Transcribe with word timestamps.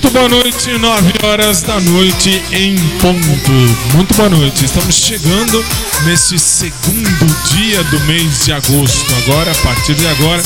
Muito 0.00 0.12
boa 0.12 0.28
noite, 0.28 0.78
9 0.78 1.12
horas 1.24 1.60
da 1.62 1.80
noite 1.80 2.40
em 2.52 2.76
ponto. 3.00 3.52
Muito 3.96 4.14
boa 4.14 4.28
noite. 4.28 4.64
Estamos 4.64 4.94
chegando 4.94 5.64
neste 6.04 6.38
segundo 6.38 7.26
dia 7.52 7.82
do 7.82 7.98
mês 8.02 8.44
de 8.44 8.52
agosto. 8.52 9.12
Agora, 9.24 9.50
a 9.50 9.54
partir 9.56 9.94
de 9.94 10.06
agora, 10.06 10.40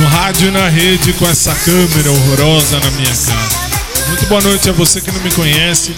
no 0.00 0.06
rádio 0.08 0.48
e 0.48 0.50
na 0.50 0.68
rede 0.68 1.12
com 1.12 1.28
essa 1.28 1.54
câmera 1.54 2.10
horrorosa 2.10 2.80
na 2.80 2.90
minha 2.90 3.14
cara. 3.14 3.48
Muito 4.08 4.26
boa 4.26 4.40
noite 4.40 4.68
a 4.68 4.72
você 4.72 5.00
que 5.00 5.12
não 5.12 5.20
me 5.20 5.30
conhece. 5.30 5.94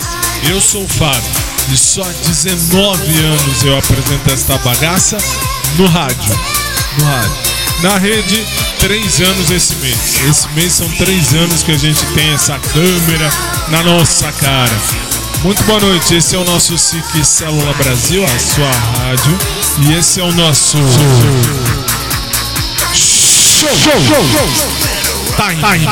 Eu 0.51 0.61
sou 0.61 0.85
o 0.85 0.89
Fábio 0.89 1.23
e 1.73 1.77
só 1.79 2.03
há 2.03 2.13
19 2.13 3.19
anos 3.19 3.65
eu 3.65 3.79
apresento 3.79 4.31
esta 4.31 4.59
bagaça 4.59 5.17
no 5.79 5.87
rádio. 5.87 6.39
No 6.99 7.05
rádio. 7.07 7.60
Na 7.83 7.97
rede 7.97 8.47
três 8.79 9.21
anos 9.21 9.51
esse 9.51 9.75
mês. 9.77 10.21
Esse 10.29 10.49
mês 10.51 10.75
são 10.75 10.89
três 10.91 11.33
anos 11.33 11.63
que 11.63 11.73
a 11.73 11.79
gente 11.79 12.05
tem 12.15 12.35
essa 12.35 12.59
câmera 12.59 13.31
na 13.69 13.83
nossa 13.83 14.31
cara. 14.33 14.79
Muito 15.43 15.63
boa 15.65 15.81
noite, 15.81 16.15
esse 16.15 16.37
é 16.37 16.39
o 16.39 16.45
nosso 16.45 16.77
SIC 16.77 17.25
Célula 17.25 17.73
Brasil, 17.75 18.23
a 18.23 18.39
sua 18.39 18.71
rádio. 18.71 19.39
E 19.83 19.95
esse 19.95 20.21
é 20.21 20.23
o 20.23 20.33
nosso. 20.33 20.77
Show! 22.93 23.75
Show! 23.75 23.97
Time! 25.37 25.89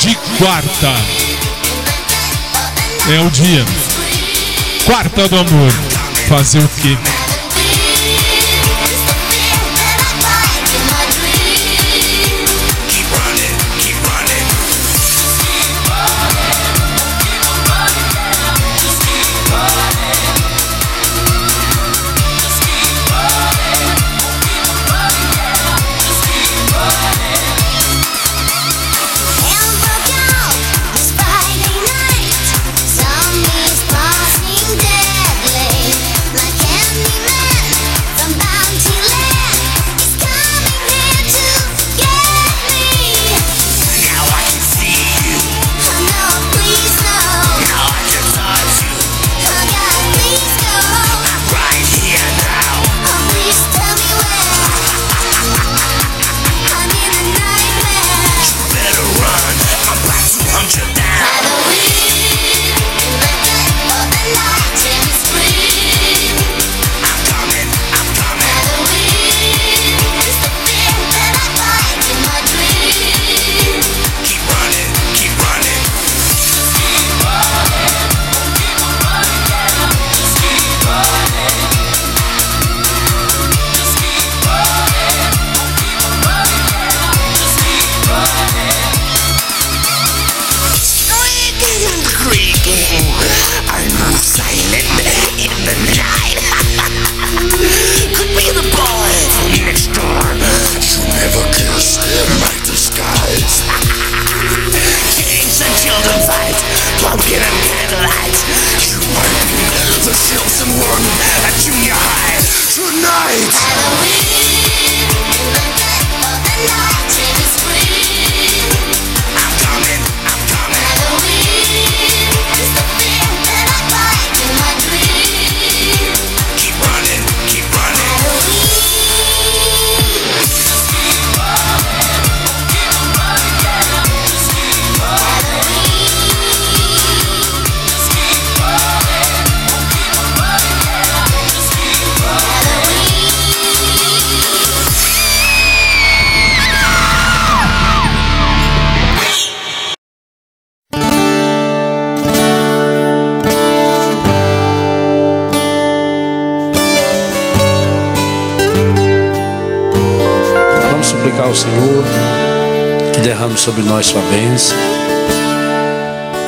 De 0.00 0.16
quarta. 0.36 0.94
É 3.08 3.20
o 3.20 3.30
dia. 3.30 3.64
Quarta 4.84 5.28
do 5.28 5.38
amor. 5.38 5.72
Fazer 6.28 6.58
o 6.58 6.68
quê? 6.80 6.98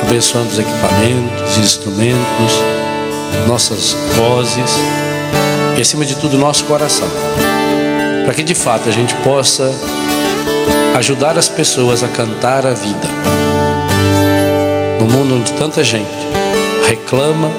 Abençoando 0.07 0.47
os 0.47 0.57
equipamentos, 0.57 1.57
instrumentos, 1.57 2.53
nossas 3.45 3.91
vozes 4.15 4.71
e, 5.77 5.81
acima 5.81 6.05
de 6.05 6.15
tudo, 6.15 6.37
nosso 6.37 6.63
coração, 6.63 7.07
para 8.23 8.33
que 8.33 8.41
de 8.41 8.55
fato 8.55 8.87
a 8.87 8.91
gente 8.91 9.13
possa 9.15 9.69
ajudar 10.95 11.37
as 11.37 11.49
pessoas 11.49 12.03
a 12.03 12.07
cantar 12.07 12.65
a 12.65 12.73
vida. 12.73 13.07
No 14.97 15.07
mundo 15.07 15.35
onde 15.35 15.51
tanta 15.53 15.83
gente 15.83 16.07
reclama 16.87 17.51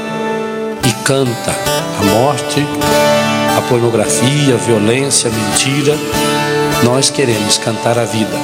e 0.86 0.92
canta 1.04 1.54
a 2.00 2.02
morte, 2.14 2.66
a 3.58 3.60
pornografia, 3.68 4.54
a 4.54 4.56
violência, 4.56 5.30
a 5.30 5.32
mentira, 5.34 5.94
nós 6.82 7.10
queremos 7.10 7.58
cantar 7.58 7.98
a 7.98 8.04
vida. 8.04 8.36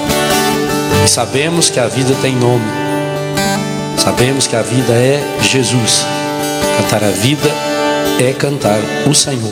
E 1.03 1.09
sabemos 1.09 1.71
que 1.71 1.81
a 1.81 1.87
vida 1.87 2.15
tem 2.21 2.37
nome. 2.37 2.84
Sabemos 4.05 4.47
que 4.47 4.55
a 4.55 4.61
vida 4.61 4.93
é 4.93 5.19
Jesus. 5.41 6.05
Cantar 6.77 7.03
a 7.03 7.11
vida 7.11 7.51
é 8.21 8.35
cantar 8.35 8.79
o 9.09 9.15
Senhor. 9.15 9.51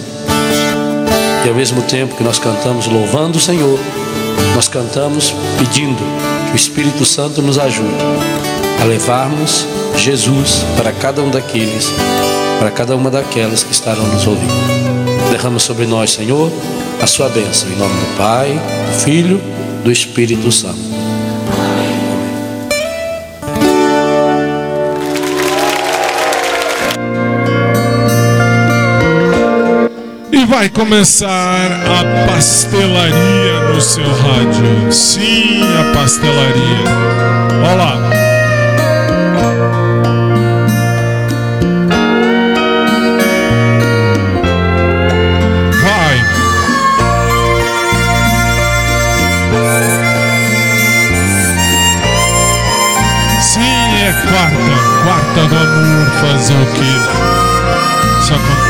E 1.42 1.48
ao 1.48 1.54
mesmo 1.54 1.80
tempo 1.80 2.14
que 2.14 2.22
nós 2.22 2.38
cantamos 2.38 2.86
louvando 2.86 3.38
o 3.38 3.40
Senhor, 3.40 3.80
nós 4.54 4.68
cantamos 4.68 5.34
pedindo 5.58 6.04
que 6.48 6.52
o 6.52 6.56
Espírito 6.56 7.02
Santo 7.06 7.40
nos 7.40 7.58
ajude 7.58 7.96
a 8.82 8.84
levarmos 8.84 9.66
Jesus 9.96 10.62
para 10.76 10.92
cada 10.92 11.22
um 11.22 11.30
daqueles, 11.30 11.90
para 12.58 12.70
cada 12.70 12.94
uma 12.94 13.10
daquelas 13.10 13.62
que 13.62 13.72
estarão 13.72 14.06
nos 14.06 14.26
ouvindo. 14.26 14.52
Derrama 15.30 15.58
sobre 15.58 15.86
nós, 15.86 16.10
Senhor, 16.10 16.52
a 17.00 17.06
sua 17.06 17.30
bênção, 17.30 17.70
em 17.70 17.76
nome 17.76 17.94
do 17.94 18.16
Pai, 18.18 18.50
do 18.50 19.00
Filho, 19.00 19.40
do 19.82 19.90
Espírito 19.90 20.52
Santo. 20.52 20.91
Vai 30.62 30.68
começar 30.68 31.26
a 31.26 32.30
pastelaria 32.30 33.60
no 33.74 33.80
seu 33.80 34.04
rádio. 34.04 34.92
Sim, 34.92 35.60
a 35.76 35.92
pastelaria. 35.92 36.84
Olha 37.64 37.74
lá. 37.74 37.96
Vai. 45.82 46.16
Sim, 53.40 53.60
é 54.00 54.12
quarta. 54.28 54.74
Quarta 55.02 55.40
do 55.48 55.56
amor 55.56 56.06
fazer 56.20 56.54
o 56.54 56.66
que? 56.66 58.20
Isso 58.20 58.34
acontece. 58.34 58.61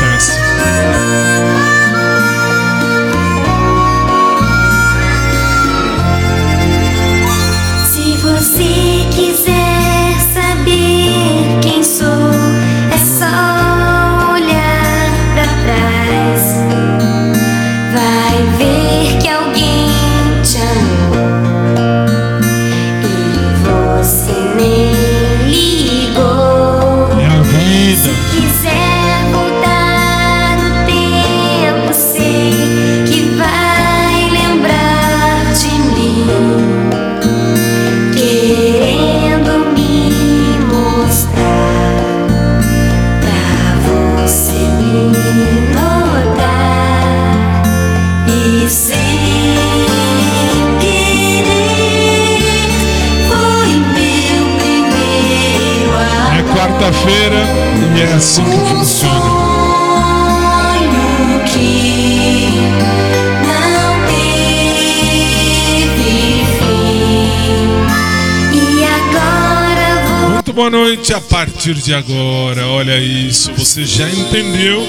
Boa 70.53 70.69
noite 70.69 71.11
a 71.11 71.19
partir 71.19 71.73
de 71.73 71.93
agora. 71.95 72.67
Olha 72.67 72.97
isso, 72.99 73.51
você 73.53 73.85
já 73.85 74.07
entendeu 74.07 74.81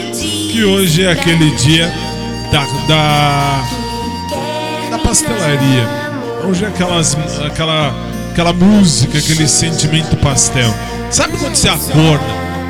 que 0.52 0.62
hoje 0.62 1.02
é 1.02 1.10
aquele 1.10 1.50
dia 1.52 1.90
da, 2.52 2.64
da, 2.86 3.62
da 4.90 4.98
pastelaria. 4.98 5.88
Hoje 6.46 6.66
é 6.66 6.68
aquelas, 6.68 7.16
aquela, 7.46 7.94
aquela 8.30 8.52
música, 8.52 9.16
aquele 9.16 9.48
sentimento 9.48 10.16
pastel. 10.18 10.72
Sabe 11.10 11.38
quando 11.38 11.54
você 11.54 11.68
acorda 11.68 12.24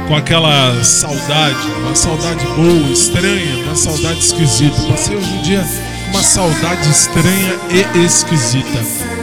com 0.07 0.15
aquela 0.15 0.83
saudade, 0.85 1.67
uma 1.81 1.97
saudade 1.97 2.47
boa, 2.47 2.93
estranha, 2.93 3.65
uma 3.65 3.75
saudade 3.75 4.21
esquisita. 4.21 4.81
Passei 4.89 5.17
hoje 5.17 5.31
um 5.33 5.43
dia 5.43 5.65
uma 6.11 6.23
saudade 6.23 6.89
estranha 6.89 7.59
e 7.71 8.05
esquisita. 8.05 9.14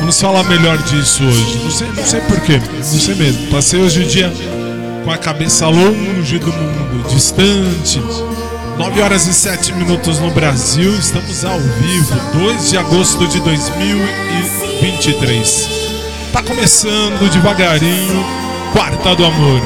Vamos 0.00 0.20
falar 0.20 0.42
melhor 0.44 0.78
disso 0.78 1.22
hoje. 1.22 1.60
Não 1.62 1.70
sei, 1.70 1.86
não 1.88 2.04
sei 2.04 2.20
porquê, 2.22 2.58
não 2.58 2.82
sei 2.82 3.14
mesmo. 3.14 3.46
Passei 3.48 3.78
hoje 3.78 4.02
o 4.02 4.06
dia 4.06 4.32
com 5.04 5.10
a 5.10 5.18
cabeça 5.18 5.68
longe 5.68 6.38
do 6.38 6.50
mundo, 6.50 7.06
distante. 7.08 8.00
9 8.78 9.02
horas 9.02 9.26
e 9.26 9.34
7 9.34 9.74
minutos 9.74 10.18
no 10.18 10.30
Brasil, 10.30 10.90
estamos 10.98 11.44
ao 11.44 11.60
vivo, 11.60 12.14
2 12.32 12.70
de 12.70 12.78
agosto 12.78 13.28
de 13.28 13.38
2023. 13.40 15.68
Tá 16.32 16.42
começando 16.42 17.30
devagarinho, 17.30 18.24
Quarta 18.72 19.14
do 19.14 19.26
Amor. 19.26 19.60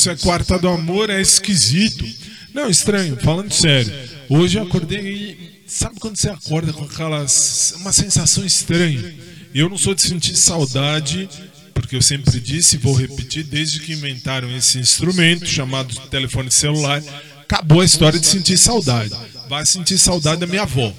Isso 0.00 0.08
é 0.08 0.16
quarta 0.16 0.58
do 0.58 0.66
amor, 0.66 1.10
é 1.10 1.20
esquisito. 1.20 2.06
Não, 2.54 2.70
estranho, 2.70 3.18
falando 3.22 3.52
sério. 3.52 3.92
Hoje 4.30 4.56
eu 4.56 4.62
acordei 4.62 4.98
e 4.98 5.62
sabe 5.66 6.00
quando 6.00 6.16
você 6.16 6.30
acorda 6.30 6.72
com 6.72 6.84
aquelas 6.84 7.74
uma 7.76 7.92
sensação 7.92 8.42
estranha? 8.42 9.14
Eu 9.54 9.68
não 9.68 9.76
sou 9.76 9.94
de 9.94 10.00
sentir 10.00 10.34
saudade, 10.36 11.28
porque 11.74 11.94
eu 11.94 12.00
sempre 12.00 12.40
disse 12.40 12.76
e 12.76 12.78
vou 12.78 12.94
repetir, 12.94 13.44
desde 13.44 13.78
que 13.78 13.92
inventaram 13.92 14.50
esse 14.56 14.78
instrumento 14.78 15.44
chamado 15.44 15.94
telefone 16.08 16.50
celular, 16.50 17.02
acabou 17.42 17.82
a 17.82 17.84
história 17.84 18.18
de 18.18 18.26
sentir 18.26 18.56
saudade. 18.56 19.14
Vai 19.50 19.66
sentir 19.66 19.98
saudade 19.98 20.40
da 20.40 20.46
minha 20.46 20.62
avó. 20.62 20.90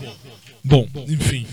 Bom, 0.64 0.88
enfim. 1.08 1.48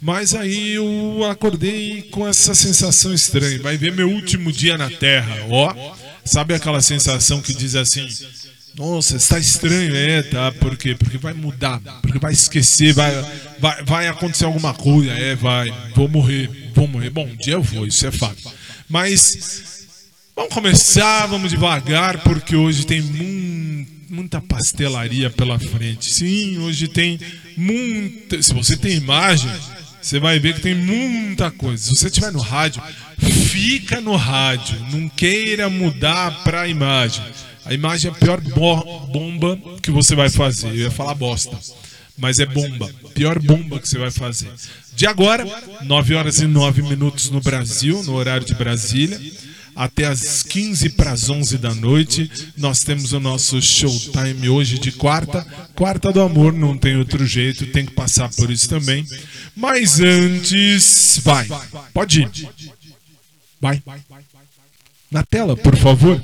Mas 0.00 0.34
aí 0.34 0.70
eu 0.70 1.22
acordei 1.30 2.08
com 2.10 2.26
essa 2.26 2.54
sensação 2.54 3.12
estranha. 3.12 3.60
Vai 3.60 3.76
ver 3.76 3.92
meu 3.92 4.08
último 4.08 4.50
dia 4.50 4.78
na 4.78 4.88
Terra, 4.88 5.46
ó. 5.50 6.03
Sabe 6.24 6.54
aquela 6.54 6.80
sensação 6.80 7.40
que 7.40 7.54
diz 7.54 7.74
assim: 7.74 8.08
nossa, 8.76 9.16
está 9.16 9.38
estranho, 9.38 9.94
é, 9.94 10.22
tá? 10.22 10.50
Por 10.52 10.76
quê? 10.76 10.96
Porque 10.96 11.16
vai 11.16 11.32
mudar, 11.32 11.80
porque 12.02 12.18
vai 12.18 12.32
esquecer, 12.32 12.92
vai, 12.92 13.12
vai, 13.60 13.84
vai 13.84 14.08
acontecer 14.08 14.44
alguma 14.44 14.74
coisa, 14.74 15.12
é, 15.12 15.36
vai, 15.36 15.72
vou 15.94 16.08
morrer, 16.08 16.70
vou 16.74 16.88
morrer. 16.88 17.10
Bom, 17.10 17.24
um 17.24 17.36
dia 17.36 17.54
eu 17.54 17.62
vou, 17.62 17.86
isso 17.86 18.04
é 18.06 18.10
fato. 18.10 18.52
Mas 18.88 19.86
vamos 20.34 20.52
começar, 20.52 21.26
vamos 21.26 21.50
devagar, 21.50 22.18
porque 22.22 22.56
hoje 22.56 22.84
tem 22.84 23.00
muita 24.08 24.40
pastelaria 24.40 25.30
pela 25.30 25.58
frente. 25.58 26.12
Sim, 26.12 26.58
hoje 26.58 26.88
tem 26.88 27.20
muita. 27.56 28.42
Se 28.42 28.52
você 28.52 28.76
tem 28.76 28.96
imagem, 28.96 29.50
você 30.04 30.20
vai 30.20 30.38
ver 30.38 30.54
que 30.54 30.60
tem 30.60 30.74
muita 30.74 31.50
coisa. 31.50 31.82
Se 31.82 31.96
você 31.96 32.08
estiver 32.08 32.30
no 32.30 32.40
rádio, 32.40 32.82
fica 33.18 34.02
no 34.02 34.16
rádio, 34.16 34.78
não 34.92 35.08
queira 35.08 35.70
mudar 35.70 36.44
para 36.44 36.60
a 36.60 36.68
imagem. 36.68 37.24
A 37.64 37.72
imagem 37.72 38.10
é 38.10 38.14
a 38.14 38.16
pior 38.16 38.38
bomba 38.38 39.58
que 39.80 39.90
você 39.90 40.14
vai 40.14 40.28
fazer. 40.28 40.68
Eu 40.68 40.76
ia 40.76 40.90
falar 40.90 41.14
bosta, 41.14 41.58
mas 42.18 42.38
é 42.38 42.44
bomba. 42.44 42.90
Pior 43.14 43.38
bomba 43.38 43.80
que 43.80 43.88
você 43.88 43.98
vai 43.98 44.10
fazer. 44.10 44.50
De 44.94 45.06
agora, 45.06 45.46
9 45.84 46.14
horas 46.14 46.38
e 46.38 46.46
9 46.46 46.82
minutos 46.82 47.30
no 47.30 47.40
Brasil, 47.40 48.02
no 48.02 48.12
horário 48.12 48.46
de 48.46 48.54
Brasília. 48.54 49.18
Até 49.76 50.04
as 50.04 50.42
15 50.44 50.90
para 50.90 51.10
as 51.10 51.28
11 51.28 51.58
da 51.58 51.74
noite, 51.74 52.30
nós 52.56 52.84
temos 52.84 53.12
o 53.12 53.18
nosso 53.18 53.60
showtime 53.60 54.48
hoje 54.48 54.78
de 54.78 54.92
quarta. 54.92 55.44
Quarta 55.74 56.12
do 56.12 56.20
amor, 56.20 56.52
não 56.52 56.78
tem 56.78 56.96
outro 56.96 57.26
jeito, 57.26 57.66
tem 57.66 57.84
que 57.84 57.92
passar 57.92 58.28
por 58.36 58.52
isso 58.52 58.68
também. 58.68 59.04
Mas 59.56 60.00
antes, 60.00 61.20
vai, 61.22 61.46
pode 61.92 62.22
ir. 62.22 62.48
Vai. 63.60 63.82
Na 65.10 65.22
tela, 65.22 65.56
por 65.56 65.76
favor. 65.76 66.20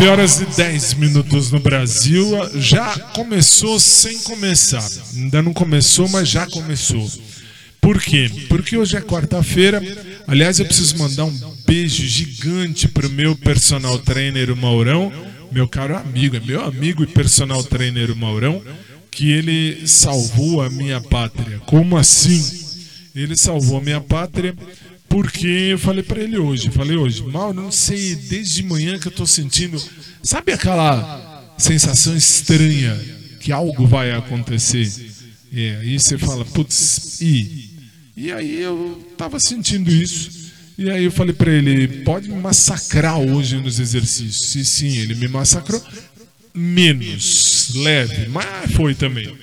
9 0.00 0.08
horas 0.08 0.40
e 0.40 0.46
10 0.46 0.94
minutos 0.94 1.50
no 1.50 1.60
Brasil. 1.60 2.26
Já 2.58 2.98
começou 3.14 3.78
sem 3.78 4.18
começar. 4.20 4.88
Ainda 5.14 5.42
não 5.42 5.52
começou, 5.52 6.08
mas 6.08 6.26
já 6.26 6.46
começou. 6.46 7.06
Por 7.82 8.00
quê? 8.00 8.30
Porque 8.48 8.78
hoje 8.78 8.96
é 8.96 9.02
quarta-feira. 9.02 9.82
Aliás, 10.26 10.58
eu 10.58 10.64
preciso 10.64 10.96
mandar 10.96 11.26
um 11.26 11.54
beijo 11.66 12.02
gigante 12.06 12.88
pro 12.88 13.10
meu 13.10 13.36
personal 13.36 13.98
trainer, 13.98 14.50
o 14.50 14.56
Maurão. 14.56 15.12
Meu 15.52 15.68
caro 15.68 15.94
amigo, 15.94 16.34
é 16.34 16.40
meu 16.40 16.64
amigo 16.64 17.02
e 17.02 17.06
personal 17.06 17.62
trainer, 17.62 18.10
o 18.10 18.16
Maurão. 18.16 18.62
Que 19.10 19.30
ele 19.30 19.86
salvou 19.86 20.62
a 20.62 20.70
minha 20.70 21.02
pátria. 21.02 21.58
Como 21.66 21.98
assim? 21.98 22.42
Ele 23.14 23.36
salvou 23.36 23.76
a 23.76 23.82
minha 23.82 24.00
pátria 24.00 24.54
porque 25.10 25.46
eu 25.46 25.78
falei 25.78 26.02
pra 26.02 26.22
ele 26.22 26.38
hoje, 26.38 26.70
falei 26.70 26.96
hoje, 26.96 27.22
mal, 27.24 27.52
não 27.52 27.70
sei, 27.70 28.14
desde 28.14 28.62
manhã 28.62 28.98
que 28.98 29.08
eu 29.08 29.12
tô 29.12 29.26
sentindo, 29.26 29.82
sabe 30.22 30.52
aquela 30.52 31.52
sensação 31.58 32.16
estranha 32.16 32.98
que 33.40 33.52
algo 33.52 33.86
vai 33.86 34.12
acontecer? 34.12 34.88
É, 35.52 35.78
aí 35.80 35.98
você 35.98 36.16
fala, 36.16 36.44
putz, 36.46 37.20
e 37.20 37.68
e 38.16 38.30
aí 38.30 38.60
eu 38.60 39.02
tava 39.16 39.40
sentindo 39.40 39.90
isso. 39.90 40.52
E 40.76 40.90
aí 40.90 41.04
eu 41.04 41.10
falei 41.10 41.34
pra 41.34 41.50
ele, 41.50 42.04
pode 42.04 42.28
me 42.28 42.38
massacrar 42.38 43.18
hoje 43.18 43.56
nos 43.56 43.80
exercícios. 43.80 44.54
E 44.54 44.64
sim, 44.64 44.98
ele 44.98 45.14
me 45.14 45.26
massacrou 45.26 45.82
menos 46.54 47.70
leve, 47.76 48.28
mas 48.28 48.72
foi 48.72 48.94
também. 48.94 49.34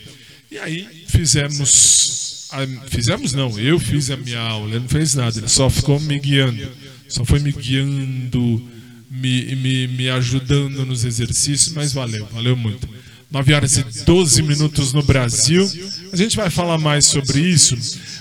E 0.51 0.59
aí 0.59 0.87
fizemos. 1.07 2.26
A- 2.63 2.89
fizemos 2.89 3.33
não, 3.33 3.57
eu 3.59 3.79
fiz 3.79 4.09
a 4.09 4.17
minha 4.17 4.39
aula, 4.39 4.69
ele 4.71 4.79
não 4.79 4.89
fez 4.89 5.15
nada, 5.15 5.37
ele 5.37 5.47
só 5.47 5.69
ficou 5.69 5.99
me 5.99 6.19
guiando. 6.19 6.67
Só 7.07 7.23
foi 7.23 7.39
me 7.39 7.51
guiando, 7.51 8.61
me, 9.09 9.55
me, 9.55 9.87
me 9.87 10.09
ajudando 10.09 10.85
nos 10.85 11.05
exercícios, 11.05 11.73
mas 11.73 11.93
valeu, 11.93 12.27
valeu 12.33 12.55
muito. 12.55 12.87
9 13.31 13.53
horas 13.53 13.77
e 13.77 13.83
12 14.05 14.41
minutos 14.41 14.93
no 14.93 15.01
Brasil. 15.03 15.69
A 16.11 16.15
gente 16.15 16.35
vai 16.35 16.49
falar 16.49 16.77
mais 16.77 17.05
sobre 17.05 17.39
isso, 17.39 17.77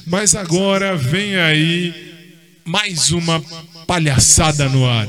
mas 0.07 0.35
agora 0.35 0.97
vem 0.97 1.37
aí 1.37 1.95
mais 2.65 3.11
uma 3.11 3.41
palhaçada 3.87 4.69
no 4.69 4.85
ar. 4.87 5.09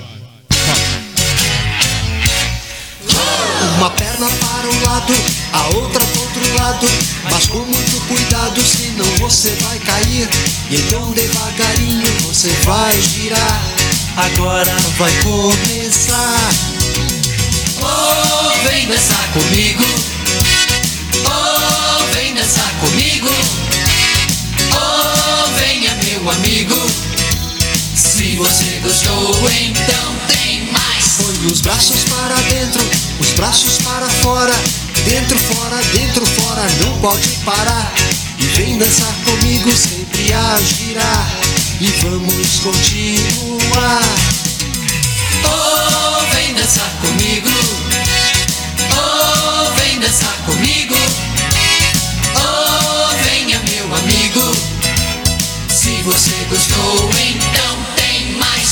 Uma 3.78 3.90
perna 3.92 4.28
para 4.28 4.70
um 4.70 4.84
lado, 4.84 5.14
a 5.54 5.68
outra 5.68 6.04
outro 6.04 6.27
lado. 6.54 6.88
Mas 7.32 7.48
com 7.48 7.60
muito 7.60 8.08
cuidado, 8.08 8.62
senão 8.62 9.06
você 9.20 9.50
vai 9.62 9.80
cair. 9.80 10.30
E 10.70 10.76
então 10.76 11.12
devagarinho 11.12 12.06
você 12.26 12.50
vai 12.64 13.02
girar. 13.02 13.62
Agora 14.16 14.76
vai 14.98 15.12
começar. 15.24 16.50
Oh, 17.82 18.68
vem 18.68 18.88
dançar 18.88 19.32
comigo. 19.32 19.84
Oh, 21.26 22.04
vem 22.14 22.34
dançar 22.34 22.72
comigo. 22.80 23.30
Oh, 24.74 25.52
venha, 25.60 25.96
meu 26.04 26.30
amigo. 26.32 26.76
Se 27.96 28.36
você 28.36 28.80
gostou, 28.82 29.50
então 29.52 30.16
tem 30.28 30.72
mais. 30.72 31.06
Põe 31.18 31.52
os 31.52 31.62
braços 31.62 32.04
para 32.06 32.36
dentro, 32.50 32.82
os 33.20 33.30
braços 33.34 33.78
para 33.84 34.10
fora. 34.10 34.87
Dentro, 35.08 35.40
fora, 35.40 35.82
dentro, 35.94 36.26
fora, 36.26 36.68
não 36.84 37.00
pode 37.00 37.30
parar. 37.46 37.94
E 38.38 38.46
vem 38.58 38.78
dançar 38.78 39.14
comigo, 39.24 39.72
sempre 39.74 40.34
a 40.34 40.58
girar. 40.62 41.32
E 41.80 41.88
vamos 42.04 42.60
continuar. 42.60 44.02
Oh, 45.46 46.36
vem 46.36 46.54
dançar 46.56 46.92
comigo. 47.00 47.50
Oh, 48.92 49.72
vem 49.80 49.98
dançar 49.98 50.36
comigo. 50.46 50.96
Oh, 52.36 53.24
venha, 53.24 53.60
meu 53.60 53.96
amigo. 53.96 54.58
Se 55.70 56.02
você 56.02 56.36
gostou, 56.50 57.10
então. 57.18 57.77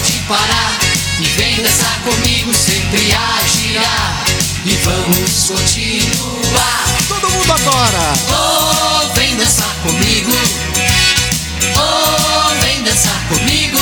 pode 0.00 0.12
parar. 0.26 0.78
E 1.20 1.24
vem 1.24 1.62
dançar 1.62 2.00
comigo, 2.02 2.52
sempre 2.54 3.12
a 3.12 3.46
girar. 3.46 4.24
E 4.64 4.76
vamos 4.76 5.48
continuar. 5.48 6.84
Todo 7.08 7.30
mundo 7.30 7.52
agora! 7.52 8.12
Oh, 8.30 9.14
vem 9.14 9.36
dançar 9.36 9.74
comigo. 9.82 10.32
Oh, 11.76 12.62
vem 12.62 12.82
dançar 12.82 13.28
comigo. 13.28 13.78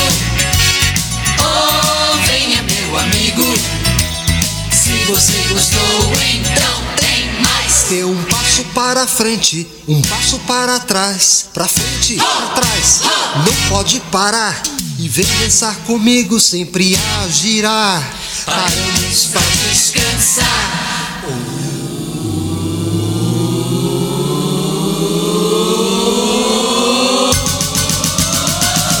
Oh, 1.39 2.17
venha, 2.27 2.61
meu 2.63 2.99
amigo. 2.99 3.45
Se 4.71 5.05
você 5.05 5.33
gostou, 5.53 6.13
então 6.33 6.83
tem 6.97 7.41
mais. 7.41 7.85
Dê 7.89 8.03
um 8.03 8.23
passo 8.23 8.63
para 8.75 9.07
frente, 9.07 9.65
um 9.87 10.01
passo 10.01 10.37
para 10.39 10.79
trás, 10.79 11.45
pra 11.53 11.67
frente, 11.67 12.15
pra 12.15 12.61
trás, 12.61 13.01
não 13.45 13.69
pode 13.69 13.99
parar. 14.11 14.61
E 15.01 15.07
vem 15.07 15.25
dançar 15.39 15.73
comigo, 15.85 16.37
sempre 16.41 16.93
a 16.93 17.27
girar. 17.29 18.03
Paramos 18.45 19.27
Pra 19.27 19.41
descansar. 19.69 21.23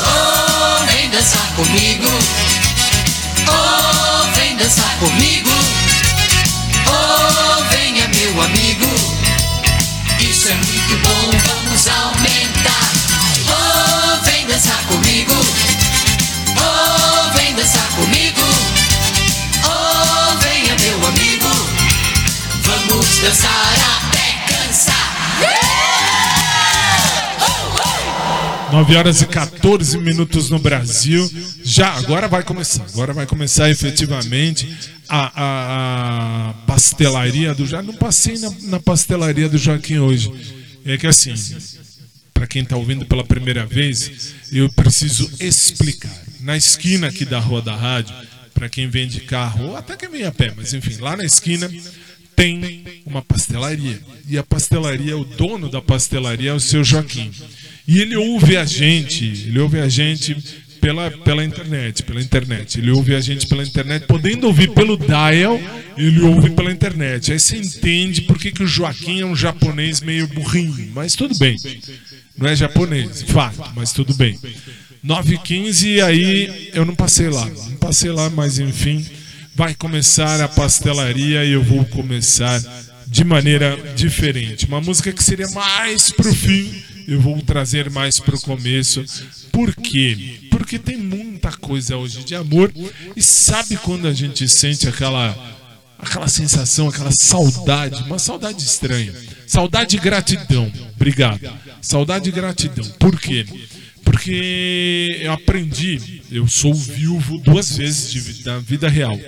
Oh, 0.05 0.85
vem 0.85 1.09
dançar 1.09 1.55
comigo. 1.57 2.07
Oh, 3.49 4.35
vem 4.37 4.55
dançar 4.55 4.97
comigo. 4.99 5.49
Oh, 6.87 7.63
venha, 7.73 8.07
meu 8.07 8.41
amigo. 8.41 8.85
Isso 10.21 10.47
é 10.47 10.55
muito 10.55 10.97
bom, 11.03 11.29
vamos 11.45 11.87
aumentar. 11.89 12.89
Oh, 13.49 14.23
vem 14.23 14.47
dançar 14.47 14.81
comigo. 14.87 15.33
Oh, 17.59 17.61
dançar 17.61 17.89
comigo. 17.95 18.41
Oh, 19.65 20.37
venha, 20.37 20.75
meu 20.79 21.07
amigo. 21.07 21.47
Vamos 22.61 23.17
dançar 23.19 23.73
até 24.07 24.53
cansar. 24.53 25.09
9 28.71 28.95
horas 28.95 29.21
e 29.21 29.25
14 29.25 29.97
minutos 29.97 30.49
no 30.49 30.57
Brasil. 30.59 31.29
Já, 31.63 31.95
agora 31.97 32.27
vai 32.29 32.43
começar. 32.43 32.85
Agora 32.93 33.11
vai 33.13 33.25
começar 33.25 33.69
efetivamente 33.69 34.73
a, 35.09 35.31
a- 35.35 36.49
a 36.49 36.53
pastelaria 36.65 37.53
do 37.53 37.65
Joaquim. 37.65 37.87
Não 37.87 37.95
passei 37.95 38.37
na, 38.37 38.51
na 38.63 38.79
pastelaria 38.79 39.49
do 39.49 39.57
Joaquim 39.57 39.97
hoje. 39.97 40.31
é 40.85 40.97
que 40.97 41.07
assim, 41.07 41.33
para 42.33 42.47
quem 42.47 42.61
está 42.63 42.77
ouvindo 42.77 43.05
pela 43.05 43.23
primeira 43.25 43.65
vez, 43.65 44.33
eu 44.51 44.69
preciso 44.71 45.29
explicar. 45.41 46.28
Na 46.41 46.55
esquina 46.55 47.07
aqui 47.07 47.25
da 47.25 47.39
Rua 47.39 47.61
da 47.61 47.75
Rádio, 47.75 48.15
para 48.53 48.69
quem 48.69 48.87
vem 48.87 49.07
de 49.07 49.21
carro, 49.21 49.67
ou 49.67 49.77
até 49.77 49.95
quem 49.95 50.09
vem 50.09 50.23
a 50.23 50.31
pé, 50.31 50.53
mas 50.55 50.73
enfim, 50.73 50.97
lá 50.99 51.15
na 51.15 51.23
esquina 51.23 51.69
tem 52.35 53.03
uma 53.05 53.21
pastelaria. 53.21 53.99
E 54.27 54.37
a 54.37 54.43
pastelaria, 54.43 55.17
o 55.17 55.25
dono 55.25 55.69
da 55.69 55.81
pastelaria 55.81 56.51
é 56.51 56.53
o 56.53 56.59
seu 56.59 56.83
Joaquim. 56.83 57.31
E 57.87 57.99
ele 57.99 58.15
ouve 58.15 58.55
a 58.55 58.65
gente, 58.65 59.25
ele 59.25 59.59
ouve 59.59 59.79
a 59.79 59.89
gente 59.89 60.35
pela, 60.79 61.11
pela 61.11 61.43
internet, 61.43 62.03
pela 62.03 62.21
internet. 62.21 62.79
Ele 62.79 62.91
ouve 62.91 63.13
a 63.13 63.19
gente 63.19 63.47
pela 63.47 63.63
internet, 63.63 64.05
podendo 64.07 64.47
ouvir 64.47 64.69
pelo 64.71 64.97
dial, 64.97 65.59
ele 65.97 66.21
ouve 66.21 66.51
pela 66.51 66.71
internet. 66.71 67.31
Aí 67.31 67.39
você 67.39 67.57
entende 67.57 68.21
por 68.21 68.37
que, 68.37 68.51
que 68.51 68.63
o 68.63 68.67
Joaquim 68.67 69.21
é 69.21 69.25
um 69.25 69.35
japonês 69.35 70.01
meio 70.01 70.27
burrinho, 70.27 70.91
mas 70.93 71.15
tudo 71.15 71.37
bem. 71.37 71.57
Não 72.37 72.47
é 72.47 72.55
japonês, 72.55 73.21
fato, 73.23 73.71
mas 73.75 73.91
tudo 73.91 74.13
bem. 74.13 74.39
9h15 75.05 75.83
e 75.83 76.01
aí 76.01 76.71
eu 76.73 76.85
não 76.85 76.95
passei 76.95 77.29
lá. 77.29 77.45
Não 77.45 77.77
passei 77.77 78.11
lá, 78.11 78.29
mas 78.29 78.59
enfim, 78.59 79.05
vai 79.55 79.73
começar 79.73 80.41
a 80.41 80.47
pastelaria 80.47 81.45
e 81.45 81.51
eu 81.51 81.63
vou 81.63 81.85
começar 81.85 82.61
de 83.07 83.23
maneira 83.23 83.77
diferente. 83.95 84.65
Uma 84.67 84.81
música 84.81 85.11
que 85.11 85.23
seria 85.23 85.49
mais 85.49 86.11
pro 86.11 86.33
fim, 86.33 86.83
eu 87.07 87.19
vou 87.19 87.41
trazer 87.41 87.89
mais 87.89 88.19
pro 88.19 88.39
começo. 88.39 89.03
Por 89.51 89.75
quê? 89.75 90.41
Porque 90.51 90.77
tem 90.77 90.97
muita 90.97 91.51
coisa 91.51 91.97
hoje 91.97 92.23
de 92.23 92.35
amor 92.35 92.71
e 93.15 93.21
sabe 93.21 93.77
quando 93.77 94.07
a 94.07 94.13
gente 94.13 94.47
sente 94.47 94.87
aquela 94.87 95.35
aquela 95.97 96.27
sensação, 96.29 96.87
aquela 96.87 97.11
saudade, 97.11 98.03
uma 98.03 98.19
saudade 98.19 98.63
estranha. 98.63 99.13
Saudade 99.45 99.97
e 99.97 99.99
gratidão. 99.99 100.71
Obrigado. 100.95 101.51
Saudade 101.81 102.29
e 102.29 102.31
gratidão. 102.31 102.85
Por 102.99 103.19
quê? 103.19 103.45
Porque 104.03 105.19
eu 105.21 105.31
aprendi, 105.31 106.21
eu 106.31 106.47
sou 106.47 106.73
viúvo 106.73 107.37
duas 107.39 107.77
vezes 107.77 108.11
de, 108.11 108.43
da 108.43 108.59
vida 108.59 108.89
real. 108.89 109.19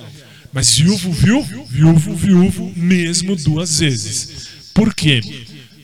Mas 0.53 0.77
viúvo, 0.77 1.11
viúvo, 1.11 1.65
viúvo, 1.65 2.15
viúvo, 2.15 2.73
mesmo 2.75 3.35
duas 3.35 3.79
vezes. 3.79 4.49
Por 4.73 4.93
quê? 4.93 5.21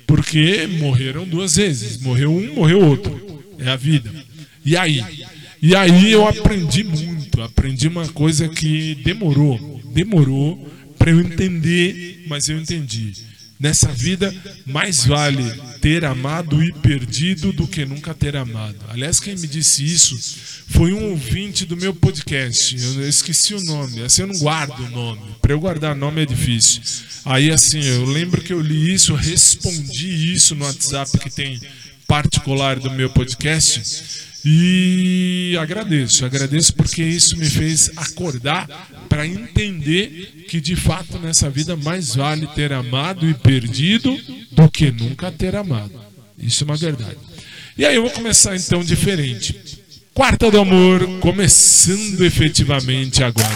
Porque 0.05 0.67
morreram 0.79 1.25
duas 1.27 1.55
vezes. 1.55 1.97
Morreu 2.01 2.31
um, 2.31 2.53
morreu 2.53 2.85
outro. 2.85 3.43
É 3.59 3.69
a 3.69 3.75
vida. 3.75 4.11
E 4.65 4.75
aí? 4.75 5.03
E 5.61 5.75
aí 5.75 6.11
eu 6.11 6.27
aprendi 6.27 6.83
muito. 6.83 7.41
Aprendi 7.41 7.87
uma 7.87 8.07
coisa 8.09 8.47
que 8.47 8.95
demorou. 8.95 9.81
Demorou 9.93 10.57
para 10.97 11.11
eu 11.11 11.21
entender, 11.21 12.25
mas 12.27 12.49
eu 12.49 12.57
entendi. 12.57 13.13
Nessa 13.59 13.87
vida, 13.87 14.33
mais 14.65 15.03
vale 15.05 15.43
ter 15.81 16.05
amado 16.05 16.63
e 16.63 16.71
perdido 16.73 17.51
do 17.51 17.67
que 17.67 17.85
nunca 17.85 18.13
ter 18.13 18.35
amado. 18.35 18.77
Aliás, 18.89 19.19
quem 19.19 19.35
me 19.35 19.47
disse 19.47 19.83
isso 19.83 20.15
foi 20.67 20.93
um 20.93 21.09
ouvinte 21.11 21.65
do 21.65 21.75
meu 21.75 21.93
podcast. 21.93 22.75
Eu 22.75 23.09
esqueci 23.09 23.55
o 23.55 23.61
nome. 23.61 24.03
Assim, 24.03 24.21
eu 24.21 24.27
não 24.27 24.37
guardo 24.37 24.79
o 24.79 24.89
nome. 24.89 25.21
Para 25.41 25.53
eu 25.53 25.59
guardar 25.59 25.95
nome 25.95 26.21
é 26.21 26.25
difícil. 26.25 26.81
Aí, 27.25 27.49
assim, 27.49 27.83
eu 27.83 28.05
lembro 28.05 28.41
que 28.41 28.53
eu 28.53 28.61
li 28.61 28.93
isso, 28.93 29.15
respondi 29.15 30.33
isso 30.33 30.53
no 30.53 30.65
WhatsApp 30.65 31.17
que 31.17 31.29
tem 31.29 31.59
particular 32.07 32.79
do 32.79 32.91
meu 32.91 33.09
podcast. 33.09 33.81
E 34.45 35.57
agradeço, 35.59 36.25
agradeço 36.25 36.73
porque 36.73 37.03
isso 37.03 37.37
me 37.37 37.49
fez 37.49 37.91
acordar 37.97 38.67
para 39.09 39.27
entender 39.27 40.45
que 40.47 40.61
de 40.61 40.75
fato 40.75 41.17
nessa 41.19 41.49
vida 41.49 41.75
mais 41.75 42.15
vale 42.15 42.47
ter 42.47 42.71
amado 42.71 43.29
e 43.29 43.33
perdido 43.33 44.17
do 44.51 44.69
que 44.69 44.91
nunca 44.91 45.31
ter 45.31 45.55
amado. 45.55 45.99
Isso 46.37 46.63
é 46.63 46.65
uma 46.65 46.77
verdade. 46.77 47.17
E 47.77 47.85
aí 47.85 47.95
eu 47.95 48.03
vou 48.03 48.11
começar 48.11 48.55
então 48.55 48.83
diferente. 48.83 49.77
Quarta 50.13 50.49
do 50.49 50.59
amor, 50.59 51.19
começando 51.19 52.25
efetivamente 52.25 53.23
agora. 53.23 53.47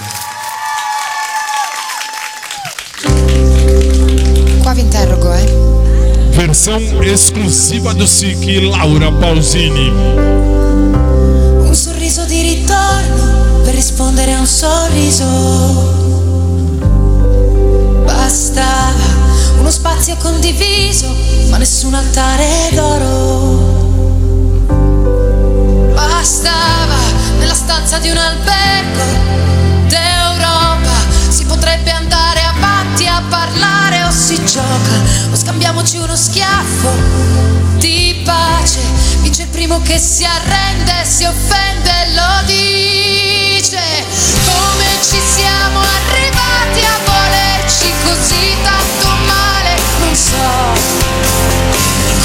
Eh? 5.39 6.31
Versão 6.31 7.03
exclusiva 7.03 7.93
do 7.93 8.07
SIC 8.07 8.59
Laura 8.59 9.11
Pausini. 9.11 9.91
Ritorno 12.71 13.59
per 13.63 13.73
rispondere 13.73 14.31
a 14.33 14.39
un 14.39 14.47
sorriso. 14.47 15.25
Bastava 18.05 19.03
uno 19.59 19.69
spazio 19.69 20.15
condiviso, 20.15 21.13
ma 21.49 21.57
nessun 21.57 21.93
altare 21.95 22.69
d'oro. 22.71 23.89
Bastava 25.93 26.95
nella 27.39 27.53
stanza 27.53 27.97
di 27.97 28.09
un 28.09 28.15
albergo 28.15 29.03
d'Europa. 29.87 30.95
Si 31.27 31.43
potrebbe 31.43 31.91
andare 31.91 32.39
avanti 32.55 33.05
a 33.05 33.21
parlare 33.27 34.03
o 34.03 34.11
si 34.11 34.41
gioca 34.45 34.95
o 35.29 35.35
scambiamoci 35.35 35.97
uno 35.97 36.15
schiaffo 36.15 36.89
di 37.79 38.21
pace. 38.23 39.10
Vince 39.31 39.43
il 39.43 39.49
primo 39.49 39.81
che 39.81 39.97
si 39.97 40.25
arrende, 40.25 41.05
si 41.05 41.23
offende 41.23 42.11
lo 42.13 42.43
dice. 42.47 43.79
Come 44.43 44.85
ci 45.01 45.21
siamo 45.35 45.79
arrivati 45.79 46.83
a 46.83 46.99
volerci 47.05 47.93
così 48.03 48.57
tanto 48.61 49.07
male, 49.25 49.79
non 49.99 50.13
so. 50.13 50.35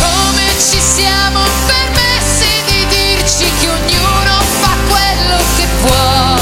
Come 0.03 0.42
ci 0.59 0.81
siamo 0.81 1.38
permessi 1.66 2.64
di 2.66 2.87
dirci 2.88 3.53
che 3.61 3.69
ognuno 3.69 4.40
fa 4.59 4.75
quello 4.88 5.37
che 5.55 5.66
può. 5.83 6.35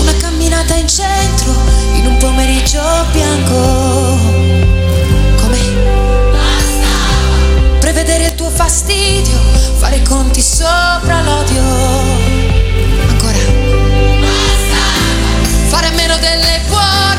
Una 0.00 0.14
camminata 0.16 0.74
in 0.74 0.88
centro 0.88 1.54
in 1.92 2.06
un 2.06 2.16
pomeriggio 2.16 3.06
bianco. 3.12 3.81
Fastidio, 8.62 9.40
fare 9.78 10.02
conti 10.02 10.40
sopra 10.40 11.20
l'odio. 11.22 11.62
Ancora. 13.08 13.38
Fare 15.66 15.86
a 15.88 15.90
meno 15.90 16.16
delle 16.18 16.60
buone 16.68 17.18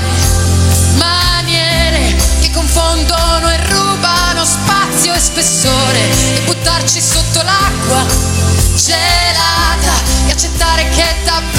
maniere 0.95 2.15
che 2.39 2.49
confondono 2.49 3.49
e 3.49 3.58
rubano 3.67 4.45
spazio 4.45 5.13
e 5.13 5.19
spessore 5.19 5.99
e 6.36 6.41
buttarci 6.45 7.01
sotto 7.01 7.41
l'acqua 7.41 8.06
gelata 8.75 9.93
e 10.27 10.32
accettare 10.32 10.88
che 10.89 11.15
davvero 11.25 11.52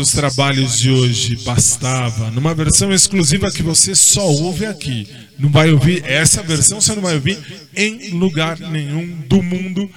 nossos 0.00 0.12
trabalhos 0.12 0.78
de 0.78 0.90
hoje. 0.90 1.36
Bastava. 1.44 2.30
Numa 2.30 2.54
versão 2.54 2.92
exclusiva 2.92 3.50
que 3.50 3.62
você 3.62 3.94
só 3.94 4.26
ouve 4.26 4.64
aqui. 4.64 5.06
Não 5.38 5.50
vai 5.50 5.70
ouvir 5.70 6.02
essa 6.04 6.42
versão, 6.42 6.80
você 6.80 6.94
não 6.94 7.02
vai 7.02 7.14
ouvir 7.14 7.38
em 7.76 8.10
lugar 8.10 8.58
nenhum 8.58 9.20
do 9.28 9.42
mundo. 9.42 9.90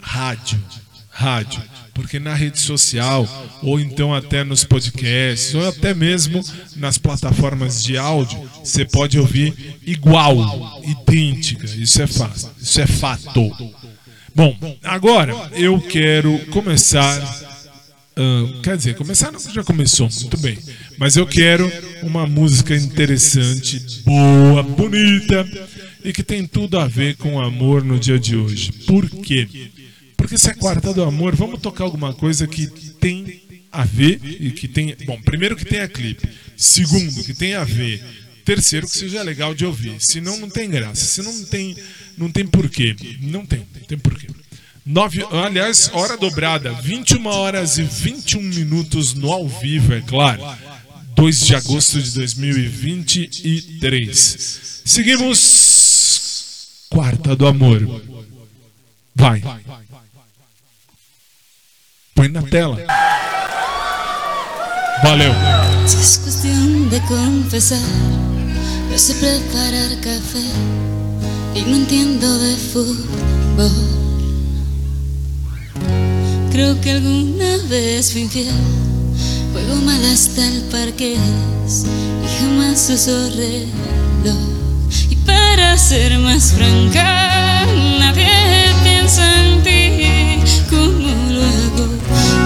Rádio. 0.00 0.58
Rádio. 1.10 1.62
Porque 1.92 2.18
na 2.18 2.34
rede 2.34 2.58
social, 2.58 3.28
ou 3.62 3.78
então 3.78 4.14
até 4.14 4.42
nos 4.42 4.64
podcasts, 4.64 5.54
ou 5.54 5.68
até 5.68 5.92
mesmo 5.92 6.42
nas 6.76 6.96
plataformas 6.96 7.84
de 7.84 7.98
áudio, 7.98 8.48
você 8.64 8.86
pode 8.86 9.18
ouvir 9.18 9.78
igual, 9.86 10.82
idêntica. 10.82 11.66
Isso 11.66 12.00
é 12.00 12.06
fato. 12.06 12.50
Isso 12.58 12.80
é 12.80 12.86
fato. 12.86 13.52
Bom, 14.34 14.56
agora 14.82 15.34
eu 15.52 15.78
quero 15.82 16.38
começar. 16.50 17.51
Quer 18.62 18.76
dizer, 18.76 18.96
começar 18.96 19.30
não, 19.32 19.40
já 19.40 19.64
começou, 19.64 20.08
muito 20.20 20.36
bem. 20.38 20.58
Mas 20.98 21.16
eu 21.16 21.26
quero 21.26 21.70
uma 22.02 22.26
música 22.26 22.74
interessante, 22.74 24.02
boa, 24.04 24.62
bonita 24.62 25.46
e 26.04 26.12
que 26.12 26.22
tem 26.22 26.46
tudo 26.46 26.78
a 26.78 26.86
ver 26.86 27.16
com 27.16 27.40
amor 27.40 27.84
no 27.84 27.98
dia 27.98 28.18
de 28.18 28.36
hoje. 28.36 28.72
Por 28.86 29.08
quê? 29.08 29.48
Porque 30.16 30.38
se 30.38 30.50
é 30.50 30.54
quarta 30.54 30.92
do 30.92 31.02
amor, 31.02 31.34
vamos 31.34 31.60
tocar 31.60 31.84
alguma 31.84 32.14
coisa 32.14 32.46
que 32.46 32.66
tem 33.00 33.42
a 33.72 33.84
ver 33.84 34.20
e 34.22 34.50
que 34.50 34.68
tem. 34.68 34.94
Bom, 35.06 35.20
primeiro 35.22 35.56
que 35.56 35.64
tenha 35.64 35.88
clipe. 35.88 36.28
Segundo, 36.56 37.24
que 37.24 37.34
tenha 37.34 37.60
a 37.60 37.64
ver. 37.64 38.02
Terceiro, 38.44 38.86
que 38.86 38.98
seja 38.98 39.22
legal 39.22 39.54
de 39.54 39.64
ouvir. 39.64 39.94
Senão 39.98 40.38
não 40.38 40.50
tem 40.50 40.68
graça. 40.68 41.04
Senão 41.04 41.32
não 41.32 41.44
tem, 41.44 41.76
não 42.18 42.30
tem 42.30 42.46
porquê. 42.46 42.94
Não 43.20 43.46
tem, 43.46 43.60
não 43.74 43.86
tem 43.86 43.98
porquê. 43.98 44.26
Nove, 44.84 45.24
aliás, 45.30 45.88
hora 45.92 46.16
dobrada, 46.16 46.72
21 46.72 47.24
horas 47.26 47.78
e 47.78 47.84
21 47.84 48.42
minutos 48.42 49.14
no 49.14 49.32
ao 49.32 49.46
vivo, 49.46 49.94
é 49.94 50.00
claro. 50.00 50.42
2 51.14 51.40
de 51.40 51.54
agosto 51.54 52.02
de 52.02 52.10
2023. 52.10 54.82
Seguimos. 54.84 56.88
Quarta 56.90 57.36
do 57.36 57.46
amor. 57.46 58.02
Vai. 59.14 59.40
Põe 62.14 62.28
na 62.28 62.42
tela. 62.42 62.76
Valeu. 65.02 65.32
Es 65.84 66.18
cuestión 66.18 66.90
de 66.90 67.00
confesar, 67.02 67.78
no 68.90 68.98
sé 68.98 69.14
preparar 69.14 70.00
café 70.00 70.42
y 71.54 71.62
no 71.62 71.76
entiendo 71.76 72.38
de 72.38 72.56
fútbol. 72.56 74.01
Creo 76.52 76.78
que 76.82 76.90
alguna 76.90 77.56
vez 77.70 78.12
fui 78.12 78.20
infiel, 78.20 78.46
juego 79.52 79.74
mal 79.86 80.04
hasta 80.04 80.46
el 80.46 80.60
parqués 80.64 81.86
y 82.22 82.28
jamás 82.38 82.90
uso 82.90 83.30
reloj. 83.30 84.36
Y 85.08 85.16
para 85.16 85.78
ser 85.78 86.18
más 86.18 86.52
franca, 86.52 87.64
nadie 87.98 88.28
piensa 88.82 89.24
en 89.42 89.62
ti 89.62 90.42
como 90.68 91.08
lo 91.30 91.42
hago 91.42 91.86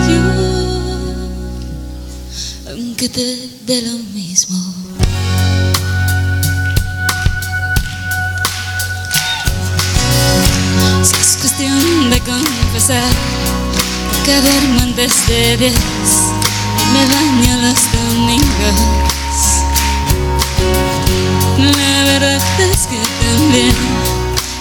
yo 0.08 0.22
aunque 2.70 3.08
te 3.08 3.48
dé 3.66 3.82
lo 3.82 3.98
mismo. 4.14 4.56
Si 11.02 11.16
es 11.16 11.36
cuestión 11.40 12.10
de 12.10 12.20
confesar, 12.20 13.35
que 14.26 14.40
duermo 14.40 14.80
antes 14.82 15.12
de 15.28 15.56
diez 15.56 15.74
me 16.92 17.02
baño 17.14 17.52
los 17.62 17.80
domingos. 17.92 18.80
La 21.58 22.04
verdad 22.10 22.42
es 22.58 22.88
que 22.88 22.98
también 23.22 23.76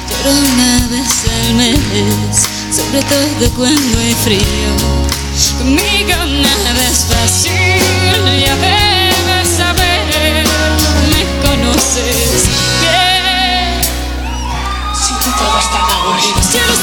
lloro 0.08 0.32
una 0.54 0.88
vez 0.90 1.14
al 1.34 1.54
mes, 1.56 2.48
sobre 2.72 3.02
todo 3.02 3.50
cuando 3.56 4.00
hay 4.00 4.14
frío. 4.24 4.72
Conmigo 5.58 6.16
nada 6.44 6.88
es 6.92 7.06
fácil, 7.06 7.52
ya 8.40 8.56
debes 8.58 9.50
saber, 9.58 10.46
me 11.10 11.22
conoces 11.42 12.46
bien. 12.82 13.82
Si 14.94 15.14
todo 15.16 15.58
es 15.58 15.68
tan 15.72 15.86
aburrido. 15.98 16.40
Cielo 16.52 16.74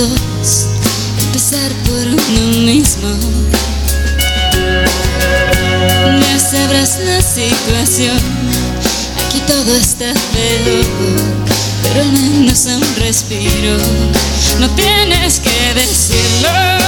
empezar 0.00 1.70
por 1.84 2.06
uno 2.06 2.58
mismo. 2.64 3.08
Ya 6.20 6.38
sabrás 6.38 6.98
la 7.04 7.20
situación, 7.20 8.18
aquí 9.26 9.40
todo 9.46 9.76
está 9.76 10.14
feo, 10.14 10.82
pero 11.82 12.00
al 12.00 12.12
menos 12.12 12.64
un 12.66 12.96
respiro. 12.96 13.76
No 14.60 14.70
tienes 14.70 15.40
que 15.40 15.74
decirlo, 15.74 16.81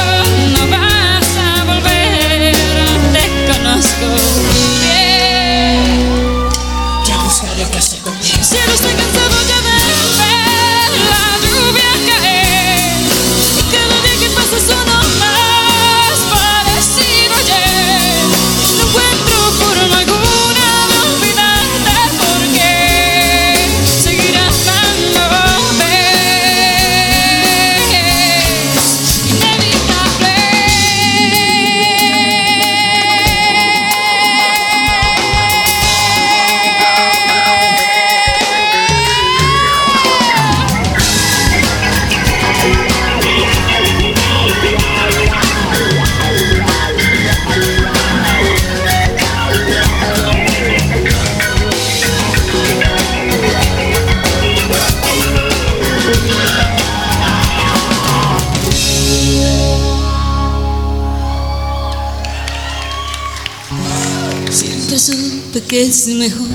es 65.87 66.07
mejor 66.09 66.49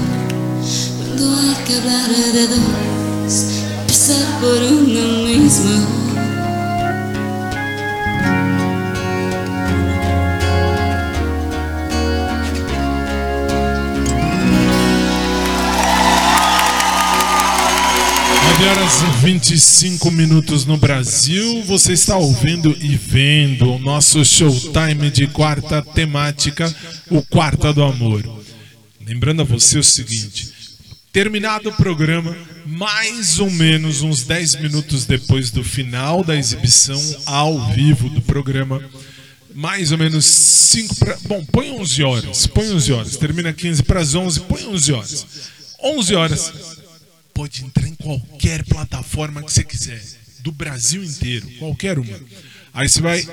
cuando 0.97 1.35
hay 1.37 1.55
que 1.63 1.75
hablar 1.75 2.09
de 2.09 2.47
dos, 2.47 3.45
empezar 3.81 4.39
por 4.39 4.55
uno 4.55 5.23
mismo. 5.27 5.99
Horas 18.61 19.01
e 19.01 19.25
25 19.25 20.11
minutos 20.11 20.65
no 20.65 20.75
Brasil. 20.75 21.63
Você 21.65 21.93
está 21.93 22.17
ouvindo 22.17 22.75
e 22.81 22.95
vendo 22.95 23.73
o 23.73 23.79
nosso 23.79 24.23
showtime 24.25 25.09
de 25.09 25.27
quarta 25.27 25.81
temática, 25.81 26.73
o 27.09 27.21
Quarta 27.21 27.71
do 27.71 27.83
Amor. 27.83 28.38
Lembrando 29.09 29.41
a 29.41 29.43
você 29.43 29.79
o 29.79 29.83
seguinte: 29.83 30.53
Terminado 31.11 31.69
o 31.69 31.75
programa, 31.75 32.37
mais 32.67 33.39
ou 33.39 33.49
menos 33.49 34.03
uns 34.03 34.23
10 34.23 34.57
minutos 34.57 35.03
depois 35.05 35.49
do 35.49 35.63
final 35.63 36.23
da 36.23 36.35
exibição 36.35 37.01
ao 37.25 37.73
vivo 37.73 38.07
do 38.09 38.21
programa, 38.21 38.79
mais 39.55 39.91
ou 39.91 39.97
menos 39.97 40.25
5 40.25 40.95
para. 40.97 41.17
Bom, 41.27 41.43
põe 41.45 41.71
11 41.71 42.03
horas, 42.03 42.45
põe 42.45 42.71
11 42.71 42.93
horas. 42.93 43.17
Termina 43.17 43.51
15 43.51 43.81
para 43.81 43.99
as 43.99 44.13
11, 44.13 44.41
põe 44.41 44.67
11 44.67 44.93
horas. 44.93 45.25
11 45.83 46.15
horas. 46.15 46.53
Pode 47.33 47.65
entrar 47.65 47.87
em 47.87 47.95
qualquer 47.95 48.63
plataforma 48.65 49.41
que 49.41 49.51
você 49.51 49.63
quiser, 49.63 49.99
do 50.41 50.51
Brasil 50.51 51.03
inteiro, 51.03 51.49
qualquer 51.57 51.97
uma. 51.97 52.19
Aí 52.71 52.87
você 52.87 53.01
vai 53.01 53.25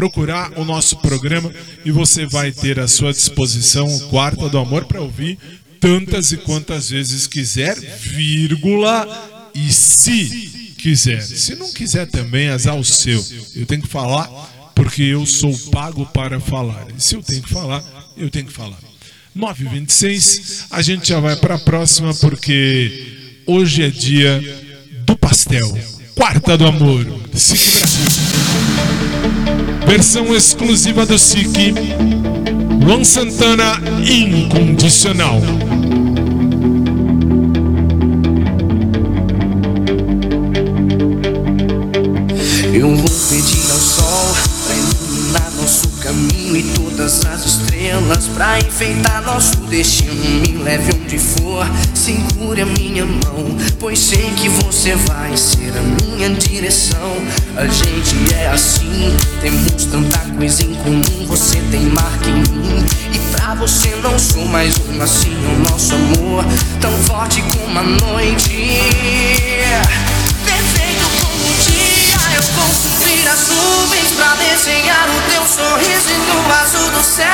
procurar 0.00 0.58
o 0.58 0.64
nosso 0.64 0.96
programa 0.96 1.52
e 1.84 1.90
você 1.90 2.24
vai 2.24 2.50
ter 2.50 2.80
à 2.80 2.88
sua 2.88 3.12
disposição 3.12 3.86
o 3.86 4.08
Quarta 4.08 4.48
do 4.48 4.56
Amor 4.56 4.86
para 4.86 5.02
ouvir 5.02 5.38
tantas 5.78 6.32
e 6.32 6.38
quantas 6.38 6.88
vezes 6.88 7.26
quiser, 7.26 7.78
vírgula, 7.78 9.50
e 9.54 9.70
se 9.70 10.74
quiser. 10.78 11.20
Se 11.20 11.54
não 11.54 11.70
quiser 11.70 12.06
também, 12.06 12.48
azar 12.48 12.76
o 12.76 12.84
seu. 12.84 13.22
Eu 13.54 13.66
tenho 13.66 13.82
que 13.82 13.88
falar 13.88 14.26
porque 14.74 15.02
eu 15.02 15.26
sou 15.26 15.54
pago 15.70 16.06
para 16.06 16.40
falar. 16.40 16.86
E 16.96 17.02
se 17.02 17.14
eu 17.14 17.22
tenho 17.22 17.42
que 17.42 17.52
falar, 17.52 17.84
eu 18.16 18.30
tenho 18.30 18.46
que 18.46 18.52
falar. 18.54 18.78
9h26, 19.36 20.64
a 20.70 20.80
gente 20.80 21.10
já 21.10 21.20
vai 21.20 21.36
para 21.36 21.56
a 21.56 21.58
próxima 21.58 22.14
porque 22.14 23.42
hoje 23.46 23.82
é 23.82 23.90
dia 23.90 24.40
do 25.04 25.14
pastel. 25.14 25.78
Quarta 26.14 26.56
do 26.56 26.66
Amor. 26.66 27.04
SIC 27.34 27.78
Brasil. 27.78 29.39
Versão 29.90 30.32
exclusiva 30.36 31.04
do 31.04 31.18
SIC. 31.18 31.74
Luan 32.80 33.02
Santana 33.02 33.72
Incondicional. 34.08 35.40
Eu 42.72 42.94
vou 42.94 43.08
pra 48.40 48.58
enfeitar 48.58 49.20
nosso 49.20 49.54
destino. 49.66 50.14
Me 50.14 50.56
leve 50.64 50.94
onde 50.94 51.18
for, 51.18 51.66
segure 51.94 52.62
a 52.62 52.64
minha 52.64 53.04
mão, 53.04 53.54
pois 53.78 53.98
sei 53.98 54.30
que 54.30 54.48
você 54.48 54.94
vai 54.96 55.36
ser 55.36 55.70
a 55.76 55.82
minha 55.82 56.30
direção. 56.30 57.18
A 57.54 57.66
gente 57.66 58.34
é 58.34 58.48
assim, 58.48 59.14
temos 59.42 59.84
tanta 59.84 60.18
coisa 60.38 60.62
em 60.62 60.74
comum. 60.76 61.26
Você 61.26 61.58
tem 61.70 61.82
marca 61.82 62.30
em 62.30 62.40
mim 62.56 62.86
e 63.12 63.18
pra 63.36 63.54
você 63.56 63.94
não 63.96 64.18
sou 64.18 64.46
mais 64.46 64.74
um 64.88 65.02
assim. 65.02 65.36
O 65.56 65.70
nosso 65.70 65.94
amor 65.94 66.42
tão 66.80 66.92
forte 67.04 67.42
como 67.42 67.78
a 67.78 67.82
noite. 67.82 68.80
Perfeito 72.40 72.48
como 72.48 72.48
o 72.48 72.48
dia, 72.48 72.48
eu 72.48 72.54
vou 72.54 72.72
subir 72.72 73.28
as 73.28 73.48
nuvens 73.48 74.12
pra 74.12 74.34
desenhar 74.36 75.08
o 75.10 75.30
teu 75.30 75.46
sorriso 75.46 76.14
no 76.14 76.54
azul 76.54 76.90
do 76.90 77.02
céu. 77.02 77.26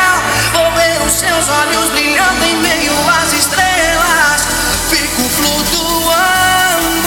Vou 0.53 0.73
ver 0.73 1.01
os 1.07 1.13
seus 1.13 1.49
olhos 1.49 1.91
brilhando 1.91 2.45
em 2.45 2.57
meio 2.57 2.93
às 3.23 3.33
estrelas. 3.33 4.47
Fico 4.91 5.23
flutuando. 5.29 7.06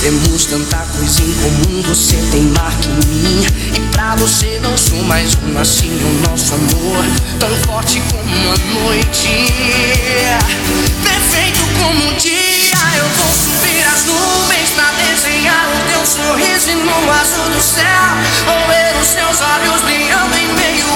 Temos 0.00 0.46
tanta 0.46 0.78
coisa 0.96 1.22
em 1.22 1.32
comum. 1.34 1.82
Você 1.82 2.16
tem 2.32 2.42
marca 2.42 2.88
em 2.88 3.06
mim, 3.06 3.46
e 3.76 3.80
pra 3.92 4.16
você 4.16 4.58
não 4.62 4.76
sou 4.76 5.02
mais 5.04 5.36
um 5.44 5.58
assim. 5.58 5.90
O 5.90 6.28
nosso 6.28 6.54
amor, 6.54 7.04
tão 7.38 7.54
forte 7.66 8.02
como 8.10 8.34
a 8.50 8.84
noite, 8.84 9.28
perfeito 11.04 11.60
como 11.78 12.08
o 12.08 12.14
dia. 12.14 12.76
Eu 12.96 13.08
vou 13.08 13.32
subir 13.32 13.84
as 13.84 14.04
nuvens 14.06 14.70
pra 14.70 14.90
desenhar 14.92 15.68
o 15.68 15.92
teu 15.92 16.06
sorriso 16.06 16.70
e 16.70 16.74
no 16.76 17.12
azul 17.12 17.50
do 17.50 17.60
céu. 17.60 17.84
Vou 18.46 18.66
ver 18.68 18.96
os 19.00 19.06
seus 19.06 19.40
olhos 19.40 19.82
brilhando 19.82 20.34
em 20.36 20.52
meio 20.54 20.89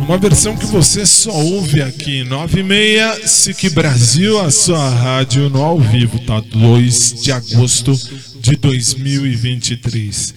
Uma 0.00 0.18
versão 0.18 0.54
que 0.54 0.66
você 0.66 1.06
só 1.06 1.32
ouve 1.32 1.80
aqui 1.80 2.20
em 2.20 2.24
96 2.24 3.30
SIC 3.30 3.70
Brasil, 3.70 4.38
a 4.38 4.50
sua 4.50 4.86
rádio 4.90 5.48
no 5.48 5.62
ao 5.62 5.80
vivo, 5.80 6.18
tá? 6.18 6.40
2 6.40 7.22
de 7.22 7.32
agosto 7.32 7.98
de 8.38 8.54
2023. 8.56 10.34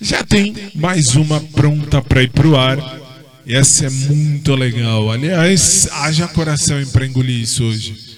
Já 0.00 0.24
tem 0.24 0.54
mais 0.74 1.16
uma 1.16 1.38
pronta 1.38 2.00
para 2.00 2.22
ir 2.22 2.30
pro 2.30 2.56
ar. 2.56 2.78
Essa 3.46 3.88
é 3.88 3.90
muito 3.90 4.54
legal. 4.54 5.10
Aliás, 5.10 5.86
haja 5.92 6.26
coração 6.26 6.82
para 6.86 7.04
engolir 7.04 7.42
isso 7.42 7.62
hoje. 7.64 8.09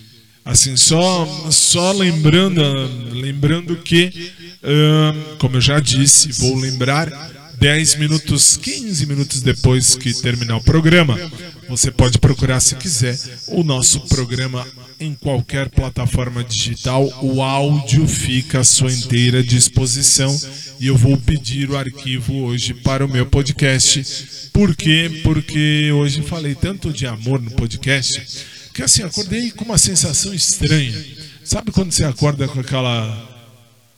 Assim, 0.44 0.76
só, 0.76 1.48
só 1.50 1.92
lembrando, 1.92 2.62
lembrando 3.12 3.76
que, 3.76 4.32
ahn, 4.62 5.36
como 5.38 5.56
eu 5.56 5.60
já 5.60 5.78
disse, 5.78 6.32
vou 6.32 6.56
lembrar, 6.56 7.08
10 7.60 7.94
minutos, 7.94 8.56
15 8.56 9.06
minutos 9.06 9.40
depois 9.40 9.94
que 9.94 10.12
terminar 10.20 10.56
o 10.56 10.64
programa, 10.64 11.16
você 11.68 11.92
pode 11.92 12.18
procurar, 12.18 12.58
se 12.58 12.74
quiser, 12.74 13.16
o 13.46 13.62
nosso 13.62 14.00
programa 14.00 14.66
em 14.98 15.14
qualquer 15.14 15.68
plataforma 15.68 16.42
digital, 16.42 17.08
o 17.22 17.40
áudio 17.40 18.08
fica 18.08 18.60
à 18.60 18.64
sua 18.64 18.92
inteira 18.92 19.44
disposição 19.44 20.36
e 20.80 20.88
eu 20.88 20.96
vou 20.96 21.16
pedir 21.16 21.70
o 21.70 21.76
arquivo 21.76 22.34
hoje 22.42 22.74
para 22.74 23.06
o 23.06 23.08
meu 23.08 23.26
podcast. 23.26 24.50
Por 24.52 24.74
quê? 24.74 25.20
Porque 25.22 25.90
hoje 25.92 26.20
falei 26.22 26.56
tanto 26.56 26.92
de 26.92 27.06
amor 27.06 27.40
no 27.40 27.50
podcast 27.52 28.50
que 28.72 28.82
assim, 28.82 29.02
acordei 29.02 29.50
com 29.50 29.64
uma 29.64 29.78
sensação 29.78 30.32
estranha. 30.34 31.04
Sabe 31.44 31.70
quando 31.70 31.92
você 31.92 32.04
acorda 32.04 32.48
com 32.48 32.60
aquela 32.60 33.30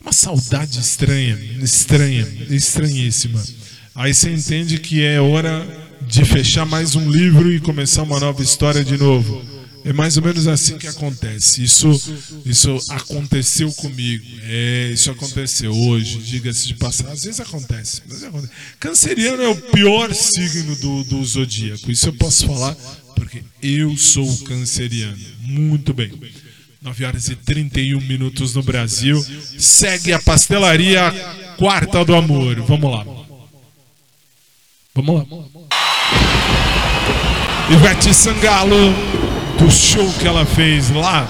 uma 0.01 0.11
saudade 0.11 0.79
estranha, 0.79 1.35
estranha, 1.61 2.27
estranhíssima. 2.49 3.43
Aí 3.95 4.13
você 4.13 4.29
entende 4.31 4.77
que 4.77 5.03
é 5.03 5.19
hora 5.19 5.65
de 6.07 6.23
fechar 6.23 6.65
mais 6.65 6.95
um 6.95 7.09
livro 7.09 7.51
e 7.51 7.59
começar 7.59 8.03
uma 8.03 8.19
nova 8.19 8.43
história 8.43 8.83
de 8.83 8.97
novo. 8.97 9.43
É 9.83 9.93
mais 9.93 10.17
ou 10.17 10.23
menos 10.23 10.47
assim 10.47 10.77
que 10.77 10.87
acontece. 10.87 11.63
Isso, 11.63 11.89
isso 12.45 12.75
aconteceu 12.89 13.71
comigo. 13.73 14.25
É, 14.43 14.89
isso 14.91 15.09
aconteceu 15.11 15.71
hoje, 15.71 16.17
diga-se 16.19 16.67
de 16.67 16.75
passagem. 16.75 17.13
Às 17.13 17.23
vezes 17.23 17.39
acontece, 17.39 18.01
mas 18.07 18.23
acontece. 18.23 18.53
Canceriano 18.79 19.43
é 19.43 19.47
o 19.47 19.55
pior 19.55 20.13
signo 20.13 20.75
do, 20.75 21.03
do 21.03 21.23
zodíaco. 21.23 21.91
Isso 21.91 22.07
eu 22.09 22.13
posso 22.13 22.45
falar 22.47 22.75
porque 23.15 23.43
eu 23.61 23.95
sou 23.97 24.27
canceriano. 24.45 25.17
Muito 25.41 25.93
bem. 25.93 26.11
9 26.81 27.05
horas 27.05 27.29
e 27.29 27.35
31 27.35 27.99
minutos 28.01 28.53
no 28.53 28.61
Brasil. 28.61 29.23
Segue 29.57 30.13
a 30.13 30.19
pastelaria 30.19 31.11
Quarta 31.57 32.05
do 32.05 32.15
Amor. 32.15 32.61
Vamos 32.61 32.91
lá. 32.91 33.05
Vamos 34.93 35.27
lá. 35.29 35.45
Ivete 37.71 38.13
Sangalo, 38.13 38.93
do 39.57 39.71
show 39.71 40.07
que 40.19 40.27
ela 40.27 40.45
fez 40.45 40.91
lá 40.91 41.27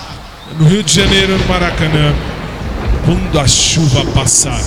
no 0.59 0.67
Rio 0.67 0.83
de 0.83 0.93
Janeiro, 0.93 1.37
no 1.37 1.45
Maracanã. 1.45 2.13
Quando 3.05 3.39
a 3.39 3.47
chuva 3.47 4.03
passar. 4.11 4.61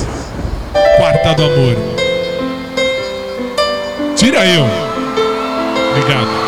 Quarta 0.96 1.34
do 1.34 1.44
Amor. 1.44 1.76
Tira 4.16 4.46
eu. 4.46 4.64
Obrigado. 5.90 6.47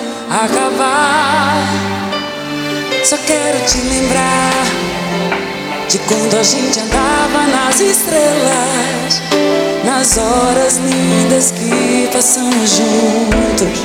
acabar. 0.31 1.67
Só 3.03 3.17
quero 3.17 3.59
te 3.65 3.77
lembrar 3.81 4.65
de 5.89 5.99
quando 5.99 6.37
a 6.39 6.43
gente 6.43 6.79
andava 6.79 7.47
nas 7.47 7.79
estrelas, 7.81 9.21
nas 9.83 10.17
horas 10.17 10.77
lindas 10.77 11.51
que 11.51 12.09
passamos 12.13 12.77
juntos. 12.77 13.79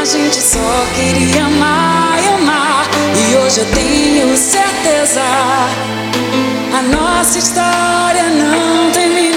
A 0.00 0.04
gente 0.04 0.40
só 0.40 0.86
queria 0.96 1.44
amar 1.44 2.18
e 2.24 2.28
amar, 2.28 2.88
e 3.14 3.36
hoje 3.36 3.60
eu 3.60 3.66
tenho 3.66 4.36
certeza. 4.36 5.20
A 6.72 6.82
nossa 6.82 7.38
história 7.38 8.30
não 8.30 8.90
termina 8.92 9.31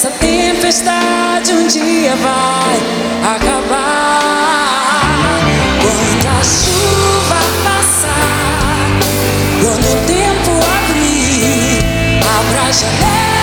essa 0.00 0.10
tempestade 0.12 1.52
um 1.52 1.66
dia 1.66 2.16
vai 2.16 3.34
acabar. 3.34 4.22
Quando 5.82 6.26
a 6.26 6.42
chuva 6.42 7.36
passar, 7.62 8.88
quando 9.60 9.84
o 9.84 9.96
tempo 10.06 10.52
abrir, 10.78 11.84
abra 12.24 12.62
a 12.62 12.72
janela 12.72 13.39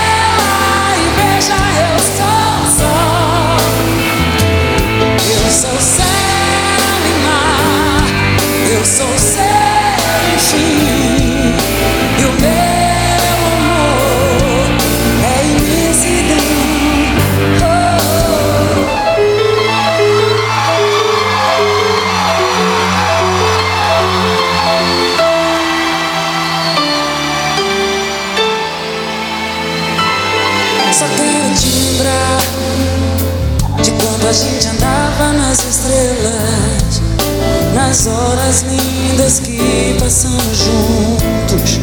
nas 37.97 38.05
horas 38.05 38.61
lindas 38.61 39.39
que 39.39 39.95
passamos 39.99 40.57
juntos. 40.57 41.79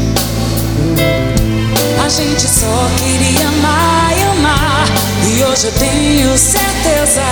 A 2.05 2.09
gente 2.09 2.43
só 2.43 2.89
queria 2.99 3.49
amar 3.49 4.13
e 4.17 4.23
amar, 4.23 4.87
e 5.27 5.43
hoje 5.43 5.67
eu 5.67 5.73
tenho 5.73 6.39
certeza. 6.39 7.23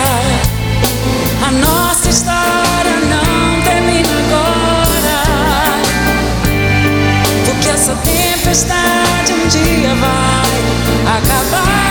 A 1.47 1.53
nossa 1.53 2.09
história 2.09 2.97
não 3.09 3.63
termina 3.63 4.09
agora. 4.27 5.23
Porque 7.47 7.69
essa 7.69 7.95
tempestade 7.95 9.33
um 9.33 9.47
dia 9.47 9.95
vai 9.95 11.19
acabar. 11.19 11.82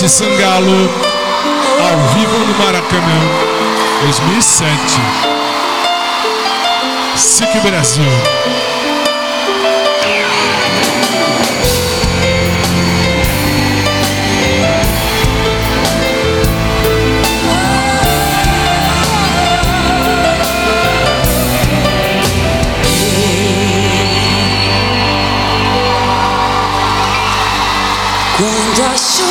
Ivete 0.00 0.08
Sangalo, 0.08 0.90
ao 1.78 1.98
vivo 2.14 2.38
no 2.38 2.54
Maracanã, 2.58 3.20
2007. 4.00 4.98
SIC 7.16 7.60
Brasil. 7.60 8.04
Quando 28.38 28.82
a 28.82 28.96
chuva 28.96 29.29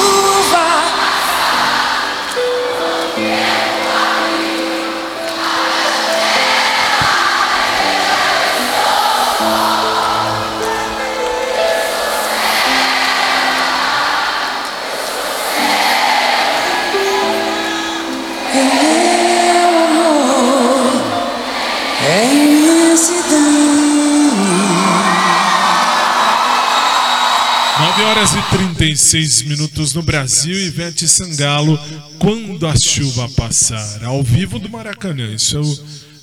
horas 28.19 28.33
e 28.33 28.41
36 28.57 29.43
minutos 29.43 29.93
no 29.93 30.01
Brasil, 30.01 30.53
Ivete 30.53 31.07
Sangalo, 31.07 31.79
Quando 32.17 32.67
a 32.67 32.75
Chuva 32.75 33.29
Passar, 33.29 34.03
ao 34.03 34.21
vivo 34.21 34.59
do 34.59 34.69
Maracanã. 34.69 35.33
Isso 35.33 35.55
é 35.55 35.61
o 35.61 35.79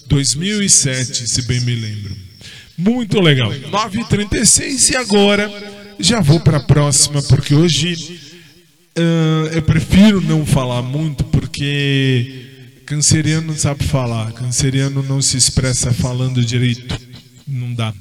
2007, 0.06 1.26
se 1.26 1.42
bem 1.46 1.58
me 1.60 1.74
lembro. 1.74 2.14
Muito 2.76 3.18
legal. 3.18 3.50
9h36 3.50 4.90
e 4.90 4.96
agora 4.96 5.50
já 5.98 6.20
vou 6.20 6.38
para 6.38 6.58
a 6.58 6.64
próxima, 6.64 7.22
porque 7.22 7.54
hoje 7.54 8.20
ah, 8.94 9.50
eu 9.54 9.62
prefiro 9.62 10.20
não 10.20 10.44
falar 10.44 10.82
muito, 10.82 11.24
porque 11.24 12.82
canceriano 12.84 13.46
não 13.46 13.56
sabe 13.56 13.84
falar. 13.84 14.32
Canceriano 14.32 15.02
não 15.02 15.22
se 15.22 15.38
expressa 15.38 15.94
falando 15.94 16.44
direito. 16.44 16.94
Não 17.48 17.72
dá. 17.72 17.94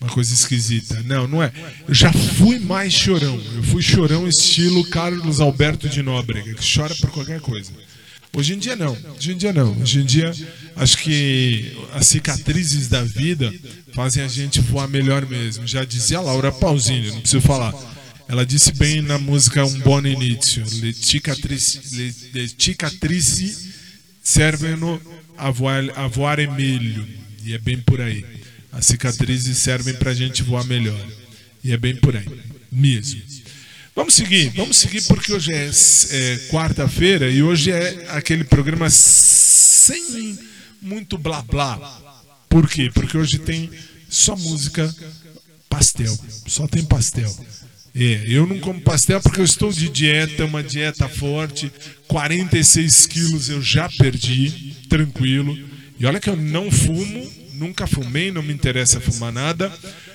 Uma 0.00 0.10
coisa 0.10 0.32
esquisita. 0.32 1.02
Não, 1.04 1.26
não 1.26 1.42
é. 1.42 1.52
Eu 1.88 1.94
já 1.94 2.12
fui 2.12 2.58
mais 2.58 2.92
chorão. 2.92 3.40
Eu 3.54 3.62
fui 3.62 3.82
chorão 3.82 4.28
estilo 4.28 4.84
Carlos 4.90 5.40
Alberto 5.40 5.88
de 5.88 6.02
Nóbrega, 6.02 6.54
que 6.54 6.74
chora 6.74 6.94
por 6.96 7.10
qualquer 7.10 7.40
coisa. 7.40 7.72
Hoje 8.36 8.54
em 8.54 8.58
dia 8.58 8.76
não. 8.76 8.96
Hoje 9.16 9.32
em 9.32 9.36
dia 9.36 9.52
não. 9.52 9.80
Hoje 9.80 10.00
em 10.00 10.04
dia 10.04 10.30
acho 10.76 10.98
que 10.98 11.72
as 11.94 12.06
cicatrizes 12.06 12.88
da 12.88 13.02
vida 13.02 13.52
fazem 13.94 14.22
a 14.22 14.28
gente 14.28 14.60
voar 14.60 14.86
melhor 14.86 15.24
mesmo. 15.26 15.66
Já 15.66 15.84
dizia 15.84 16.20
Laura 16.20 16.52
Pausini, 16.52 17.10
não 17.10 17.20
preciso 17.20 17.40
falar. 17.40 17.72
Ela 18.28 18.44
disse 18.44 18.72
bem 18.72 19.00
na 19.00 19.18
música 19.18 19.64
Um 19.64 19.78
Buon 19.78 20.04
Inizio, 20.04 20.64
le 20.82 20.92
cicatrici, 20.92 21.80
le, 21.92 22.14
a 25.38 25.50
voar, 25.50 25.84
a 25.96 26.06
voare 26.08 26.46
meglio. 26.46 27.06
E 27.44 27.54
é 27.54 27.58
bem 27.58 27.78
por 27.78 28.00
aí. 28.00 28.24
As 28.76 28.84
cicatrizes 28.84 29.56
servem 29.56 29.94
para 29.94 30.10
a 30.10 30.14
gente 30.14 30.42
voar 30.42 30.62
melhor. 30.64 31.00
E 31.64 31.72
é 31.72 31.78
bem 31.78 31.96
por 31.96 32.14
aí, 32.14 32.26
mesmo. 32.70 33.22
Vamos 33.94 34.12
seguir, 34.12 34.50
vamos 34.50 34.76
seguir 34.76 35.02
porque 35.04 35.32
hoje 35.32 35.50
é, 35.50 35.70
é 36.10 36.36
quarta-feira 36.50 37.30
e 37.30 37.42
hoje 37.42 37.72
é 37.72 38.06
aquele 38.10 38.44
programa 38.44 38.90
sem 38.90 40.38
muito 40.82 41.16
blá 41.16 41.40
blá. 41.40 41.78
Por 42.50 42.68
quê? 42.68 42.90
Porque 42.92 43.16
hoje 43.16 43.38
tem 43.38 43.70
só 44.10 44.36
música 44.36 44.94
pastel, 45.70 46.14
só 46.46 46.68
tem 46.68 46.84
pastel. 46.84 47.34
É, 47.94 48.24
eu 48.28 48.46
não 48.46 48.60
como 48.60 48.78
pastel 48.82 49.22
porque 49.22 49.40
eu 49.40 49.44
estou 49.44 49.72
de 49.72 49.88
dieta, 49.88 50.44
uma 50.44 50.62
dieta 50.62 51.08
forte, 51.08 51.72
46 52.06 53.06
quilos 53.06 53.48
eu 53.48 53.62
já 53.62 53.88
perdi, 53.88 54.76
tranquilo. 54.90 55.58
E 55.98 56.04
olha 56.04 56.20
que 56.20 56.28
eu 56.28 56.36
não 56.36 56.70
fumo, 56.70 57.45
nunca 57.58 57.86
fumei, 57.86 58.30
não 58.30 58.42
me 58.42 58.52
interessa 58.52 59.00
fumar 59.00 59.32
nada. 59.32 59.72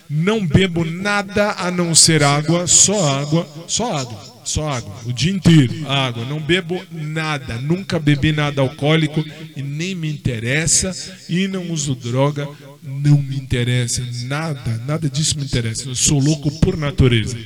Não 0.10 0.46
bebo 0.46 0.84
nada 0.84 1.54
a 1.54 1.72
não 1.72 1.96
ser 1.96 2.22
água, 2.22 2.68
só 2.68 3.22
água, 3.22 3.48
só 3.66 3.96
água, 3.96 4.42
só 4.44 4.68
água, 4.70 4.94
o 5.06 5.14
dia 5.14 5.32
inteiro, 5.32 5.90
água. 5.90 6.26
Não 6.26 6.40
bebo 6.40 6.84
nada, 6.92 7.56
nunca 7.60 7.98
bebi 7.98 8.34
nada 8.34 8.62
alcoólico 8.62 9.24
e 9.56 9.62
nem 9.62 9.96
me 9.96 10.12
interessa. 10.12 10.94
E 11.30 11.48
não 11.48 11.72
uso 11.72 11.96
droga, 11.96 12.46
não 12.84 13.18
me 13.18 13.38
interessa, 13.38 14.06
nada, 14.24 14.82
nada 14.86 15.10
disso 15.10 15.38
me 15.38 15.46
interessa. 15.46 15.88
Eu 15.88 15.96
sou 15.96 16.20
louco 16.20 16.52
por 16.60 16.76
natureza. 16.76 17.38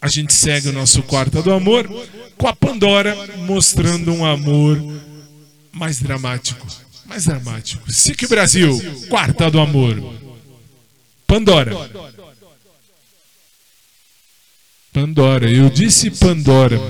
A 0.00 0.08
gente 0.08 0.32
segue 0.34 0.68
o 0.68 0.72
nosso 0.72 1.02
Quarta 1.02 1.42
do 1.42 1.52
Amor 1.52 1.88
com 2.36 2.46
a 2.46 2.54
Pandora 2.54 3.16
mostrando 3.38 4.12
um 4.12 4.24
amor 4.24 4.80
mais 5.72 5.98
dramático. 5.98 6.85
Mais 7.08 7.24
dramático. 7.24 7.90
SIC 7.90 8.26
Brasil, 8.26 8.80
Quarta 9.08 9.50
do 9.50 9.60
Amor. 9.60 9.96
Pandora. 11.26 11.72
Pandora. 14.92 15.50
Eu 15.50 15.68
disse 15.70 16.10
Pandora. 16.10 16.80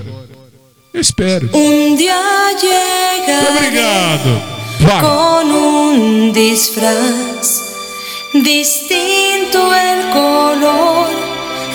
Eu 0.93 1.01
espero. 1.01 1.49
Un 1.53 1.95
día 1.95 2.15
llegaré 2.61 3.49
Obrigado. 3.49 4.41
Vai. 4.79 5.01
con 5.01 5.51
un 5.51 6.31
disfraz 6.31 7.63
distinto 8.33 9.73
el 9.73 10.09
color, 10.11 11.09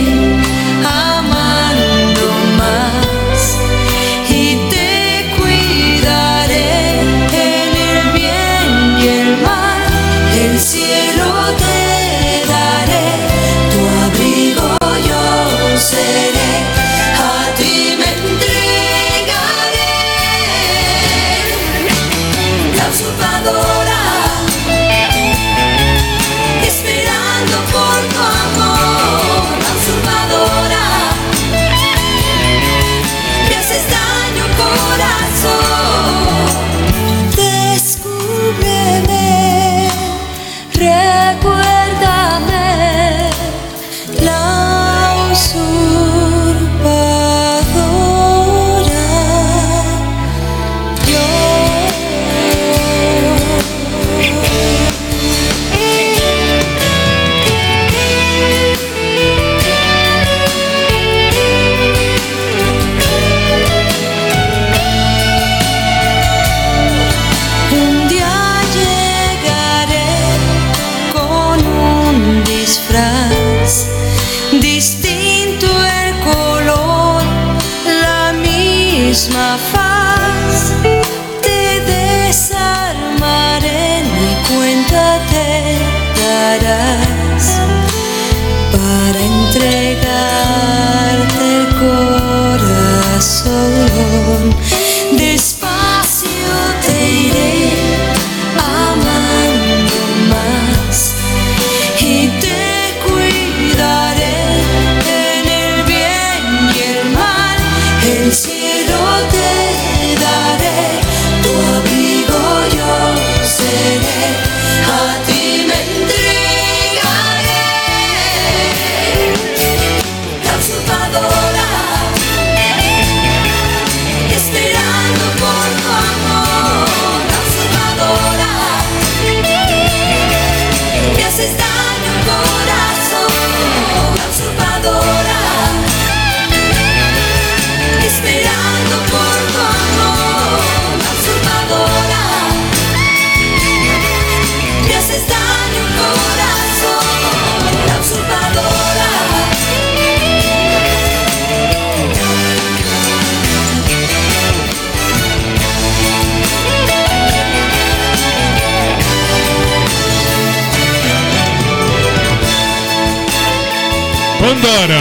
Pandora. 164.50 165.00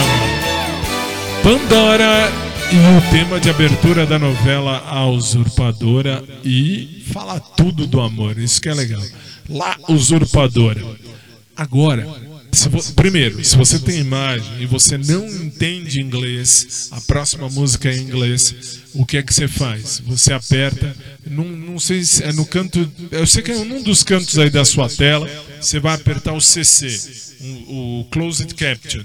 Pandora 1.42 2.30
e 2.70 2.76
o 2.98 3.10
tema 3.10 3.40
de 3.40 3.48
abertura 3.48 4.04
da 4.04 4.18
novela 4.18 4.76
A 4.86 5.06
Usurpadora 5.08 6.22
e 6.44 7.02
fala 7.10 7.40
tudo 7.40 7.86
do 7.86 7.98
amor, 7.98 8.38
isso 8.38 8.60
que 8.60 8.68
é 8.68 8.74
legal. 8.74 9.02
La 9.48 9.74
Usurpadora. 9.88 10.84
Agora, 11.56 12.06
se 12.52 12.68
vo- 12.68 12.92
primeiro, 12.92 13.42
se 13.42 13.56
você 13.56 13.78
tem 13.78 14.00
imagem 14.00 14.46
e 14.60 14.66
você 14.66 14.98
não 14.98 15.26
entende 15.26 15.98
inglês, 15.98 16.90
a 16.90 17.00
próxima 17.00 17.48
música 17.48 17.88
é 17.88 17.96
em 17.96 18.02
inglês, 18.02 18.82
o 18.92 19.06
que 19.06 19.16
é 19.16 19.22
que 19.22 19.32
você 19.32 19.48
faz? 19.48 20.02
Você 20.06 20.30
aperta, 20.34 20.94
não, 21.26 21.44
não 21.44 21.78
sei 21.78 22.04
se 22.04 22.22
é 22.22 22.34
no 22.34 22.44
canto, 22.44 22.86
eu 23.10 23.26
sei 23.26 23.42
que 23.42 23.52
é 23.52 23.64
num 23.64 23.82
dos 23.82 24.02
cantos 24.02 24.38
aí 24.38 24.50
da 24.50 24.66
sua 24.66 24.90
tela, 24.90 25.26
você 25.58 25.80
vai 25.80 25.94
apertar 25.94 26.34
o 26.34 26.40
CC, 26.40 27.00
o, 27.40 28.00
o 28.00 28.04
Closed 28.10 28.52
Caption. 28.54 29.02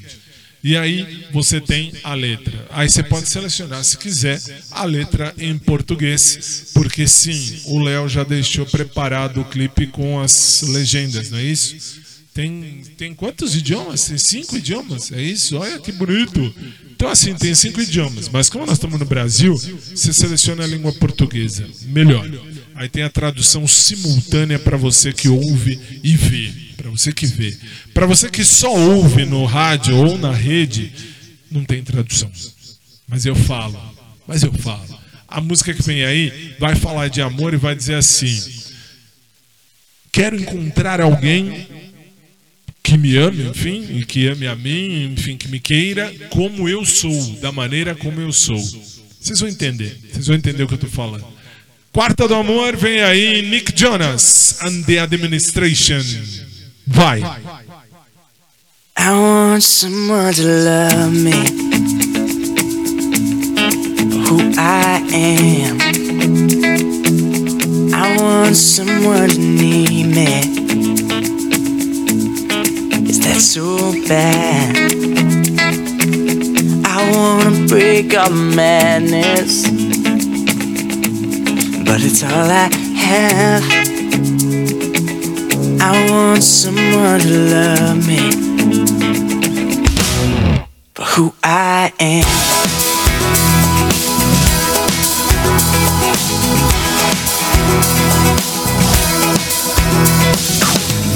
E 0.64 0.78
aí 0.78 1.26
você 1.34 1.59
tem 1.59 1.91
a 2.03 2.14
letra. 2.14 2.68
Aí 2.70 2.89
você 2.89 3.03
pode 3.03 3.28
selecionar, 3.28 3.84
se 3.84 3.97
quiser, 3.97 4.41
a 4.72 4.86
letra 4.86 5.34
em 5.38 5.57
português, 5.57 6.72
porque 6.74 7.05
sim, 7.05 7.59
o 7.66 7.80
Léo 7.80 8.07
já 8.07 8.24
deixou 8.24 8.66
preparado 8.66 9.41
o 9.41 9.45
clipe 9.45 9.88
com 9.88 10.22
as 10.22 10.64
legendas, 10.70 11.32
não 11.32 11.38
é 11.38 11.43
isso? 11.43 12.01
Tem, 12.34 12.82
tem 12.97 13.14
quantos 13.14 13.55
idiomas? 13.55 14.05
Tem 14.05 14.18
cinco 14.18 14.57
idiomas? 14.57 15.11
É 15.11 15.22
isso? 15.22 15.57
Olha 15.57 15.78
que 15.80 15.91
bonito. 15.91 16.55
Então, 16.91 17.09
assim, 17.09 17.36
tem 17.36 17.53
cinco 17.53 17.82
idiomas. 17.82 18.30
Mas 18.30 18.49
como 18.49 18.66
nós 18.66 18.76
estamos 18.76 18.97
no 18.97 19.05
Brasil, 19.05 19.55
você 19.55 20.14
seleciona 20.14 20.64
a 20.64 20.68
língua 20.68 20.93
portuguesa. 20.93 21.68
Melhor. 21.88 22.28
Aí 22.74 22.89
tem 22.89 23.03
a 23.03 23.09
tradução 23.09 23.68
simultânea 23.68 24.57
para 24.57 24.78
você 24.78 25.14
que 25.14 25.30
ouve 25.30 25.80
e 26.01 26.16
vê. 26.16 26.73
Para 26.84 26.92
você 26.92 27.14
que 27.14 27.26
vê. 27.26 27.56
Para 27.94 28.06
você 28.06 28.30
que 28.30 28.44
só 28.44 28.70
ouve 28.76 29.24
no 29.24 29.46
rádio 29.46 29.96
ou 29.96 30.18
na 30.18 30.34
rede, 30.34 30.92
não 31.50 31.64
tem 31.64 31.82
tradução. 31.82 32.30
Mas 33.08 33.26
eu 33.26 33.34
falo. 33.34 33.80
Mas 34.28 34.44
eu 34.44 34.52
falo. 34.52 35.00
A 35.26 35.40
música 35.40 35.74
que 35.74 35.82
vem 35.82 36.04
aí 36.04 36.54
vai 36.60 36.76
falar 36.76 37.08
de 37.08 37.22
amor 37.22 37.54
e 37.54 37.58
vai 37.58 37.74
dizer 37.74 37.96
assim: 37.96 38.38
Quero 40.12 40.36
encontrar 40.36 41.00
alguém 41.00 41.66
que 42.84 42.98
me 42.98 43.16
ame, 43.16 43.48
enfim, 43.48 43.88
e 43.98 44.04
que 44.04 44.28
ame 44.28 44.46
a 44.46 44.54
mim, 44.54 45.14
enfim, 45.14 45.38
que 45.38 45.48
me 45.48 45.62
queira 45.62 46.14
como 46.32 46.68
eu 46.68 46.86
sou, 46.86 47.38
da 47.38 47.54
maneira 47.54 47.96
como 47.96 48.20
eu 48.20 48.34
sou. 48.34 48.62
Vocês 49.22 49.40
vão 49.40 49.48
entender, 49.48 49.98
vocês 50.12 50.28
vão 50.28 50.36
entender 50.36 50.64
o 50.64 50.68
que 50.68 50.74
eu 50.74 50.80
tô 50.80 50.88
falando. 50.88 51.26
Quarta 51.94 52.28
do 52.28 52.36
amor, 52.36 52.76
vem 52.76 53.02
aí 53.02 53.42
Nick 53.42 53.72
Jonas 53.74 54.58
and 54.62 54.84
the 54.84 55.00
Administration. 55.00 56.04
Vai. 56.88 57.24
I 58.98 59.12
want 59.20 59.64
someone 59.64 60.34
to 60.34 60.44
love 60.44 61.14
me 61.14 61.32
who 64.28 64.52
I 64.58 65.02
am. 65.14 65.80
I 67.94 68.18
want 68.20 68.56
someone 68.56 69.30
to 69.30 69.40
need 69.40 70.08
me. 70.08 70.42
Is 73.10 73.20
that 73.22 73.40
so 73.40 73.94
bad? 74.08 74.76
I 76.86 77.12
wanna 77.12 77.68
break 77.68 78.10
the 78.10 78.30
madness, 78.30 79.64
but 81.86 82.02
it's 82.04 82.24
all 82.24 82.50
I 82.52 82.70
have. 82.98 83.83
I 85.86 86.10
want 86.10 86.42
someone 86.42 87.20
to 87.20 87.28
love 87.28 88.08
me 88.08 88.32
for 90.96 91.04
who 91.04 91.34
I 91.44 91.92
am. 92.00 92.24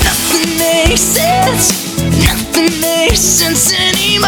Nothing 0.03 0.57
makes 0.59 0.99
sense, 0.99 1.97
nothing 2.27 2.81
makes 2.81 3.21
sense 3.21 3.71
anymore. 3.71 4.27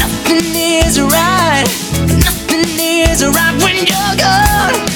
Nothing 0.00 0.46
is 0.56 0.98
right, 0.98 1.68
nothing 2.24 2.64
is 2.80 3.22
right 3.22 3.62
when 3.62 3.76
you're 3.76 4.16
gone. 4.16 4.87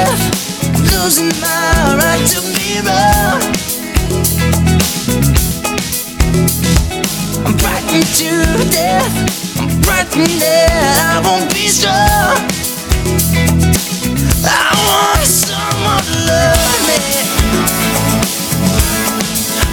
My 0.00 0.06
breath, 0.06 0.92
losing 0.92 1.28
my 1.40 1.96
right 1.96 2.26
to 2.26 2.40
be 2.40 2.80
wrong. 2.86 3.40
I'm 7.46 7.56
frightened 7.58 8.06
to 8.20 8.30
death, 8.70 9.14
I'm 9.60 9.68
frightened 9.82 10.40
that 10.40 10.96
I 11.04 11.28
won't 11.28 11.52
be 11.52 11.68
strong. 11.68 12.36
I 14.44 14.72
want 14.88 15.26
someone 15.26 16.02
to 16.08 16.16
love 16.28 16.80
me 16.88 16.98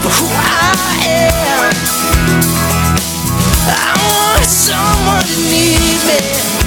for 0.02 0.12
who 0.18 0.28
I 0.32 0.96
am. 1.08 1.74
I 3.70 3.96
want 4.12 4.46
someone 4.46 5.24
to 5.24 5.38
need 5.52 6.00
me. 6.06 6.67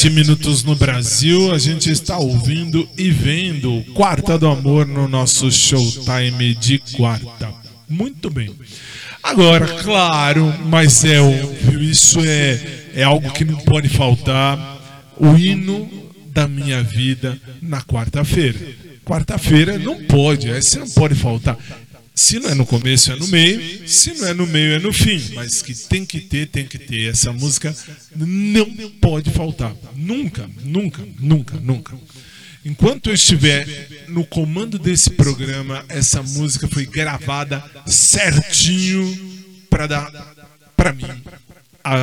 47 0.00 0.10
minutos 0.10 0.64
no 0.64 0.74
Brasil. 0.74 1.52
A 1.52 1.58
gente 1.58 1.90
está 1.90 2.16
ouvindo 2.16 2.88
e 2.96 3.10
vendo 3.10 3.84
Quarta 3.92 4.38
do 4.38 4.48
Amor 4.48 4.86
no 4.86 5.06
nosso 5.06 5.52
Showtime 5.52 6.54
de 6.54 6.78
quarta. 6.96 7.52
Muito 7.86 8.30
bem. 8.30 8.50
Agora, 9.22 9.66
claro, 9.82 10.54
mas 10.64 11.04
é 11.04 11.20
óbvio, 11.20 11.82
isso 11.82 12.18
é, 12.20 12.92
é 12.94 13.02
algo 13.02 13.30
que 13.32 13.44
não 13.44 13.58
pode 13.58 13.90
faltar. 13.90 14.78
O 15.18 15.36
hino 15.36 15.90
da 16.28 16.48
minha 16.48 16.82
vida 16.82 17.38
na 17.60 17.82
quarta-feira. 17.82 18.58
Quarta-feira 19.04 19.78
não 19.78 20.02
pode, 20.04 20.48
essa 20.48 20.78
não 20.78 20.88
pode 20.88 21.14
faltar. 21.14 21.58
Se 22.20 22.38
não 22.38 22.50
é 22.50 22.54
no 22.54 22.66
começo, 22.66 23.10
é 23.10 23.16
no 23.16 23.26
meio. 23.28 23.88
Se 23.88 24.12
não 24.12 24.28
é 24.28 24.34
no 24.34 24.46
meio, 24.46 24.74
é 24.74 24.78
no 24.78 24.92
fim. 24.92 25.18
Mas 25.32 25.62
que 25.62 25.74
tem 25.74 26.04
que 26.04 26.20
ter, 26.20 26.48
tem 26.48 26.66
que 26.66 26.78
ter. 26.78 27.08
Essa 27.08 27.32
música 27.32 27.74
não 28.14 28.66
pode 29.00 29.30
faltar. 29.30 29.74
Nunca, 29.96 30.48
nunca, 30.62 31.02
nunca, 31.18 31.56
nunca. 31.58 31.98
Enquanto 32.62 33.08
eu 33.08 33.14
estiver 33.14 33.66
no 34.08 34.22
comando 34.26 34.78
desse 34.78 35.08
programa, 35.10 35.82
essa 35.88 36.22
música 36.22 36.68
foi 36.68 36.84
gravada 36.84 37.64
certinho 37.86 39.58
para 39.70 39.86
dar 39.86 40.10
para 40.76 40.92
mim 40.92 41.04
a, 41.82 41.94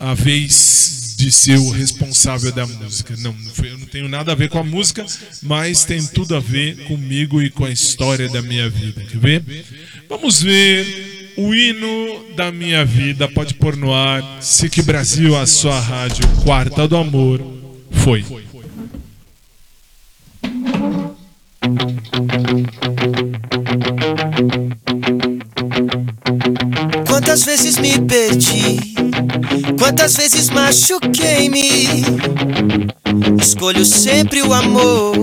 a, 0.00 0.10
a 0.10 0.14
vez 0.14 1.11
de 1.22 1.30
ser 1.30 1.56
o 1.56 1.70
responsável 1.70 2.50
da 2.50 2.66
música. 2.66 3.14
Não, 3.18 3.32
eu 3.62 3.78
não 3.78 3.86
tenho 3.86 4.08
nada 4.08 4.32
a 4.32 4.34
ver 4.34 4.48
com 4.48 4.58
a 4.58 4.64
música, 4.64 5.06
mas 5.40 5.84
tem 5.84 6.04
tudo 6.04 6.34
a 6.34 6.40
ver 6.40 6.76
comigo 6.88 7.40
e 7.40 7.48
com 7.48 7.64
a 7.64 7.70
história 7.70 8.28
da 8.28 8.42
minha 8.42 8.68
vida. 8.68 9.04
Quer 9.04 9.18
ver? 9.18 9.64
Vamos 10.08 10.42
ver 10.42 11.32
o 11.36 11.54
hino 11.54 12.34
da 12.34 12.50
minha 12.50 12.84
vida. 12.84 13.28
Pode 13.28 13.54
pôr 13.54 13.76
no 13.76 13.94
ar. 13.94 14.42
SIC 14.42 14.82
Brasil, 14.82 15.36
a 15.36 15.46
sua 15.46 15.78
rádio, 15.78 16.26
Quarta 16.42 16.88
do 16.88 16.96
Amor. 16.96 17.40
Foi. 17.92 18.24
Quantas 27.06 27.44
vezes 27.44 27.78
me 27.78 28.00
perdi, 28.00 28.91
quantas 29.92 30.16
vezes 30.16 30.48
machuquei-me. 30.48 32.02
Escolho 33.38 33.84
sempre 33.84 34.40
o 34.40 34.50
amor 34.54 35.14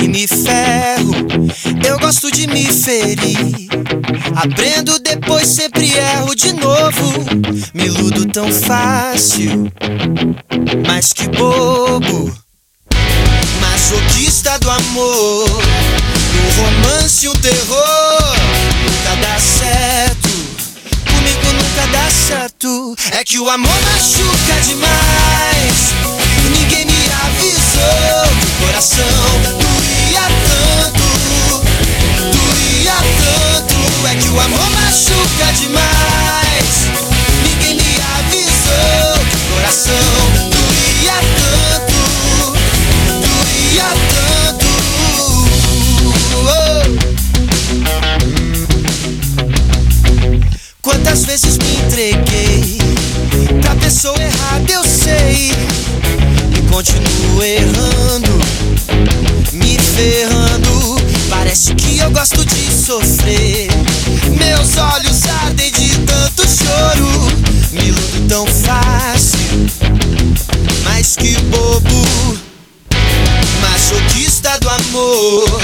e 0.00 0.08
me 0.08 0.28
ferro. 0.28 1.12
Eu 1.84 1.98
gosto 1.98 2.30
de 2.30 2.46
me 2.46 2.66
ferir. 2.66 3.68
Aprendo 4.36 4.96
depois, 5.00 5.48
sempre 5.48 5.92
erro 5.92 6.36
de 6.36 6.52
novo. 6.52 7.24
Me 7.74 7.86
iludo 7.86 8.26
tão 8.26 8.50
fácil, 8.52 9.72
mas 10.86 11.12
que 11.12 11.28
bobo. 11.30 12.32
Masoquista 13.60 14.56
do 14.60 14.70
amor, 14.70 15.50
um 15.50 16.62
romance, 16.62 17.28
um 17.28 17.32
terror. 17.32 18.36
Nunca 18.84 19.16
dá 19.20 19.38
certo, 19.38 20.23
nunca 21.74 21.86
dá 21.88 22.10
certo. 22.10 22.96
É 23.12 23.24
que 23.24 23.38
o 23.38 23.50
amor 23.50 23.74
machuca 23.82 24.60
demais. 24.64 25.92
E 26.44 26.48
ninguém 26.50 26.84
me 26.84 27.10
avisou 27.24 28.24
o 28.32 28.66
coração 28.66 29.04
doía 29.58 30.26
tanto, 30.48 31.06
doía 32.32 32.96
tanto. 33.18 34.06
É 34.06 34.14
que 34.14 34.28
o 34.28 34.40
amor 34.40 34.70
machuca 34.70 35.52
demais. 35.52 36.74
Ninguém 37.42 37.74
me 37.74 38.00
avisou 38.18 39.14
o 39.16 39.54
coração 39.54 40.23
Quantas 50.94 51.24
vezes 51.24 51.58
me 51.58 51.74
entreguei 51.74 52.78
pra 53.60 53.74
pessoa 53.74 54.16
errada, 54.16 54.72
eu 54.72 54.84
sei. 54.84 55.50
E 56.56 56.62
continuo 56.70 57.42
errando, 57.42 58.30
me 59.52 59.76
ferrando. 59.76 60.96
Parece 61.28 61.74
que 61.74 61.98
eu 61.98 62.10
gosto 62.12 62.44
de 62.46 62.72
sofrer. 62.72 63.68
Meus 64.38 64.76
olhos 64.76 65.24
ardem 65.44 65.72
de 65.72 65.98
tanto 65.98 66.42
choro. 66.46 67.26
Me 67.72 67.88
iludo 67.88 68.28
tão 68.28 68.46
fácil, 68.46 69.68
mas 70.84 71.16
que 71.16 71.34
bobo. 71.42 72.38
Masoquista 73.60 74.58
do 74.60 74.70
amor, 74.70 75.60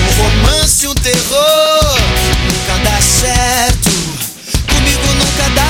um 0.00 0.22
romance, 0.22 0.86
um 0.86 0.94
terror. 0.94 1.98
Nunca 2.46 2.90
dá 2.90 2.98
certo, 3.02 3.90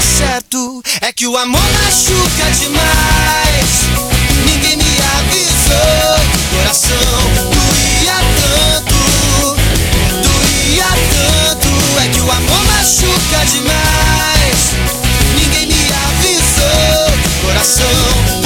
certo. 0.03 0.83
É 1.01 1.13
que 1.13 1.27
o 1.27 1.37
amor 1.37 1.61
machuca 1.61 2.51
demais. 2.59 3.71
Ninguém 4.45 4.77
me 4.77 4.99
avisou 5.19 6.17
coração 6.51 6.99
doía 7.51 8.19
tanto, 8.41 9.57
doía 10.23 10.91
tanto. 11.13 11.69
É 12.05 12.09
que 12.09 12.21
o 12.21 12.31
amor 12.31 12.65
machuca 12.65 13.45
demais. 13.47 14.61
Ninguém 15.35 15.67
me 15.67 15.93
avisou 15.93 17.13
coração 17.43 17.87
doía 18.41 18.46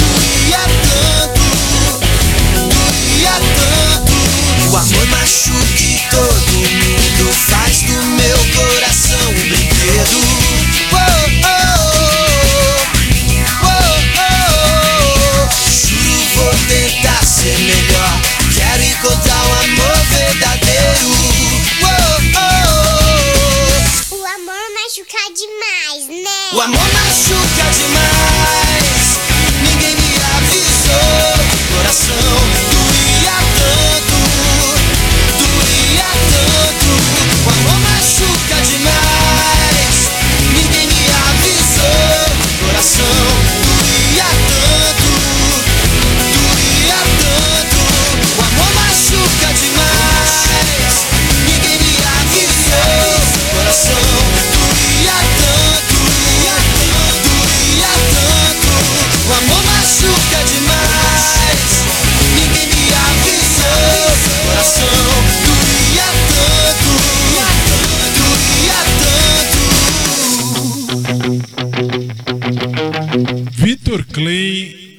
Clay 74.11 74.91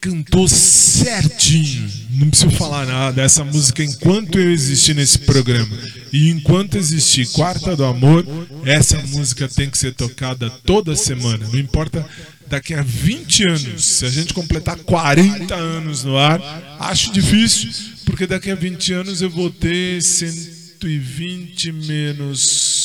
cantou 0.00 0.48
certinho. 0.48 1.88
Não 2.10 2.30
preciso 2.30 2.50
falar 2.52 2.86
nada. 2.86 3.22
Essa 3.22 3.44
música, 3.44 3.82
enquanto 3.84 4.38
eu 4.38 4.50
existir 4.50 4.94
nesse 4.94 5.20
programa 5.20 5.76
e 6.12 6.30
enquanto 6.30 6.76
existir 6.76 7.26
Quarta 7.28 7.76
do 7.76 7.84
Amor, 7.84 8.26
essa 8.64 8.98
música 8.98 9.48
tem 9.48 9.70
que 9.70 9.78
ser 9.78 9.94
tocada 9.94 10.50
toda 10.50 10.96
semana. 10.96 11.46
Não 11.48 11.58
importa 11.58 12.04
daqui 12.48 12.74
a 12.74 12.82
20 12.82 13.44
anos. 13.44 13.84
Se 13.84 14.06
a 14.06 14.10
gente 14.10 14.34
completar 14.34 14.76
40 14.76 15.54
anos 15.54 16.02
no 16.02 16.16
ar, 16.16 16.40
acho 16.80 17.12
difícil, 17.12 17.70
porque 18.04 18.26
daqui 18.26 18.50
a 18.50 18.54
20 18.54 18.92
anos 18.92 19.22
eu 19.22 19.30
vou 19.30 19.50
ter 19.50 20.02
120 20.02 21.72
menos 21.72 22.79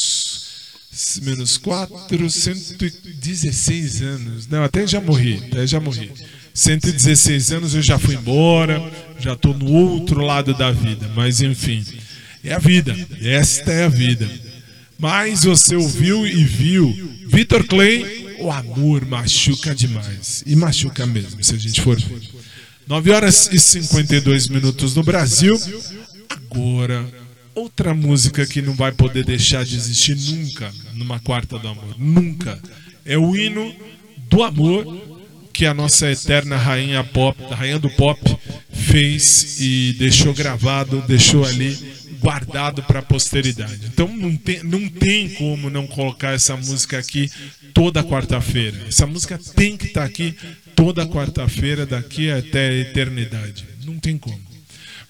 menos 1.23 1.57
4, 1.57 2.29
116 2.29 4.01
anos. 4.01 4.47
Não, 4.47 4.63
até 4.63 4.85
já 4.85 4.99
morri, 4.99 5.41
até 5.47 5.65
já 5.65 5.79
morri. 5.79 6.11
116 6.53 7.51
anos 7.51 7.75
eu 7.75 7.81
já 7.81 7.99
fui 7.99 8.15
embora, 8.15 8.81
já 9.19 9.33
estou 9.33 9.53
no 9.53 9.71
outro 9.71 10.21
lado 10.21 10.53
da 10.53 10.71
vida, 10.71 11.11
mas 11.13 11.41
enfim, 11.41 11.83
é 12.43 12.53
a 12.53 12.59
vida, 12.59 12.95
esta 13.21 13.71
é 13.71 13.83
a 13.83 13.89
vida. 13.89 14.29
Mas 14.97 15.43
você 15.43 15.75
ouviu 15.75 16.25
e 16.25 16.43
viu 16.45 16.93
Vitor 17.27 17.65
Clay 17.65 18.25
o 18.39 18.51
amor 18.51 19.05
machuca 19.05 19.73
demais. 19.75 20.43
E 20.45 20.55
machuca 20.55 21.05
mesmo, 21.05 21.43
se 21.43 21.55
a 21.55 21.57
gente 21.57 21.81
for 21.81 21.99
ver. 21.99 22.21
9 22.87 23.11
horas 23.11 23.49
e 23.51 23.59
52 23.59 24.47
minutos 24.47 24.95
no 24.95 25.03
Brasil. 25.03 25.59
Agora, 26.29 27.05
outra 27.55 27.93
música 27.93 28.45
que 28.45 28.61
não 28.61 28.73
vai 28.73 28.91
poder 28.91 29.25
deixar 29.25 29.63
de 29.63 29.75
existir 29.75 30.15
nunca 30.15 30.71
numa 30.93 31.19
quarta 31.19 31.57
do 31.57 31.67
amor. 31.67 31.95
Nunca. 31.97 32.61
É 33.05 33.17
o 33.17 33.35
hino 33.35 33.73
do 34.29 34.43
amor 34.43 35.15
que 35.53 35.65
a 35.65 35.73
nossa 35.73 36.11
eterna 36.11 36.57
rainha 36.57 37.01
pop, 37.03 37.41
rainha 37.53 37.79
do 37.79 37.89
pop, 37.91 38.19
fez 38.69 39.57
e 39.59 39.95
deixou 39.97 40.33
gravado, 40.33 41.01
deixou 41.07 41.45
ali 41.45 41.77
guardado 42.19 42.83
para 42.83 42.99
a 42.99 43.03
posteridade. 43.03 43.85
Então 43.85 44.07
não 44.07 44.35
tem, 44.35 44.63
não 44.63 44.89
tem 44.89 45.29
como 45.29 45.69
não 45.69 45.87
colocar 45.87 46.33
essa 46.33 46.57
música 46.57 46.97
aqui 46.97 47.29
toda 47.73 48.03
quarta-feira. 48.03 48.77
Essa 48.87 49.05
música 49.05 49.39
tem 49.55 49.77
que 49.77 49.85
estar 49.87 50.03
aqui 50.03 50.35
toda 50.75 51.05
quarta-feira, 51.05 51.85
daqui 51.85 52.29
até 52.29 52.67
a 52.67 52.73
eternidade. 52.73 53.65
Não 53.85 53.97
tem 53.97 54.17
como. 54.17 54.41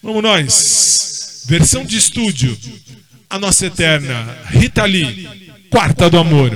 Vamos 0.03 0.21
nós. 0.21 1.14
Versão 1.47 1.85
de 1.85 1.95
estúdio. 1.95 2.57
A 3.29 3.37
nossa 3.37 3.67
eterna 3.67 4.35
Rita 4.47 4.83
Lee, 4.83 5.29
Quarta 5.69 6.09
do 6.09 6.17
Amor. 6.17 6.51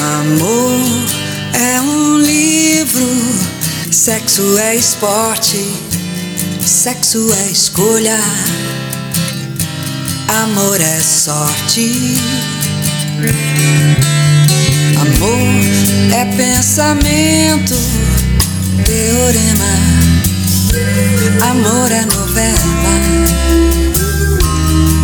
Amor 0.00 0.80
é 1.54 1.80
um 1.82 2.18
livro, 2.18 3.06
sexo 3.90 4.58
é 4.58 4.76
esporte, 4.76 5.62
sexo 6.64 7.30
é 7.34 7.50
escolha, 7.50 8.18
amor 10.42 10.80
é 10.80 11.00
sorte. 11.00 12.16
Amor 15.00 16.12
é 16.12 16.24
pensamento, 16.36 17.74
teorema, 18.84 19.64
amor 21.50 21.92
é 21.92 22.04
novela, 22.04 22.58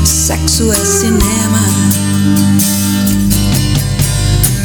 sexo 0.04 0.72
é 0.72 0.84
cinema. 0.84 1.64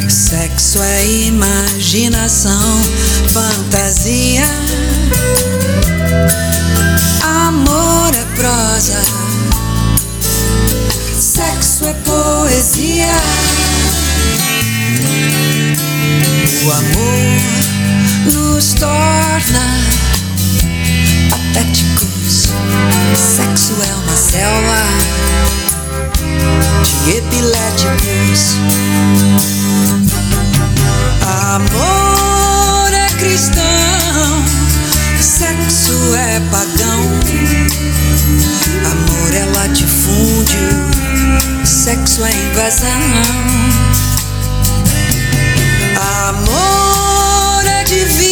Sexo 0.08 0.82
é 0.82 1.06
imaginação, 1.26 2.80
fantasia. 3.28 4.44
Amor 7.22 8.14
é 8.14 8.24
prosa. 8.36 9.00
Sexo 11.18 11.86
é 11.86 11.94
poesia. 11.94 13.08
O 16.52 16.72
amor 16.72 18.34
nos 18.34 18.74
torna 18.74 19.64
patéticos. 21.30 22.48
Sexo 23.14 23.76
é 23.80 23.94
uma 23.94 24.16
selva 24.16 24.82
de 27.04 27.18
epiléticos. 27.18 28.56
Amor 31.54 32.92
é 32.94 33.08
cristão, 33.16 34.44
sexo 35.20 36.14
é 36.16 36.40
pagão. 36.50 37.00
Amor 38.90 39.34
é 39.34 39.44
latifúndio, 39.56 40.68
sexo 41.64 42.24
é 42.24 42.32
invasão. 42.32 44.09
Amor 46.30 47.66
é 47.66 47.82
divino, 47.82 48.29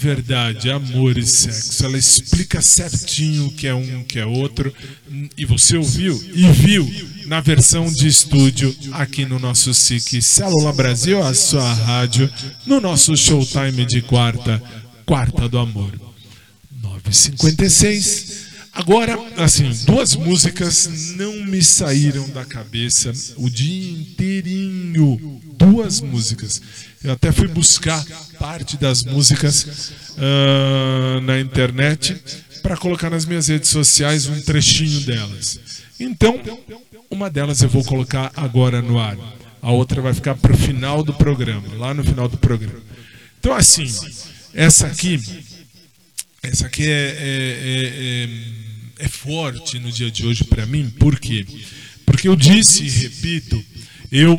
verdade, 0.00 0.70
amor 0.70 1.18
e 1.18 1.26
sexo. 1.26 1.84
Ela 1.84 1.98
explica 1.98 2.62
certinho 2.62 3.48
o 3.48 3.52
que 3.52 3.66
é 3.66 3.74
um, 3.74 4.00
o 4.00 4.04
que 4.04 4.18
é 4.18 4.24
outro. 4.24 4.74
E 5.36 5.44
você 5.44 5.76
ouviu 5.76 6.18
e 6.34 6.50
viu 6.52 6.90
na 7.26 7.40
versão 7.40 7.92
de 7.92 8.08
estúdio 8.08 8.74
aqui 8.92 9.26
no 9.26 9.38
nosso 9.38 9.74
SIC 9.74 10.22
Célula 10.22 10.72
Brasil, 10.72 11.22
a 11.22 11.34
sua 11.34 11.70
rádio, 11.74 12.32
no 12.64 12.80
nosso 12.80 13.14
showtime 13.14 13.84
de 13.84 14.00
quarta, 14.00 14.60
quarta 15.04 15.46
do 15.46 15.58
amor. 15.58 15.92
9h56. 16.82 18.48
Agora, 18.72 19.18
assim, 19.36 19.70
duas 19.84 20.16
músicas 20.16 21.12
não 21.16 21.44
me 21.44 21.62
saíram 21.62 22.26
da 22.30 22.44
cabeça 22.44 23.12
o 23.36 23.50
dia 23.50 23.92
inteirinho. 24.00 25.40
Duas 25.58 26.00
músicas. 26.00 26.62
Eu 27.02 27.12
até 27.12 27.32
fui 27.32 27.48
buscar 27.48 28.04
parte 28.38 28.76
das 28.76 29.02
músicas 29.04 29.92
ah, 30.18 31.20
na 31.22 31.40
internet 31.40 32.14
para 32.62 32.76
colocar 32.76 33.08
nas 33.08 33.24
minhas 33.24 33.48
redes 33.48 33.70
sociais 33.70 34.26
um 34.26 34.38
trechinho 34.42 35.00
delas. 35.00 35.58
Então, 35.98 36.38
uma 37.10 37.30
delas 37.30 37.62
eu 37.62 37.68
vou 37.68 37.82
colocar 37.84 38.30
agora 38.36 38.82
no 38.82 38.98
ar. 38.98 39.16
A 39.62 39.70
outra 39.72 40.02
vai 40.02 40.12
ficar 40.12 40.34
para 40.34 40.52
o 40.52 40.56
final 40.56 41.02
do 41.02 41.14
programa, 41.14 41.74
lá 41.76 41.94
no 41.94 42.04
final 42.04 42.28
do 42.28 42.36
programa. 42.36 42.80
Então, 43.38 43.54
assim, 43.54 43.86
essa 44.52 44.86
aqui, 44.86 45.20
essa 46.42 46.66
aqui 46.66 46.84
é, 46.84 46.86
é, 46.88 47.18
é, 47.62 49.04
é, 49.04 49.04
é 49.04 49.08
forte 49.08 49.78
no 49.78 49.90
dia 49.90 50.10
de 50.10 50.26
hoje 50.26 50.44
para 50.44 50.66
mim, 50.66 50.90
por 50.98 51.18
quê? 51.18 51.46
Porque 52.04 52.28
eu 52.28 52.36
disse 52.36 52.84
e 52.84 52.90
repito, 52.90 53.64
eu. 54.12 54.38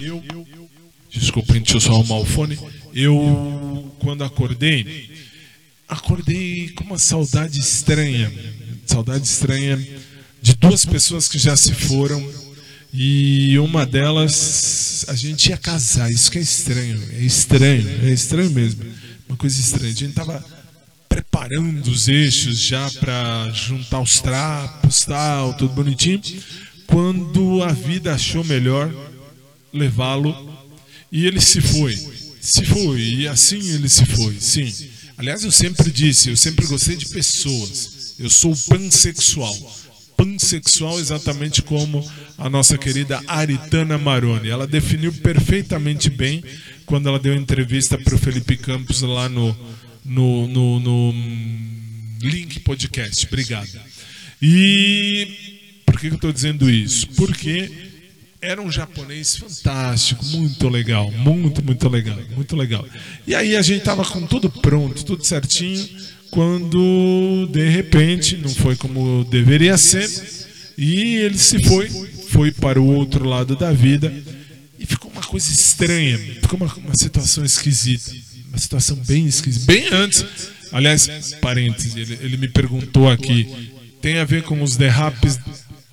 Desculpa, 1.14 1.54
deixa 1.54 1.76
eu 1.76 1.82
só 1.82 1.92
arrumar 1.92 2.18
o 2.18 2.26
fone. 2.26 2.58
Eu, 2.94 3.94
quando 4.00 4.24
acordei, 4.24 5.10
acordei 5.88 6.70
com 6.70 6.84
uma 6.86 6.98
saudade 6.98 7.60
estranha. 7.60 8.32
Saudade 8.86 9.26
estranha 9.26 9.78
de 10.42 10.56
duas 10.56 10.86
pessoas 10.86 11.28
que 11.28 11.38
já 11.38 11.56
se 11.56 11.74
foram. 11.74 12.26
E 12.94 13.58
uma 13.60 13.86
delas, 13.86 15.06
a 15.08 15.16
gente 15.16 15.50
ia 15.50 15.58
casar. 15.58 16.12
Isso 16.12 16.32
que 16.32 16.38
é 16.38 16.42
estranho. 16.42 17.02
É 17.14 17.22
estranho. 17.22 18.06
É 18.06 18.10
estranho 18.10 18.52
mesmo. 18.52 18.84
Uma 19.28 19.38
coisa 19.38 19.60
estranha. 19.60 19.92
A 19.92 19.96
gente 19.96 20.14
tava 20.14 20.44
preparando 21.08 21.88
os 21.88 22.08
eixos 22.08 22.60
já 22.60 22.90
para 22.92 23.50
juntar 23.52 24.00
os 24.00 24.22
trapos, 24.22 25.06
tal, 25.06 25.54
tudo 25.56 25.74
bonitinho. 25.74 26.22
Quando 26.88 27.62
a 27.64 27.72
vida 27.74 28.14
achou 28.14 28.44
melhor 28.44 28.94
levá-lo 29.74 30.51
e 31.12 31.26
ele 31.26 31.42
se 31.42 31.60
foi. 31.60 31.98
Se 32.40 32.66
foi. 32.66 33.00
E 33.00 33.28
assim 33.28 33.74
ele 33.74 33.90
se 33.90 34.06
foi. 34.06 34.36
Sim. 34.40 34.74
Aliás, 35.18 35.44
eu 35.44 35.52
sempre 35.52 35.92
disse, 35.92 36.30
eu 36.30 36.38
sempre 36.38 36.66
gostei 36.66 36.96
de 36.96 37.08
pessoas. 37.08 38.16
Eu 38.18 38.30
sou 38.30 38.56
pansexual. 38.70 39.56
Pansexual 40.16 41.00
exatamente 41.00 41.62
como 41.62 42.08
a 42.38 42.50
nossa 42.50 42.78
querida 42.78 43.22
Aritana 43.28 43.98
Maroni. 43.98 44.50
Ela 44.50 44.66
definiu 44.66 45.12
perfeitamente 45.14 46.10
bem 46.10 46.44
quando 46.86 47.08
ela 47.08 47.20
deu 47.20 47.36
entrevista 47.36 47.98
para 47.98 48.16
o 48.16 48.20
Felipe 48.20 48.58
Campos 48.58 49.02
lá 49.02 49.28
no, 49.28 49.56
no, 50.06 50.48
no, 50.48 50.80
no 50.80 51.14
Link 52.22 52.60
Podcast. 52.62 53.26
Obrigado. 53.28 53.80
E 54.42 55.82
por 55.86 56.00
que 56.00 56.08
eu 56.08 56.16
estou 56.16 56.32
dizendo 56.32 56.70
isso? 56.70 57.08
Porque 57.10 57.91
era 58.42 58.60
um 58.60 58.72
japonês 58.72 59.38
fantástico, 59.38 60.26
muito 60.26 60.68
legal, 60.68 61.12
muito, 61.12 61.64
muito 61.64 61.88
legal, 61.88 62.18
muito 62.36 62.56
legal. 62.56 62.86
E 63.28 63.36
aí 63.36 63.56
a 63.56 63.62
gente 63.62 63.84
tava 63.84 64.04
com 64.04 64.26
tudo 64.26 64.50
pronto, 64.50 65.06
tudo 65.06 65.24
certinho, 65.24 65.88
quando 66.32 67.48
de 67.52 67.70
repente 67.70 68.38
não 68.38 68.50
foi 68.50 68.76
como 68.76 69.24
deveria 69.26 69.78
ser, 69.78 70.10
e 70.76 71.18
ele 71.18 71.38
se 71.38 71.62
foi, 71.64 71.88
foi 72.30 72.52
para 72.52 72.82
o 72.82 72.86
outro 72.86 73.26
lado 73.26 73.56
da 73.56 73.72
vida, 73.72 74.12
e 74.80 74.86
ficou 74.88 75.12
uma 75.12 75.22
coisa 75.22 75.52
estranha, 75.52 76.18
ficou 76.18 76.58
uma, 76.58 76.74
uma 76.78 76.96
situação 76.96 77.46
esquisita, 77.46 78.12
uma 78.50 78.58
situação 78.58 78.98
bem 79.06 79.28
esquisita, 79.28 79.66
bem 79.68 79.88
antes. 79.92 80.26
Aliás, 80.72 81.36
parênteses, 81.42 81.96
ele, 81.96 82.18
ele 82.22 82.38
me 82.38 82.48
perguntou 82.48 83.10
aqui, 83.10 83.72
tem 84.02 84.18
a 84.18 84.24
ver 84.24 84.42
com 84.42 84.64
os 84.64 84.78
derrapes 84.78 85.38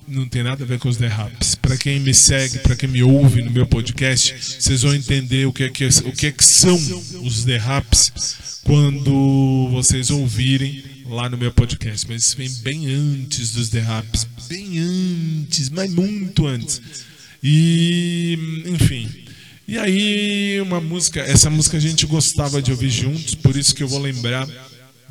não 0.09 0.27
tem 0.27 0.43
nada 0.43 0.63
a 0.63 0.67
ver 0.67 0.79
com 0.79 0.89
os 0.89 0.97
derrapes. 0.97 1.55
Para 1.55 1.77
quem 1.77 1.99
me 1.99 2.13
segue, 2.13 2.59
para 2.59 2.75
quem 2.75 2.89
me 2.89 3.03
ouve 3.03 3.41
no 3.41 3.51
meu 3.51 3.65
podcast, 3.65 4.35
vocês 4.59 4.81
vão 4.81 4.93
entender 4.93 5.45
o 5.45 5.53
que 5.53 5.63
é 5.63 5.69
que, 5.69 5.85
o 5.85 6.11
que, 6.11 6.27
é 6.27 6.31
que 6.31 6.43
são 6.43 6.75
os 7.23 7.45
derrapes 7.45 8.61
quando 8.63 9.69
vocês 9.71 10.09
ouvirem 10.09 10.83
lá 11.05 11.29
no 11.29 11.37
meu 11.37 11.51
podcast. 11.51 12.07
Mas 12.09 12.23
isso 12.23 12.37
vem 12.37 12.49
bem 12.61 12.87
antes 12.87 13.51
dos 13.51 13.69
derrapes, 13.69 14.27
bem 14.47 14.79
antes, 14.79 15.69
mas 15.69 15.91
muito 15.93 16.47
antes. 16.47 16.81
E, 17.43 18.37
enfim. 18.65 19.09
E 19.67 19.77
aí, 19.77 20.59
uma 20.61 20.81
música, 20.81 21.21
essa 21.21 21.49
música 21.49 21.77
a 21.77 21.79
gente 21.79 22.05
gostava 22.07 22.61
de 22.61 22.71
ouvir 22.71 22.89
juntos, 22.89 23.35
por 23.35 23.55
isso 23.55 23.75
que 23.75 23.83
eu 23.83 23.87
vou 23.87 23.99
lembrar 23.99 24.47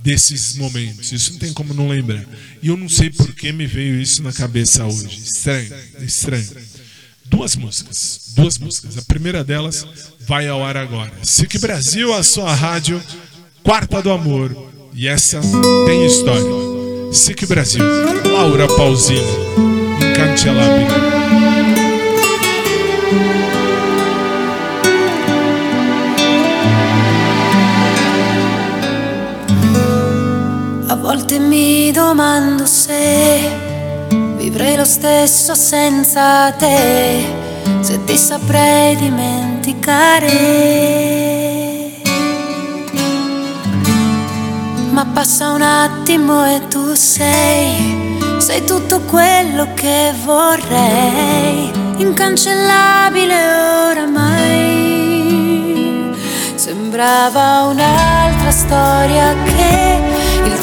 desses 0.02 0.54
momentos. 0.56 1.12
Isso 1.12 1.32
não 1.32 1.38
tem 1.38 1.52
como 1.52 1.74
não 1.74 1.88
lembrar. 1.88 2.24
E 2.62 2.68
eu 2.68 2.76
não 2.76 2.88
sei 2.88 3.10
por 3.10 3.34
que 3.34 3.52
me 3.52 3.66
veio 3.66 4.00
isso 4.00 4.22
na 4.22 4.32
cabeça 4.32 4.84
hoje. 4.84 5.20
Estranho, 5.22 5.74
estranho. 6.00 6.48
Duas 7.26 7.56
músicas, 7.56 8.32
duas 8.34 8.58
músicas. 8.58 8.96
A 8.96 9.02
primeira 9.02 9.44
delas 9.44 9.86
vai 10.26 10.48
ao 10.48 10.64
ar 10.64 10.76
agora. 10.76 11.12
SIC 11.22 11.58
Brasil, 11.58 12.12
a 12.14 12.22
sua 12.22 12.54
rádio, 12.54 13.02
quarta 13.62 14.00
do 14.00 14.10
amor. 14.10 14.70
E 14.94 15.06
essa 15.06 15.40
tem 15.86 16.06
história. 16.06 17.12
SIC 17.12 17.46
Brasil, 17.46 17.84
Laura 18.32 18.66
Pausini, 18.66 19.20
Incancelabile. 20.00 21.27
Volte 31.38 31.40
mi 31.40 31.90
domando 31.92 32.66
se 32.66 33.50
vivrei 34.36 34.76
lo 34.76 34.84
stesso 34.84 35.54
senza 35.54 36.52
te, 36.52 37.24
se 37.80 38.04
ti 38.04 38.16
saprei 38.16 38.96
dimenticare. 38.96 40.26
Ma 44.90 45.06
passa 45.06 45.52
un 45.52 45.62
attimo 45.62 46.44
e 46.44 46.66
tu 46.68 46.94
sei, 46.94 48.18
sei 48.38 48.64
tutto 48.64 49.00
quello 49.02 49.68
che 49.74 50.12
vorrei, 50.24 51.70
incancellabile 51.98 53.34
oramai. 53.90 54.56
Sembrava 56.56 57.62
un'altra 57.70 58.50
storia 58.50 59.34
che 59.44 60.17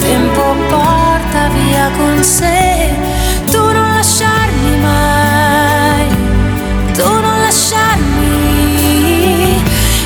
tempo 0.06 0.44
porta 0.70 1.48
via 1.50 1.90
con 1.98 2.24
sé. 2.24 2.94
Tu 3.52 3.60
non 3.78 3.90
lasciarmi 3.98 4.78
mai, 4.90 6.08
tu 6.94 7.10
non 7.26 7.38
lasciarmi. 7.48 8.34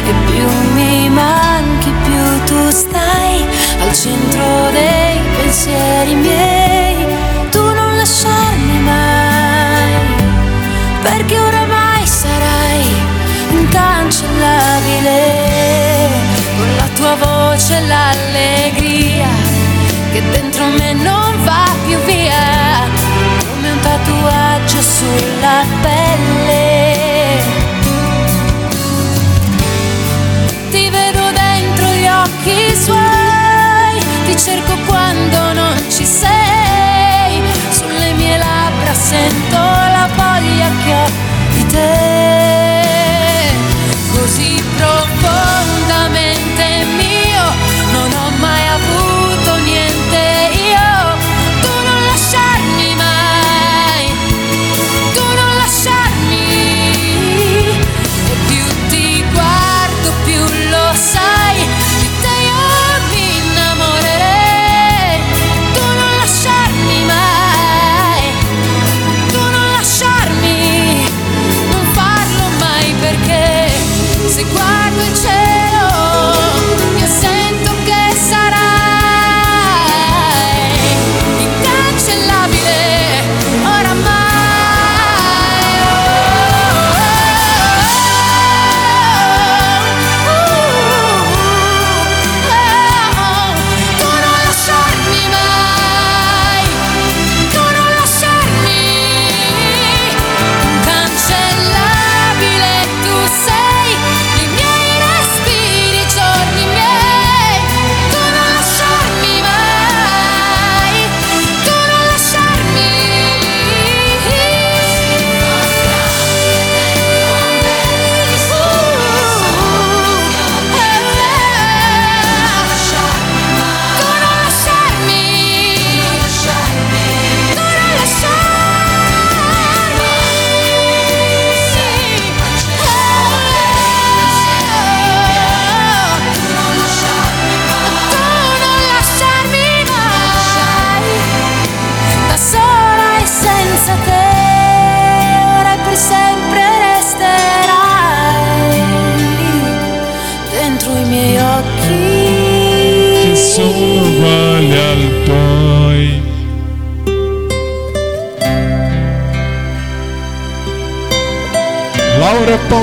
E 0.10 0.12
più 0.30 0.47
mi 0.76 1.10
manchi, 1.10 1.91
più 2.06 2.24
tu 2.45 2.70
stai 2.70 3.45
al 3.84 3.93
centro 3.93 4.70
dei 4.72 5.20
pensieri 5.38 6.14
miei. 6.16 6.95
Tu 7.52 7.62
non 7.62 7.97
lasciarmi 7.97 8.80
mai, 8.91 9.93
perché 11.02 11.39
oramai 11.39 12.06
sarai 12.06 12.86
incancellabile. 13.60 15.20
Con 16.58 16.70
la 16.76 16.88
tua 16.97 17.16
voce 17.16 17.74
l'allegria 17.91 18.88
che 20.12 20.22
dentro 20.32 20.66
me 20.78 21.18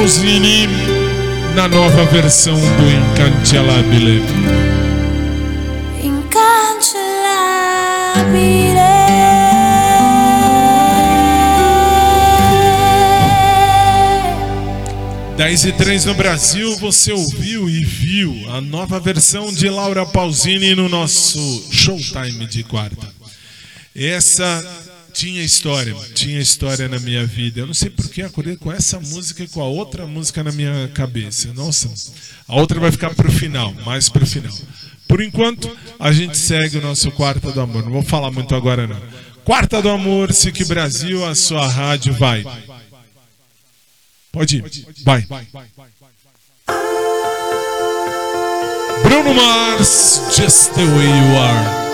Pausini 0.07 0.69
na 1.57 1.67
nova 1.67 2.05
versão 2.05 2.55
do 2.55 2.63
Incancelabile. 2.93 4.23
Incancellabile 6.01 6.37
10 15.37 15.65
e 15.65 15.73
3 15.73 16.05
no 16.05 16.15
Brasil, 16.15 16.77
você 16.77 17.11
ouviu 17.11 17.69
e 17.69 17.85
viu 17.85 18.49
a 18.51 18.61
nova 18.61 19.01
versão 19.01 19.53
de 19.53 19.69
Laura 19.69 20.07
Pausini 20.07 20.77
no 20.77 20.89
nosso 20.89 21.67
Showtime 21.73 22.47
de 22.47 22.63
quarta. 22.63 23.13
Essa 23.93 24.76
tinha 25.17 25.43
história, 25.43 25.95
tinha 26.13 26.39
história 26.39 26.89
na 26.89 26.99
minha 26.99 27.25
vida. 27.27 27.61
Eu 27.61 27.67
não 27.67 27.73
sei 27.73 27.89
porque 27.89 28.21
acordei 28.21 28.55
com 28.55 28.71
essa 28.71 29.01
música 29.01 29.43
e 29.43 29.49
com 29.49 29.63
a 29.63 29.65
outra 29.65 30.07
música 30.07 30.45
na 30.45 30.53
minha 30.53 30.89
cabeça. 30.93 31.53
Nossa, 31.55 31.91
a 32.47 32.55
outra 32.55 32.79
vai 32.79 32.93
ficar 32.93 33.15
para 33.15 33.27
o 33.27 33.33
final, 33.33 33.73
mais 33.87 34.11
para 34.11 34.25
o 34.25 34.27
final. 34.27 34.55
Por 35.09 35.23
enquanto, 35.23 35.75
a 35.99 36.13
gente 36.13 36.37
segue 36.37 36.77
o 36.77 36.83
nosso 36.83 37.11
Quarta 37.13 37.51
do 37.51 37.61
Amor. 37.63 37.83
Não 37.83 37.93
vou 37.93 38.03
falar 38.03 38.31
muito 38.31 38.55
agora 38.55 38.87
não. 38.87 39.01
Quarta 39.43 39.81
do 39.81 39.89
Amor, 39.89 40.35
SIC 40.35 40.67
Brasil, 40.67 41.25
a 41.25 41.35
sua 41.35 41.67
rádio 41.67 42.13
vai. 42.13 42.45
Pode 44.31 44.59
ir, 44.59 44.87
vai. 45.03 45.27
Bruno 49.03 49.35
Mars, 49.35 50.21
Just 50.37 50.75
the 50.75 50.85
Way 50.85 51.09
You 51.09 51.39
Are. 51.39 51.86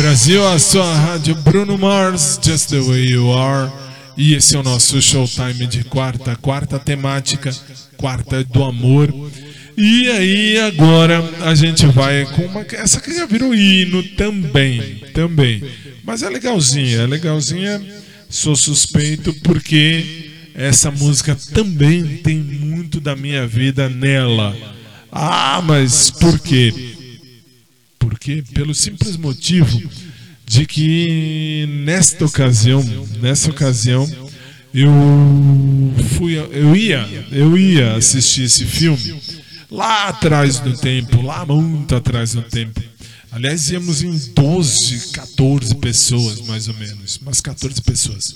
Brasil, 0.00 0.48
a 0.48 0.58
sua 0.58 0.94
rádio 0.94 1.34
Bruno 1.34 1.76
Mars, 1.76 2.40
Just 2.42 2.70
the 2.70 2.80
Way 2.80 3.10
You 3.10 3.34
Are. 3.34 3.70
E 4.16 4.32
esse 4.32 4.56
é 4.56 4.58
o 4.58 4.62
nosso 4.62 5.00
showtime 5.00 5.66
de 5.66 5.84
quarta, 5.84 6.34
quarta 6.36 6.78
temática, 6.78 7.50
quarta 7.98 8.42
do 8.42 8.64
amor. 8.64 9.14
E 9.76 10.10
aí 10.10 10.58
agora 10.58 11.22
a 11.42 11.54
gente 11.54 11.84
vai 11.84 12.24
com 12.24 12.46
uma. 12.46 12.64
Essa 12.72 12.98
que 12.98 13.14
já 13.14 13.26
virou 13.26 13.54
hino 13.54 14.02
também, 14.16 15.02
também. 15.12 15.62
Mas 16.02 16.22
é 16.22 16.30
legalzinha, 16.30 17.02
é 17.02 17.06
legalzinha. 17.06 17.82
Sou 18.26 18.56
suspeito 18.56 19.34
porque 19.42 20.30
essa 20.54 20.90
música 20.90 21.36
também 21.52 22.16
tem 22.16 22.38
muito 22.38 23.02
da 23.02 23.14
minha 23.14 23.46
vida 23.46 23.90
nela. 23.90 24.56
Ah, 25.12 25.60
mas 25.62 26.10
por 26.10 26.38
quê? 26.38 26.96
Porque 28.20 28.44
pelo 28.52 28.74
simples 28.74 29.16
motivo 29.16 29.82
de 30.46 30.66
que 30.66 31.66
nesta 31.86 32.26
ocasião, 32.26 32.84
nessa 33.18 33.50
ocasião, 33.50 34.06
eu 34.74 34.92
fui, 36.18 36.36
eu 36.36 36.76
ia, 36.76 37.08
eu 37.32 37.56
ia 37.56 37.94
assistir 37.94 38.42
esse 38.42 38.66
filme 38.66 39.18
lá 39.70 40.08
atrás 40.08 40.60
do 40.60 40.76
tempo, 40.76 41.22
lá 41.22 41.46
muito 41.46 41.94
atrás 41.94 42.34
do 42.34 42.42
tempo. 42.42 42.82
Aliás, 43.32 43.70
íamos 43.70 44.02
em 44.02 44.14
12, 44.34 45.12
14 45.12 45.76
pessoas, 45.76 46.42
mais 46.42 46.68
ou 46.68 46.74
menos, 46.74 47.18
umas 47.22 47.40
14 47.40 47.80
pessoas. 47.80 48.34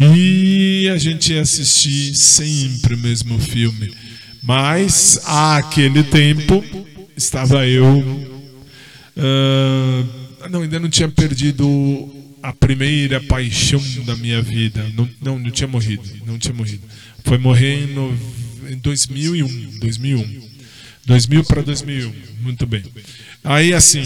E 0.00 0.88
a 0.90 0.96
gente 0.96 1.34
ia 1.34 1.42
assistir 1.42 2.14
sempre 2.14 2.94
o 2.94 2.98
mesmo 2.98 3.38
filme. 3.38 3.92
Mas, 4.42 5.20
àquele 5.26 6.02
tempo, 6.02 6.64
estava 7.14 7.66
eu. 7.66 8.37
Ah, 9.18 10.48
não, 10.48 10.62
ainda 10.62 10.78
não 10.78 10.88
tinha 10.88 11.08
perdido 11.08 12.08
a 12.42 12.52
primeira 12.52 13.20
paixão 13.20 13.82
da 14.04 14.16
minha 14.16 14.40
vida. 14.40 14.84
Não, 14.94 15.08
não, 15.20 15.38
não 15.38 15.50
tinha 15.50 15.68
morrido. 15.68 16.04
Não 16.26 16.38
tinha 16.38 16.54
morrido. 16.54 16.82
Foi 17.24 17.38
morrer 17.38 17.84
em, 17.84 18.72
em 18.72 18.78
2001. 18.78 19.78
2001. 19.80 20.48
2000 21.06 21.44
para 21.44 21.62
2001. 21.62 22.12
Muito 22.40 22.66
bem. 22.66 22.82
Aí, 23.42 23.72
assim, 23.72 24.02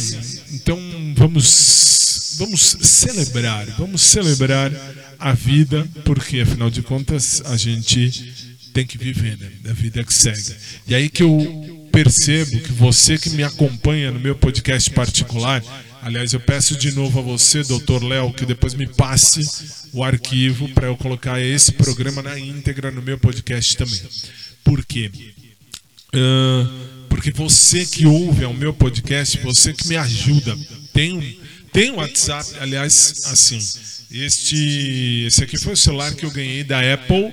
então 0.52 0.78
vamos, 1.16 2.36
vamos 2.39 2.60
celebrar. 2.80 3.66
Vamos 3.78 4.02
celebrar 4.02 4.72
a 5.18 5.32
vida, 5.32 5.86
porque 6.05 6.40
afinal 6.40 6.70
de 6.70 6.82
contas 6.82 7.43
a 7.44 7.56
gente 7.56 8.32
tem 8.72 8.86
que 8.86 8.97
viver, 8.97 9.36
né? 9.39 9.51
A 9.68 9.72
vida 9.72 10.02
que 10.02 10.14
segue. 10.14 10.55
E 10.86 10.94
aí 10.94 11.09
que 11.09 11.22
eu 11.22 11.81
percebo 11.93 12.59
que 12.59 12.73
você 12.73 13.19
que 13.19 13.31
me 13.31 13.44
acompanha 13.44 14.10
no 14.10 14.19
meu 14.19 14.35
podcast 14.35 14.90
particular, 14.90 15.62
aliás, 16.01 16.32
eu 16.32 16.40
peço 16.40 16.74
de 16.77 16.90
novo 16.93 17.19
a 17.19 17.23
você, 17.23 17.62
doutor 17.62 18.02
Léo, 18.02 18.32
que 18.32 18.47
depois 18.47 18.73
me 18.73 18.86
passe 18.86 19.47
o 19.93 20.02
arquivo 20.02 20.69
para 20.70 20.86
eu 20.86 20.97
colocar 20.97 21.40
esse 21.40 21.73
programa 21.73 22.23
na 22.23 22.39
íntegra 22.39 22.90
no 22.90 23.02
meu 23.02 23.19
podcast 23.19 23.77
também. 23.77 24.01
Por 24.64 24.85
quê? 24.86 25.10
Ah, 26.14 26.69
porque 27.09 27.31
você 27.31 27.85
que 27.85 28.06
ouve 28.06 28.44
ao 28.44 28.55
meu 28.55 28.73
podcast, 28.73 29.39
você 29.39 29.73
que 29.73 29.86
me 29.86 29.97
ajuda, 29.97 30.56
tem 30.93 31.12
um, 31.12 31.35
tem 31.73 31.90
um 31.90 31.97
WhatsApp, 31.97 32.51
aliás, 32.59 33.23
assim, 33.27 33.59
este, 34.12 35.24
esse 35.26 35.43
aqui 35.43 35.56
foi 35.56 35.72
o 35.72 35.76
celular 35.76 36.14
que 36.14 36.24
eu 36.24 36.30
ganhei 36.30 36.62
da 36.62 36.80
Apple. 36.80 37.30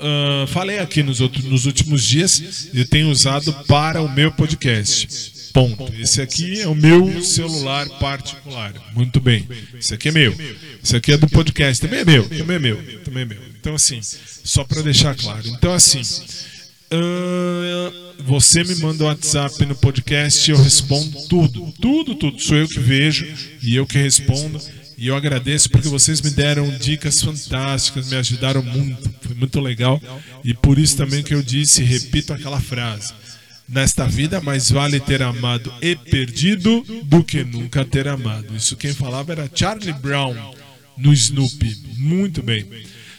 ah, 0.00 0.46
falei 0.46 0.78
aqui 0.78 1.02
nos, 1.02 1.20
outros, 1.20 1.44
nos 1.44 1.66
últimos 1.66 2.04
dias, 2.04 2.68
eu 2.72 2.86
tenho 2.86 3.10
usado 3.10 3.52
para 3.66 4.00
o 4.00 4.08
meu 4.08 4.30
podcast. 4.32 5.32
Ponto. 5.52 5.92
Esse 6.00 6.22
aqui 6.22 6.60
é 6.60 6.66
o 6.66 6.74
meu 6.74 7.22
celular 7.22 7.86
particular. 7.98 8.72
Muito 8.94 9.20
bem. 9.20 9.46
Esse 9.78 9.92
aqui 9.92 10.08
é 10.08 10.12
meu. 10.12 10.34
Esse 10.82 10.96
aqui 10.96 11.12
é 11.12 11.16
do 11.18 11.28
podcast. 11.28 11.80
Também 11.82 12.00
é 12.00 12.04
meu. 12.04 12.26
Também 12.26 12.56
é 12.56 12.58
meu. 12.58 13.00
Também 13.04 13.22
é 13.22 13.26
meu. 13.26 13.38
Então, 13.60 13.74
assim, 13.74 14.00
só 14.02 14.64
para 14.64 14.80
deixar 14.80 15.14
claro. 15.14 15.46
Então, 15.48 15.74
assim, 15.74 16.00
ah, 16.90 17.92
você 18.24 18.64
me 18.64 18.74
manda 18.76 19.04
o 19.04 19.06
WhatsApp 19.06 19.64
no 19.66 19.74
podcast 19.74 20.50
eu 20.50 20.56
respondo 20.56 21.26
tudo. 21.28 21.72
Tudo, 21.80 22.14
tudo. 22.14 22.40
Sou 22.40 22.56
eu 22.56 22.68
que 22.68 22.80
vejo 22.80 23.26
e 23.62 23.74
eu 23.76 23.86
que 23.86 23.98
respondo. 23.98 24.60
E 25.02 25.08
eu 25.08 25.16
agradeço 25.16 25.68
porque 25.68 25.88
vocês 25.88 26.20
me 26.20 26.30
deram 26.30 26.70
dicas 26.78 27.20
fantásticas, 27.20 28.08
me 28.08 28.16
ajudaram 28.16 28.62
muito. 28.62 29.12
Foi 29.20 29.34
muito 29.34 29.58
legal. 29.58 30.00
E 30.44 30.54
por 30.54 30.78
isso 30.78 30.96
também 30.96 31.24
que 31.24 31.34
eu 31.34 31.42
disse, 31.42 31.82
repito 31.82 32.32
aquela 32.32 32.60
frase. 32.60 33.12
Nesta 33.68 34.06
vida, 34.06 34.40
mais 34.40 34.70
vale 34.70 35.00
ter 35.00 35.20
amado 35.20 35.74
e 35.82 35.96
perdido 35.96 36.84
do 37.02 37.24
que 37.24 37.42
nunca 37.42 37.84
ter 37.84 38.06
amado. 38.06 38.54
Isso 38.54 38.76
quem 38.76 38.94
falava 38.94 39.32
era 39.32 39.50
Charlie 39.52 39.92
Brown 39.92 40.36
no 40.96 41.12
Snoopy. 41.12 41.78
Muito 41.96 42.40
bem. 42.40 42.64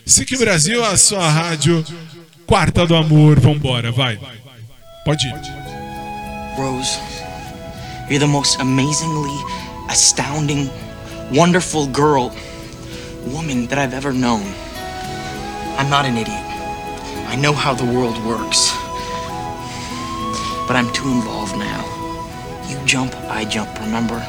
SIC 0.06 0.38
Brasil, 0.38 0.86
a 0.86 0.96
sua 0.96 1.30
rádio 1.30 1.84
Quarta 2.46 2.88
do 2.88 2.96
Amor. 2.96 3.42
Vambora, 3.42 3.92
vai. 3.92 4.18
Pode 5.04 5.28
ir. 5.28 5.36
Rose, 6.56 6.98
you're 8.10 8.20
the 8.20 8.26
most 8.26 8.58
amazingly 8.62 9.38
astounding, 9.90 10.70
wonderful 11.34 11.88
girl, 11.88 12.36
woman 13.26 13.66
that 13.68 13.80
I've 13.80 13.94
ever 13.94 14.14
known. 14.14 14.46
I'm 15.78 15.90
not 15.90 16.06
an 16.06 16.16
idiot. 16.16 16.46
I 17.28 17.36
know 17.36 17.54
how 17.54 17.74
the 17.74 17.86
world 17.86 18.24
works. 18.24 18.72
But 20.68 20.76
I'm 20.76 20.94
too 20.94 21.10
involved 21.10 21.58
now. 21.58 21.82
You 22.70 22.78
jump, 22.86 23.16
I 23.30 23.46
jump, 23.46 23.80
remember? 23.80 24.24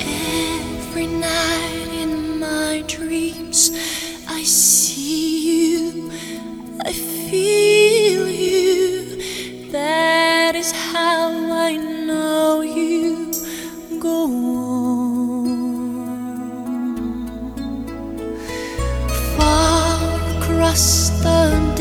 Every 0.00 1.06
night 1.06 1.88
in 1.92 2.40
my 2.40 2.82
dreams, 2.88 3.70
I 4.28 4.42
see 4.42 5.78
you, 5.78 6.10
I 6.84 6.92
feel 6.92 7.77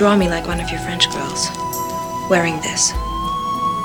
Draw 0.00 0.16
me 0.16 0.30
like 0.30 0.46
one 0.46 0.58
of 0.58 0.70
your 0.70 0.80
French 0.80 1.12
girls. 1.12 1.50
Wearing 2.30 2.56
this. 2.62 2.90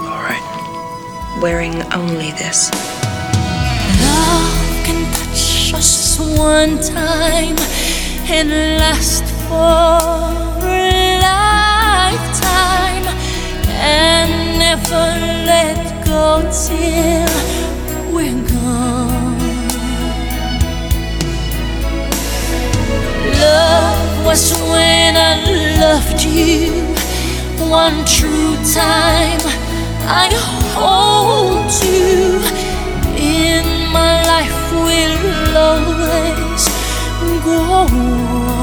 All 0.08 0.24
right. 0.24 1.40
Wearing 1.42 1.76
only 1.92 2.32
this. 2.40 2.72
Love 4.00 4.86
can 4.86 5.04
touch 5.12 5.74
us 5.74 6.18
one 6.40 6.80
time 6.80 7.58
and 8.32 8.50
last 8.80 9.26
for 9.50 10.66
a 10.66 11.20
lifetime 11.20 13.06
and 13.68 14.58
never 14.58 15.06
let 15.52 16.06
go 16.06 16.50
till 16.50 18.16
we're 18.16 18.42
gone. 18.48 19.25
Was 24.26 24.54
when 24.72 25.16
I 25.16 25.36
loved 25.80 26.24
you 26.24 26.72
one 27.70 28.04
true 28.06 28.56
time. 28.74 29.40
I 30.08 30.30
hold 30.74 31.72
you 31.86 32.42
in 33.16 33.66
my 33.92 34.16
life 34.34 34.72
will 34.74 35.58
always 35.58 36.64
go 37.46 37.58
on. 37.82 38.55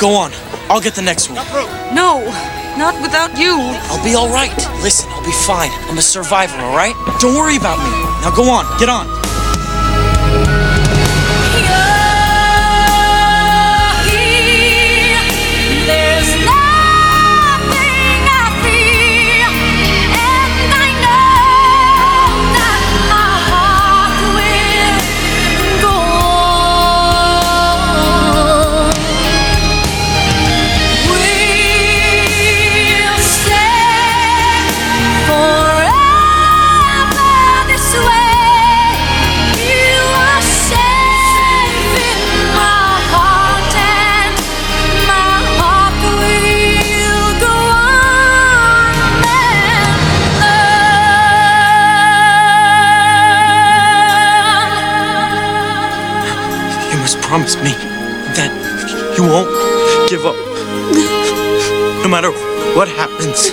Go 0.00 0.14
on. 0.14 0.32
I'll 0.70 0.80
get 0.80 0.94
the 0.94 1.02
next 1.02 1.28
one. 1.28 1.36
No, 1.94 2.24
not 2.78 3.00
without 3.02 3.38
you. 3.38 3.52
I'll 3.52 4.02
be 4.02 4.14
all 4.14 4.30
right. 4.32 4.56
Listen, 4.82 5.10
I'll 5.10 5.24
be 5.24 5.32
fine. 5.44 5.70
I'm 5.90 5.98
a 5.98 6.02
survivor, 6.02 6.56
all 6.56 6.74
right? 6.74 6.94
Don't 7.20 7.34
worry 7.34 7.56
about 7.56 7.76
me. 7.78 7.90
Now 8.24 8.34
go 8.34 8.48
on. 8.50 8.64
Get 8.78 8.88
on. 8.88 9.19
What 62.74 62.88
happens. 62.88 63.50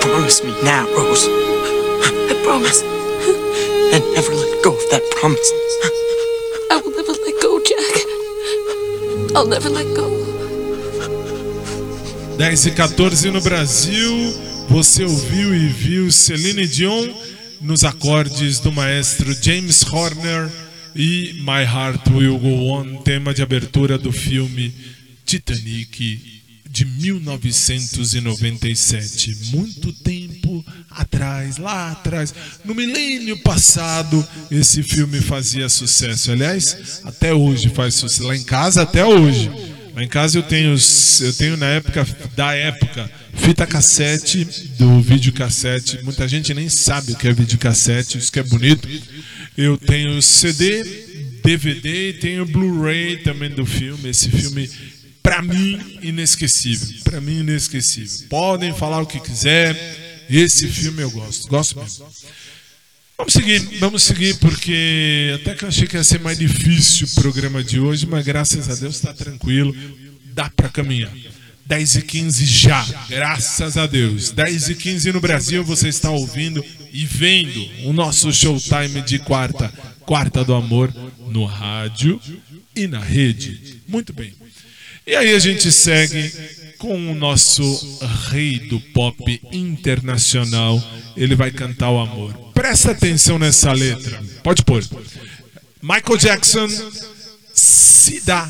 Promise 0.00 0.44
me 0.44 0.52
now, 0.62 0.86
Rose. 0.96 1.26
I 1.28 2.34
promise. 2.44 2.82
And 3.92 4.02
never 4.14 4.34
let 4.34 4.64
go 4.64 4.72
of 4.72 4.90
that 4.90 5.02
promise. 5.18 5.52
I 6.70 6.80
will 6.82 6.94
never 6.96 7.12
let 7.12 7.36
go, 7.40 7.60
Jack. 7.62 7.94
I'll 9.36 9.46
never 9.46 9.68
let 9.68 9.86
go. 9.94 10.10
10 12.38 12.66
e 12.66 12.70
14 12.72 13.30
no 13.30 13.40
Brasil. 13.40 14.34
Você 14.68 15.04
ouviu 15.04 15.54
e 15.54 15.68
viu 15.68 16.10
Celine 16.10 16.66
Dion 16.66 17.12
nos 17.60 17.84
acordes 17.84 18.58
do 18.58 18.72
maestro 18.72 19.34
James 19.40 19.82
Horner 19.82 20.50
e 20.96 21.42
My 21.44 21.62
Heart 21.62 22.08
Will 22.10 22.38
Go 22.38 22.68
On, 22.70 23.02
tema 23.02 23.34
de 23.34 23.42
abertura 23.42 23.98
do 23.98 24.10
filme 24.10 24.72
Titanic 25.26 26.31
de 26.82 26.84
1997. 26.84 29.36
Muito 29.52 29.92
tempo 29.92 30.64
atrás, 30.90 31.58
lá 31.58 31.92
atrás, 31.92 32.34
no 32.64 32.74
milênio 32.74 33.38
passado, 33.38 34.26
esse 34.50 34.82
filme 34.82 35.20
fazia 35.20 35.68
sucesso. 35.68 36.32
Aliás, 36.32 37.00
até 37.04 37.32
hoje 37.32 37.68
faz 37.68 37.94
sucesso. 37.94 38.26
Lá 38.26 38.36
em 38.36 38.42
casa, 38.42 38.82
até 38.82 39.04
hoje. 39.04 39.48
Lá 39.94 40.02
em 40.02 40.08
casa 40.08 40.38
eu 40.38 40.42
tenho, 40.42 40.74
eu 41.20 41.32
tenho 41.34 41.56
na 41.56 41.66
época 41.66 42.04
da 42.34 42.52
época 42.54 43.08
fita 43.34 43.64
cassete 43.66 44.44
do 44.78 45.02
videocassete. 45.02 46.02
Muita 46.02 46.26
gente 46.26 46.54
nem 46.54 46.68
sabe 46.68 47.12
o 47.12 47.16
que 47.16 47.28
é 47.28 47.32
videocassete, 47.32 48.18
isso 48.18 48.32
que 48.32 48.40
é 48.40 48.42
bonito. 48.42 48.88
Eu 49.56 49.76
tenho 49.76 50.20
CD, 50.22 50.82
DVD 51.44 52.08
e 52.08 52.14
tenho 52.14 52.46
Blu-ray 52.46 53.18
também 53.18 53.50
do 53.50 53.66
filme. 53.66 54.08
Esse 54.08 54.30
filme 54.30 54.68
para 55.22 55.40
mim 55.40 55.98
inesquecível, 56.02 57.02
para 57.04 57.20
mim 57.20 57.40
inesquecível. 57.40 58.26
Podem 58.28 58.74
falar 58.74 59.00
o 59.00 59.06
que 59.06 59.20
quiser. 59.20 59.76
Esse 60.28 60.66
filme 60.66 61.02
eu 61.02 61.10
gosto, 61.10 61.48
gosto 61.48 61.78
mesmo. 61.78 62.06
Vamos 63.16 63.34
seguir, 63.34 63.58
vamos 63.78 64.02
seguir, 64.02 64.36
porque 64.38 65.32
até 65.36 65.54
que 65.54 65.64
eu 65.64 65.68
achei 65.68 65.86
que 65.86 65.96
ia 65.96 66.02
ser 66.02 66.18
mais 66.20 66.38
difícil 66.38 67.06
o 67.06 67.20
programa 67.20 67.62
de 67.62 67.78
hoje, 67.78 68.06
mas 68.06 68.24
graças 68.24 68.68
a 68.68 68.74
Deus 68.74 68.96
está 68.96 69.12
tranquilo, 69.14 69.74
dá 70.34 70.50
para 70.50 70.68
caminhar. 70.68 71.12
10 71.64 71.96
e 71.96 72.02
15 72.02 72.44
já, 72.44 72.84
graças 73.08 73.76
a 73.76 73.86
Deus. 73.86 74.32
10 74.32 74.70
e 74.70 74.74
15 74.74 75.12
no 75.12 75.20
Brasil, 75.20 75.62
você 75.62 75.88
está 75.88 76.10
ouvindo 76.10 76.64
e 76.92 77.06
vendo 77.06 77.64
o 77.84 77.92
nosso 77.92 78.32
showtime 78.32 79.00
de 79.02 79.20
quarta, 79.20 79.72
quarta 80.00 80.44
do 80.44 80.54
amor, 80.54 80.92
no 81.28 81.44
rádio 81.44 82.20
e 82.74 82.86
na 82.88 82.98
rede. 82.98 83.80
Muito 83.86 84.12
bem. 84.12 84.34
E 85.06 85.16
aí 85.16 85.34
a 85.34 85.38
gente 85.38 85.70
segue 85.72 86.32
com 86.78 87.12
o 87.12 87.14
nosso 87.14 87.62
rei 88.30 88.58
do 88.58 88.80
pop 88.80 89.40
internacional. 89.52 90.82
Ele 91.16 91.34
vai 91.34 91.50
cantar 91.50 91.90
o 91.90 92.00
amor. 92.00 92.32
Presta 92.54 92.92
atenção 92.92 93.38
nessa 93.38 93.72
letra. 93.72 94.22
Pode 94.42 94.64
pôr. 94.64 94.84
Michael 95.82 96.16
Jackson, 96.18 96.68
Sida. 97.52 98.48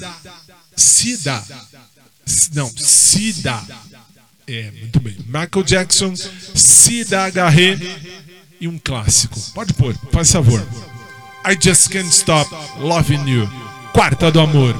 Sida. 0.76 1.42
Não, 2.54 2.70
Sida. 2.76 3.62
É, 4.46 4.70
muito 4.70 5.00
bem. 5.00 5.16
Michael 5.26 5.64
Jackson, 5.64 6.14
Sida 6.54 7.24
Agarré 7.24 7.78
e 8.60 8.68
um 8.68 8.78
clássico. 8.78 9.38
Pode 9.54 9.72
pôr, 9.74 9.96
faz 10.12 10.30
favor. 10.30 10.60
I 11.44 11.58
Just 11.60 11.90
Can't 11.90 12.08
Stop 12.08 12.50
Loving 12.78 13.28
You. 13.28 13.50
Quarta 13.92 14.30
do 14.30 14.40
amor. 14.40 14.74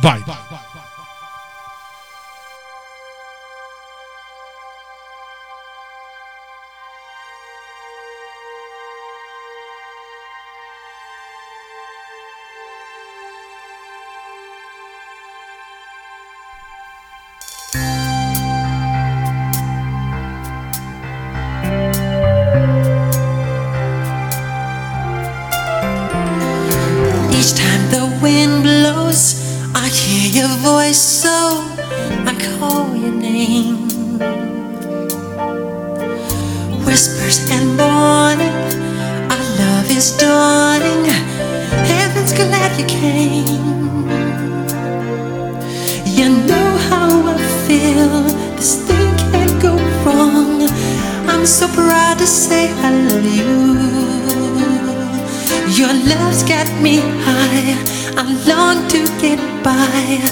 Vai. 0.00 0.22
Hear 29.98 30.42
your 30.42 30.56
voice, 30.58 30.98
so 30.98 31.30
I 32.26 32.34
call 32.58 32.94
your 32.96 33.12
name. 33.12 33.88
Whispers 36.84 37.50
and 37.50 37.76
morning, 37.76 38.54
our 39.30 39.44
love 39.60 39.90
is 39.90 40.16
dawning. 40.16 41.04
Heaven's 41.92 42.32
glad 42.32 42.78
you 42.78 42.86
came. 42.86 44.06
You 46.16 46.28
know 46.48 46.70
how 46.90 47.08
I 47.28 47.38
feel. 47.66 48.22
This 48.56 48.82
thing 48.86 49.16
can't 49.32 49.62
go 49.62 49.76
wrong. 50.04 50.68
I'm 51.28 51.46
so 51.46 51.68
proud 51.68 52.18
to 52.18 52.26
say 52.26 52.70
I 52.82 52.90
love 53.08 53.24
you. 53.24 53.54
Your 55.78 55.92
love's 55.92 56.42
got 56.42 56.68
me 56.82 57.00
high. 57.24 57.93
I 58.16 58.22
long 58.46 58.86
to 58.90 59.00
get 59.20 59.40
by. 59.64 60.22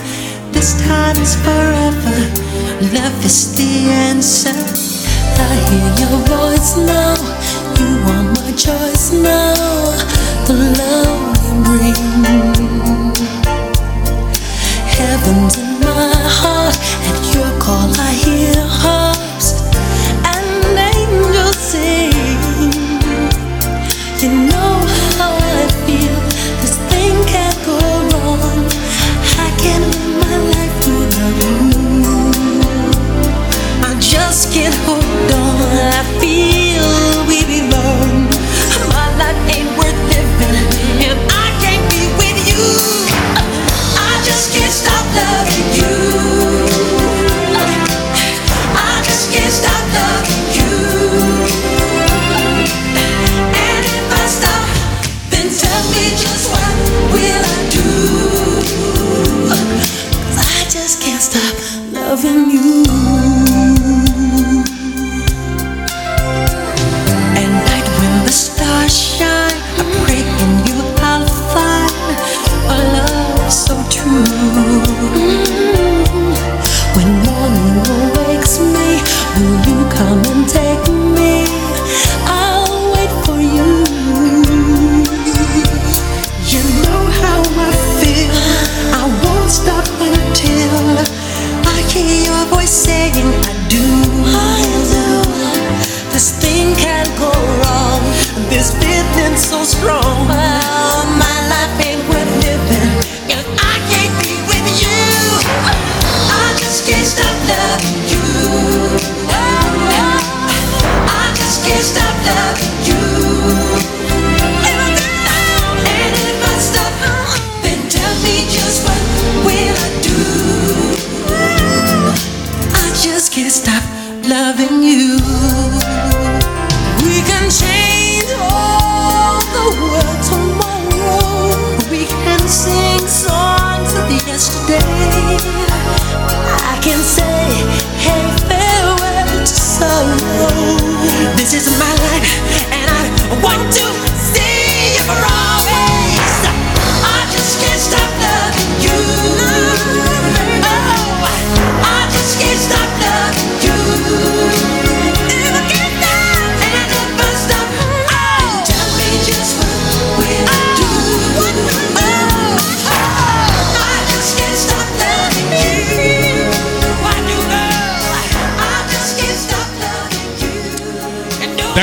This 0.53 0.81
time 0.87 1.17
is 1.19 1.35
forever. 1.35 2.17
Love 2.95 3.25
is 3.25 3.57
the 3.57 3.91
answer. 3.91 4.55
I 4.55 5.55
hear 5.69 5.91
your 6.03 6.19
voice 6.31 6.77
now. 6.77 7.17
You 7.79 7.91
are 8.13 8.25
my 8.37 8.53
choice 8.53 9.13
now. 9.13 9.55
The 10.47 10.55
love 10.79 11.37
you 11.45 11.55
bring. 11.65 12.13
Heaven's 14.87 15.72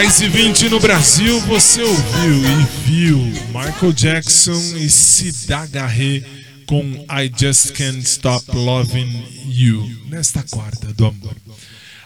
10 0.02 0.22
e 0.22 0.30
20 0.30 0.70
no 0.70 0.80
Brasil, 0.80 1.42
você 1.42 1.82
ouviu 1.84 2.36
e 2.46 2.90
viu 2.90 3.18
Michael 3.48 3.92
Jackson 3.92 4.78
e 4.78 4.90
Cida 4.90 5.66
Garret 5.66 6.24
com 6.66 7.06
I 7.12 7.30
Just 7.38 7.74
Can't 7.74 8.00
Stop 8.06 8.50
Loving 8.56 9.26
You, 9.46 9.86
nesta 10.06 10.42
quarta 10.44 10.94
do 10.94 11.06
amor. 11.06 11.36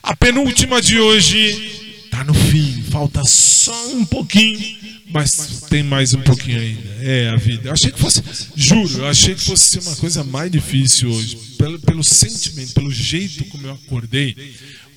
A 0.01 0.15
penúltima 0.15 0.81
de 0.81 0.99
hoje 0.99 2.07
tá 2.09 2.23
no 2.23 2.33
fim, 2.33 2.81
falta 2.89 3.23
só 3.25 3.89
um 3.89 4.03
pouquinho, 4.03 4.75
mas 5.11 5.61
tem 5.69 5.83
mais 5.83 6.15
um 6.15 6.21
pouquinho 6.21 6.61
ainda. 6.61 6.89
É 6.99 7.29
a 7.29 7.35
vida. 7.35 7.69
Eu 7.69 7.73
achei 7.73 7.91
que 7.91 7.99
fosse, 7.99 8.23
juro, 8.55 9.03
eu 9.03 9.07
achei 9.07 9.35
que 9.35 9.45
fosse 9.45 9.77
uma 9.77 9.95
coisa 9.97 10.23
mais 10.23 10.51
difícil 10.51 11.11
hoje, 11.11 11.35
pelo, 11.59 11.77
pelo 11.79 12.03
sentimento, 12.03 12.73
pelo 12.73 12.91
jeito 12.91 13.45
como 13.45 13.67
eu 13.67 13.73
acordei 13.73 14.35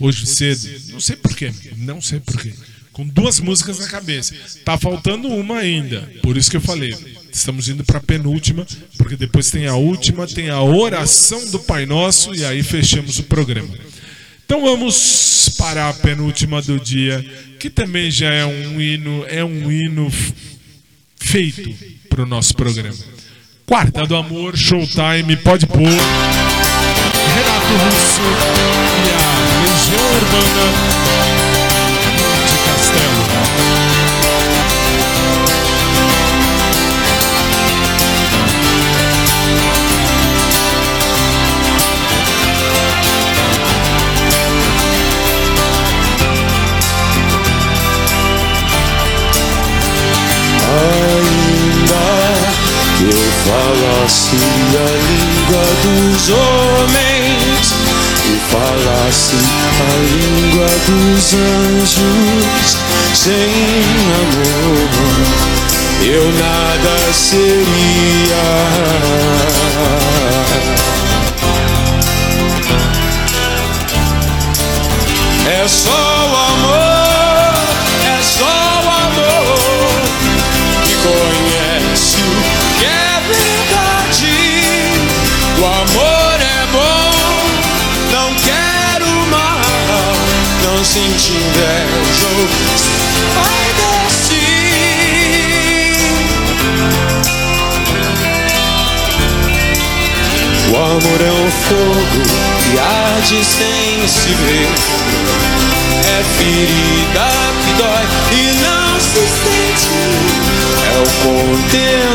hoje 0.01 0.25
cedo. 0.25 0.67
Não 0.93 1.01
sei 1.01 1.17
porquê, 1.17 1.53
não 1.77 2.01
sei 2.01 2.21
porquê. 2.21 2.55
Com 2.97 3.07
duas 3.07 3.41
músicas 3.41 3.79
na 3.79 3.89
cabeça. 3.89 4.35
Tá 4.65 4.79
faltando 4.79 5.29
uma 5.29 5.59
ainda. 5.59 6.11
Por 6.23 6.35
isso 6.35 6.51
que 6.51 6.57
eu 6.57 6.63
falei. 6.63 6.97
Estamos 7.31 7.69
indo 7.69 7.85
para 7.85 7.99
a 7.99 8.03
penúltima, 8.03 8.67
porque 8.97 9.17
depois 9.17 9.51
tem 9.51 9.67
a 9.67 9.75
última, 9.75 10.27
tem 10.27 10.49
a 10.49 10.63
oração 10.63 11.51
do 11.51 11.59
Pai 11.59 11.85
Nosso 11.85 12.35
e 12.35 12.43
aí 12.43 12.63
fechamos 12.63 13.19
o 13.19 13.25
programa. 13.25 13.69
Então 14.47 14.63
vamos 14.63 15.51
para 15.59 15.91
a 15.91 15.93
penúltima 15.93 16.63
do 16.63 16.81
dia, 16.81 17.23
que 17.61 17.69
também 17.69 18.11
já 18.11 18.33
é 18.33 18.47
um 18.47 18.81
hino, 18.81 19.27
é 19.29 19.45
um 19.45 19.71
hino 19.71 20.11
feito 21.19 21.71
para 22.09 22.23
o 22.23 22.27
nosso 22.27 22.57
programa. 22.57 22.97
Quarta 23.67 24.07
do 24.07 24.17
Amor, 24.17 24.57
Showtime, 24.57 25.37
pode 25.45 25.67
pôr. 25.67 25.81
Renato 27.35 27.75
Russo 27.91 28.23
e 29.05 29.11
a 29.13 29.71
Legião 29.71 30.15
Urbana 30.15 31.16
que 52.97 53.05
eu 53.05 53.25
falasse 53.45 54.37
a 54.75 54.89
língua 55.09 55.67
dos 55.83 56.31
homens 56.31 57.65
e 58.25 58.37
falasse 58.51 59.37
a 59.37 59.93
língua 60.15 60.71
dos 60.87 61.35
anjos, 61.35 62.69
sem 63.15 63.51
amor 64.23 65.57
eu 66.03 66.33
nada 66.33 67.13
seria. 67.13 68.47
É 75.49 75.69
só 75.69 75.91
o 75.91 76.37
amor, 76.37 77.55
é 78.05 78.23
só 78.23 78.45
o 78.45 78.89
amor 78.89 79.89
que 80.85 80.95
conhece 81.03 81.36
O 85.59 85.65
amor 85.65 86.39
é 86.39 86.67
bom, 86.71 87.11
não 88.13 88.35
quero 88.35 89.09
mal, 89.31 89.61
não 90.63 90.85
senti 90.85 91.33
inveja. 91.33 92.27
Ou 92.37 92.79
sai 92.79 93.96
O 100.69 100.77
amor 100.77 101.21
é 101.21 101.33
um 101.33 101.51
fogo 101.51 102.23
que 102.59 102.79
arde 102.79 103.45
sem 103.45 104.09
se 104.09 104.35
ver. 104.35 104.69
É 106.09 106.25
ferida 106.39 107.29
que 107.63 107.73
dói 107.75 108.05
e 108.33 108.43
não 108.63 109.01
se 109.01 109.23
sente. 109.27 109.97
É 110.93 110.97
o 110.99 111.07
contentamento 111.23 112.07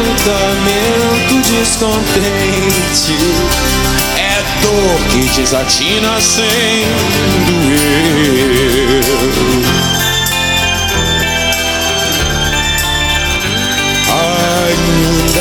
descontente. 1.50 3.18
É 4.18 4.44
dor 4.62 5.00
que 5.10 5.22
desatina 5.40 6.14
sem 6.20 6.86
doer. 7.46 9.02
Ainda 14.10 15.41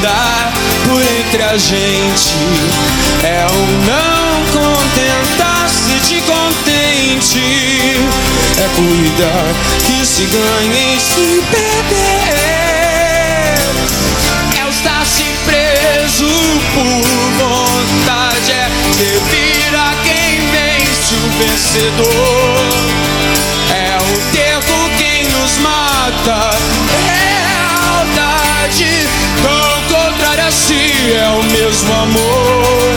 entre 1.31 1.43
a 1.43 1.57
gente. 1.57 2.35
É 3.23 3.45
o 3.47 3.55
não 3.87 4.43
contentar-se 4.51 5.93
de 6.09 6.19
contente. 6.23 7.39
É 8.57 8.67
cuidar 8.75 9.53
que 9.85 10.05
se 10.05 10.25
ganha 10.25 10.95
e 10.95 10.99
se 10.99 11.41
perder. 11.49 12.01
É 14.59 14.65
o 14.65 14.69
estar-se 14.69 15.23
preso 15.45 16.27
por 16.73 17.07
vontade. 17.39 18.51
É 18.51 18.69
servir 18.91 19.73
a 19.73 19.93
quem 20.03 20.31
vence 20.51 21.15
o 21.15 21.29
vencedor. 21.39 22.59
É 23.69 23.97
o 24.01 24.17
ter 24.33 24.59
com 24.65 24.83
quem 24.97 25.23
nos 25.29 25.57
mata. 25.59 26.51
Contrária 26.91 28.65
a 28.65 28.69
si 28.69 29.60
é 31.09 31.27
o 31.29 31.43
mesmo 31.51 31.93
amor. 31.93 32.95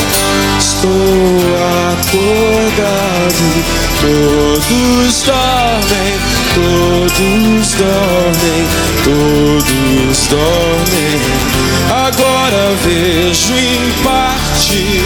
Estou 0.59 0.91
acordado. 1.93 3.49
Todos 4.01 5.23
dormem, 5.23 6.13
todos 6.55 7.73
dormem, 7.75 8.63
todos 9.05 10.27
dormem. 10.29 11.21
Agora 11.91 12.75
vejo 12.85 13.55
em 13.55 13.93
parte, 14.03 15.01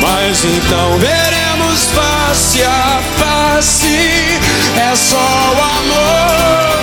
mas 0.00 0.44
então 0.44 0.98
veremos 0.98 1.84
face 1.92 2.62
a 2.62 3.00
face. 3.18 4.38
É 4.76 4.96
só 4.96 5.16
o 5.16 5.58
amor, 5.78 6.78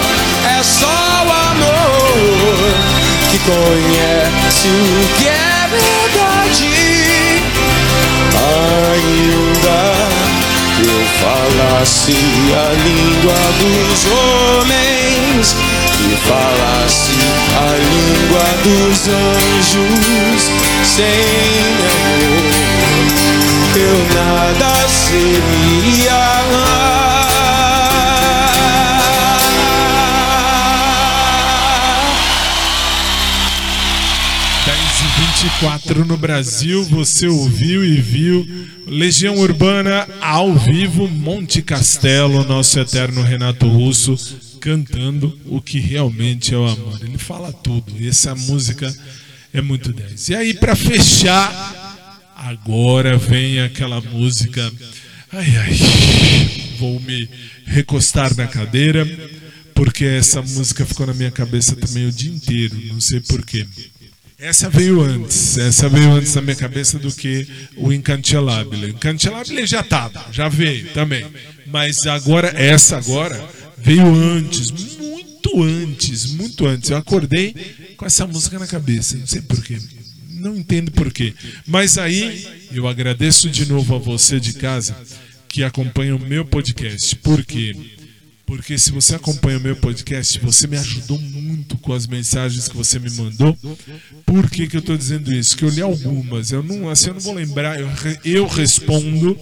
é 0.57 0.63
só 0.63 1.04
que 3.35 3.39
conhece 3.39 4.67
o 4.67 5.07
que 5.17 5.27
é 5.27 5.67
verdade. 5.69 6.71
Ainda 8.37 9.79
eu 10.79 11.01
falasse 11.19 12.15
a 12.53 12.65
língua 12.83 13.39
dos 13.59 14.05
homens 14.05 15.55
e 15.99 16.15
falasse 16.27 17.17
a 17.55 17.69
língua 17.75 18.47
dos 18.63 18.99
anjos 19.07 20.41
sem 20.83 21.19
amor, 21.91 22.43
eu 23.75 23.97
nada 24.15 24.71
seria. 24.87 26.64
24 35.61 36.03
no 36.03 36.17
Brasil, 36.17 36.83
você 36.83 37.27
ouviu 37.27 37.83
e 37.85 37.95
viu 38.01 38.45
Legião 38.87 39.37
Urbana 39.37 40.05
ao 40.19 40.53
vivo, 40.53 41.07
Monte 41.07 41.61
Castelo, 41.61 42.43
nosso 42.43 42.77
eterno 42.77 43.21
Renato 43.21 43.65
Russo 43.65 44.17
cantando 44.59 45.39
o 45.45 45.61
que 45.61 45.79
realmente 45.79 46.53
é 46.53 46.57
o 46.57 46.67
amor. 46.67 46.99
Ele 47.01 47.17
fala 47.17 47.53
tudo. 47.53 47.93
E 47.97 48.07
essa 48.07 48.35
música 48.35 48.93
é 49.53 49.61
muito 49.61 49.93
10. 49.93 50.29
E 50.29 50.35
aí 50.35 50.53
para 50.53 50.75
fechar, 50.75 52.33
agora 52.35 53.17
vem 53.17 53.61
aquela 53.61 54.01
música. 54.01 54.69
Ai 55.31 55.55
ai. 55.57 55.79
Vou 56.79 56.99
me 56.99 57.29
recostar 57.65 58.35
na 58.35 58.45
cadeira 58.45 59.07
porque 59.73 60.03
essa 60.03 60.41
música 60.41 60.85
ficou 60.85 61.05
na 61.05 61.13
minha 61.13 61.31
cabeça 61.31 61.75
também 61.75 62.07
o 62.07 62.11
dia 62.11 62.31
inteiro, 62.31 62.75
não 62.87 62.99
sei 62.99 63.19
porquê. 63.21 63.65
Essa 64.37 64.69
veio 64.69 65.01
antes, 65.01 65.57
essa 65.57 65.87
veio 65.87 66.11
antes 66.11 66.35
na 66.35 66.41
minha 66.41 66.55
cabeça 66.55 66.99
do 66.99 67.09
que 67.09 67.47
o 67.77 67.91
Incancelabile. 67.93 68.91
Incancelabile 68.91 69.65
já 69.65 69.79
estava, 69.79 70.25
já 70.31 70.49
veio 70.49 70.89
também. 70.89 71.25
Mas 71.67 72.05
agora, 72.05 72.49
essa 72.49 72.97
agora, 72.97 73.41
veio 73.77 74.05
antes, 74.05 74.71
muito 74.71 75.63
antes, 75.63 76.25
muito 76.31 76.65
antes. 76.65 76.89
Eu 76.89 76.97
acordei 76.97 77.55
com 77.95 78.05
essa 78.05 78.27
música 78.27 78.59
na 78.59 78.67
cabeça, 78.67 79.17
não 79.17 79.25
sei 79.25 79.41
porquê. 79.41 79.79
Não 80.31 80.55
entendo 80.57 80.91
porquê. 80.91 81.33
Mas 81.65 81.97
aí, 81.97 82.45
eu 82.71 82.87
agradeço 82.87 83.49
de 83.49 83.65
novo 83.65 83.95
a 83.95 83.97
você 83.97 84.37
de 84.37 84.53
casa 84.53 84.95
que 85.47 85.63
acompanha 85.63 86.13
o 86.13 86.19
meu 86.19 86.43
podcast. 86.43 87.15
Por 87.15 87.43
quê? 87.43 87.73
Porque 88.45 88.77
se 88.77 88.91
você 88.91 89.15
acompanha 89.15 89.57
o 89.57 89.61
meu 89.61 89.75
podcast, 89.75 90.39
você 90.39 90.67
me 90.67 90.77
ajudou 90.77 91.19
muito 91.19 91.77
com 91.77 91.93
as 91.93 92.05
mensagens 92.05 92.67
que 92.67 92.77
você 92.77 92.99
me 92.99 93.09
mandou. 93.09 93.57
Por 94.25 94.49
que, 94.49 94.67
que 94.67 94.75
eu 94.75 94.81
estou 94.81 94.95
dizendo 94.95 95.33
isso? 95.33 95.57
Que 95.57 95.65
eu 95.65 95.69
li 95.69 95.81
algumas, 95.81 96.51
eu 96.51 96.61
não, 96.61 96.89
assim, 96.89 97.07
eu 97.07 97.15
não 97.15 97.21
vou 97.21 97.33
lembrar, 97.33 97.79
eu, 97.79 97.89
eu 98.23 98.47
respondo 98.47 99.37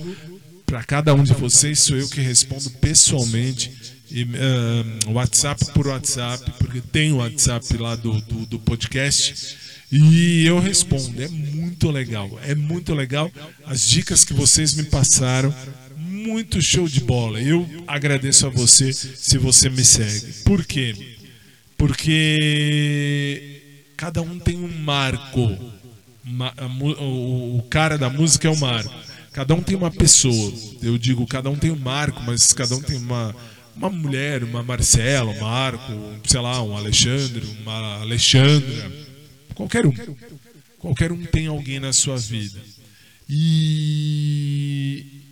para 0.66 0.84
cada 0.84 1.14
um 1.14 1.24
de 1.24 1.34
vocês, 1.34 1.80
sou 1.80 1.98
eu 1.98 2.08
que 2.08 2.22
respondo 2.22 2.70
pessoalmente. 2.72 3.72
E, 4.10 4.24
ah, 4.24 5.12
WhatsApp 5.12 5.66
por 5.74 5.88
WhatsApp, 5.88 6.52
porque 6.60 6.80
tem 6.80 7.12
o 7.12 7.18
WhatsApp 7.18 7.76
lá 7.78 7.96
do, 7.96 8.22
do, 8.22 8.46
do 8.46 8.60
podcast. 8.60 9.58
E 9.92 10.46
eu 10.46 10.60
respondo, 10.60 11.22
é 11.22 11.28
muito 11.28 11.92
legal, 11.92 12.40
é 12.44 12.56
muito 12.56 12.96
legal 12.96 13.32
as 13.66 13.88
dicas 13.88 14.26
que 14.26 14.34
vocês 14.34 14.74
me 14.74 14.84
passaram 14.84 15.54
muito 16.24 16.62
show 16.62 16.88
de 16.88 17.02
bola. 17.02 17.42
Eu 17.42 17.68
agradeço 17.86 18.48
a 18.48 18.50
você 18.50 18.94
se 18.94 19.38
você 19.38 19.70
me 19.70 19.84
segue. 19.84 20.44
Por 20.44 20.66
quê? 20.66 21.18
Porque 21.78 23.62
cada 23.98 24.22
um 24.22 24.40
tem 24.40 24.58
um 24.58 24.70
marco. 24.70 25.58
O 27.00 27.62
cara 27.70 27.98
da 27.98 28.10
música 28.10 28.48
é 28.48 28.52
o 28.52 28.58
marco. 28.58 28.94
Cada 29.34 29.54
um 29.54 29.62
tem 29.62 29.76
uma 29.76 29.92
pessoa. 29.92 30.54
Eu 30.82 30.98
digo, 30.98 31.28
cada 31.28 31.50
um 31.50 31.56
tem 31.56 31.72
um 31.72 31.80
marco, 31.80 32.22
mas 32.24 32.54
cada 32.54 32.76
um 32.76 32.82
tem 32.82 32.98
uma, 32.98 33.36
uma 33.76 33.90
mulher, 33.90 34.44
uma 34.44 34.64
Marcela, 34.64 35.32
um 35.32 35.40
Marco, 35.42 35.92
sei 36.26 36.40
lá, 36.40 36.62
um 36.64 36.78
Alexandre, 36.78 37.44
uma 37.62 38.00
Alexandra. 38.02 38.92
Qualquer 39.56 39.86
um. 39.86 39.94
Qualquer 40.78 41.12
um 41.12 41.26
tem 41.26 41.48
alguém 41.48 41.80
na 41.80 41.92
sua 41.94 42.18
vida. 42.18 42.60
E 43.30 45.23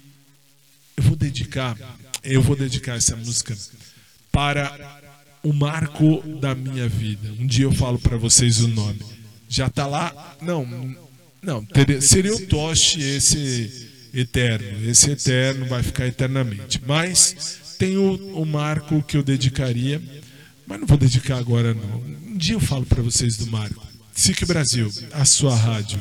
eu 1.01 1.07
vou 1.07 1.15
dedicar, 1.15 1.75
eu 2.23 2.41
vou 2.41 2.55
dedicar 2.55 2.95
essa 2.95 3.15
música 3.15 3.57
para 4.31 4.99
o 5.43 5.51
marco 5.51 6.21
da 6.39 6.53
minha 6.53 6.87
vida. 6.87 7.29
Um 7.39 7.47
dia 7.47 7.65
eu 7.65 7.71
falo 7.71 7.97
para 7.97 8.17
vocês 8.17 8.59
o 8.61 8.67
nome. 8.67 8.99
Já 9.49 9.67
tá 9.69 9.87
lá? 9.87 10.37
Não, 10.41 10.95
não, 11.41 11.65
teria- 11.65 11.99
seria 11.99 12.33
o 12.35 12.45
Toshi 12.45 13.01
esse 13.01 13.89
eterno. 14.13 14.87
Esse 14.89 15.09
eterno 15.11 15.65
vai 15.65 15.81
ficar 15.81 16.05
eternamente. 16.05 16.79
Mas 16.85 17.75
tem 17.79 17.97
o, 17.97 18.39
o 18.39 18.45
marco 18.45 19.01
que 19.01 19.17
eu 19.17 19.23
dedicaria, 19.23 19.99
mas 20.67 20.79
não 20.79 20.85
vou 20.87 20.97
dedicar 20.97 21.37
agora 21.37 21.73
não. 21.73 22.01
Um 22.31 22.37
dia 22.37 22.55
eu 22.55 22.59
falo 22.59 22.85
para 22.85 23.01
vocês 23.01 23.35
do 23.37 23.47
marco. 23.47 23.81
SIC 24.13 24.45
Brasil, 24.45 24.91
a 25.13 25.25
sua 25.25 25.55
rádio. 25.55 25.99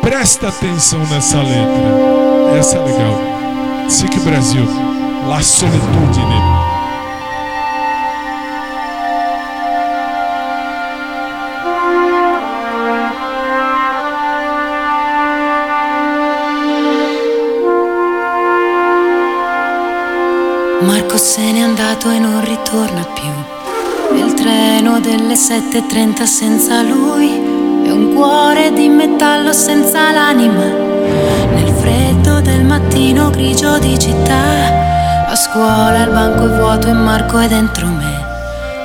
Presta 0.00 0.48
atenção 0.48 0.98
nessa 1.08 1.40
letra. 1.40 2.58
Essa 2.58 2.76
é 2.76 2.84
legal. 2.84 3.41
SIC 3.86 4.22
Brasil, 4.22 4.66
La 5.26 5.40
Solitudine. 5.40 6.40
Marco 20.80 21.16
se 21.16 21.52
n'è 21.52 21.60
andato 21.60 22.10
e 22.10 22.18
non 22.18 22.44
ritorna 22.44 23.04
più. 23.14 24.16
Il 24.16 24.34
treno 24.34 25.00
delle 25.00 25.34
7.30 25.34 26.22
senza 26.24 26.82
lui 26.82 27.30
è 27.84 27.90
un 27.90 28.14
cuore 28.14 28.72
di 28.72 28.88
metallo 28.88 29.52
senza 29.52 30.12
l'anima. 30.12 30.91
Nel 31.54 31.72
freddo 31.80 32.40
del 32.40 32.64
mattino 32.64 33.30
grigio 33.30 33.78
di 33.78 33.98
città, 33.98 35.26
a 35.28 35.36
scuola 35.36 36.02
il 36.04 36.10
banco 36.10 36.46
è 36.46 36.48
vuoto 36.58 36.88
e 36.88 36.92
Marco 36.92 37.38
è 37.38 37.48
dentro 37.48 37.86
me. 37.86 38.30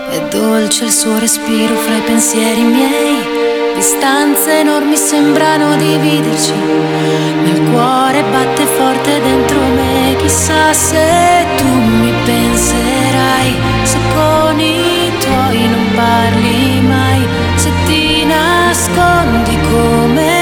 È 0.10 0.28
dolce 0.30 0.86
il 0.86 0.92
suo 0.92 1.20
respiro 1.20 1.76
fra 1.76 1.96
i 1.96 2.02
pensieri 2.02 2.62
miei. 2.62 3.76
Distanze 3.76 4.60
enormi 4.60 4.96
sembrano 4.96 5.76
dividerci. 5.76 6.54
Nel 7.44 7.70
cuore 7.70 8.24
batte 8.32 8.66
forte 8.66 9.22
dentro 9.22 9.60
me. 9.60 10.16
Chissà 10.18 10.74
se 10.74 11.46
tu 11.58 11.68
mi 11.68 12.12
penserai. 12.26 13.56
Se 13.84 13.98
con 14.16 14.60
i 14.60 15.12
tuoi 15.20 15.68
non 15.68 15.92
parli 15.94 16.82
mai. 16.82 17.28
Se 17.56 17.70
ti 17.86 18.26
nascondi 18.26 19.58
come 19.70 20.37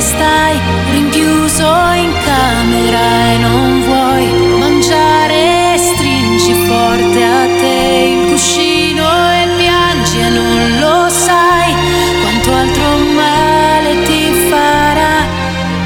stai. 0.00 0.58
Rinchiuso 0.90 1.66
in 1.94 2.12
camera 2.24 3.32
e 3.32 3.36
non 3.38 3.82
vuoi 3.82 4.26
mangiare. 4.58 5.76
Stringi 5.78 6.52
forte 6.66 7.24
a 7.24 7.46
te 7.60 8.14
il 8.14 8.30
cuscino 8.30 9.04
e 9.32 9.48
piangi 9.56 10.18
e 10.20 10.28
non 10.28 10.78
lo 10.80 11.08
sai 11.08 11.74
quanto 12.22 12.52
altro 12.52 12.98
male 13.14 14.02
ti 14.04 14.48
farà 14.50 15.26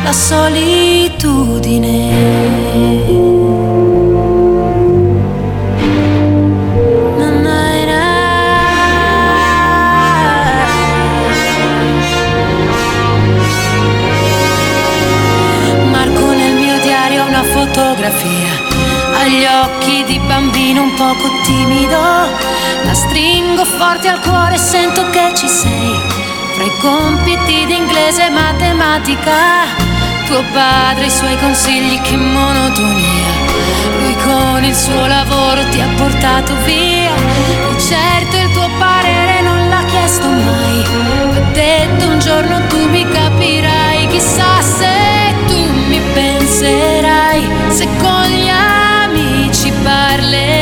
la 0.03 0.13
solitudine. 0.13 2.02
Bambino 20.73 20.83
un 20.83 20.95
poco 20.95 21.29
timido. 21.43 21.99
La 22.85 22.95
stringo 22.95 23.65
forte 23.65 24.09
al 24.09 24.21
cuore 24.21 24.57
sento 24.57 25.09
che 25.11 25.33
ci 25.35 25.47
sei. 25.47 26.01
fra 26.55 26.65
i 26.65 26.79
compiti 26.81 27.67
di 27.67 27.77
inglese 27.77 28.27
e 28.27 28.31
matematica. 28.31 29.81
Tuo 30.27 30.43
padre 30.53 31.07
i 31.07 31.11
suoi 31.11 31.37
consigli, 31.39 32.01
che 32.01 32.17
monotonia. 32.17 33.31
Lui 34.01 34.17
con 34.25 34.65
il 34.65 34.75
suo 34.75 35.07
lavoro 35.07 35.67
ti 35.71 35.81
ha 35.81 35.89
portato 35.97 36.55
via. 36.65 37.15
E 37.15 37.81
certo 37.81 38.37
il 38.37 38.51
tuo 38.53 38.69
parere 38.79 39.43
non 39.43 39.69
l'ha 39.69 39.85
chiesto 39.85 40.27
mai. 40.27 40.85
Ha 41.37 41.41
detto 41.53 42.07
un 42.07 42.19
giorno 42.19 42.67
tu 42.69 42.89
mi 42.89 43.07
capirai. 43.09 44.07
Chissà 44.09 44.61
se 44.61 45.35
tu 45.47 45.59
mi 45.89 46.01
penserai. 46.15 47.49
Se 47.69 47.87
con 47.99 48.25
gli 48.25 48.49
amici 48.49 49.71
parlerai 49.83 50.62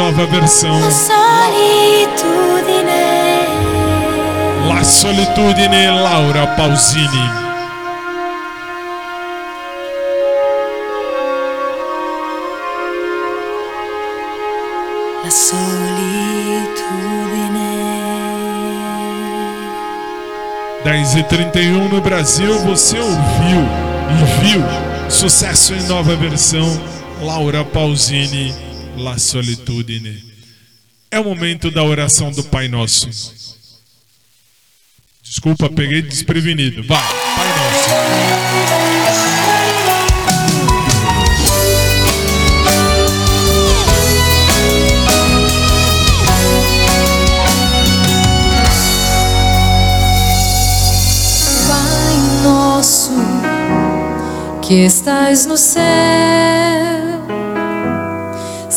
nova 0.00 0.24
versão. 0.24 0.80
La 0.80 0.90
solitudine. 0.90 1.90
La 4.66 4.82
Solitudine, 4.82 5.90
Laura 5.90 6.46
Pausini. 6.56 7.30
La 15.22 15.30
solitudine. 15.30 16.40
10 20.82 21.18
e 21.18 21.22
31 21.24 21.88
no 21.88 22.00
Brasil, 22.00 22.58
você 22.60 22.98
ouviu 22.98 23.68
e 24.08 24.24
viu 24.40 24.64
sucesso 25.10 25.74
em 25.74 25.82
nova 25.82 26.16
versão, 26.16 26.80
Laura 27.20 27.62
Pausini, 27.64 28.69
La 29.00 29.18
Solitudine. 29.18 30.22
É 31.10 31.18
o 31.18 31.24
momento 31.24 31.70
da 31.70 31.82
oração 31.82 32.30
do 32.30 32.44
Pai 32.44 32.68
Nosso. 32.68 33.08
Desculpa, 35.22 35.70
peguei 35.70 36.02
desprevenido. 36.02 36.82
Vai, 36.84 37.02
Pai 37.02 37.48
Nosso. 37.48 38.20
Que 54.62 54.84
estais 54.84 55.46
no 55.46 55.56
céu, 55.56 55.82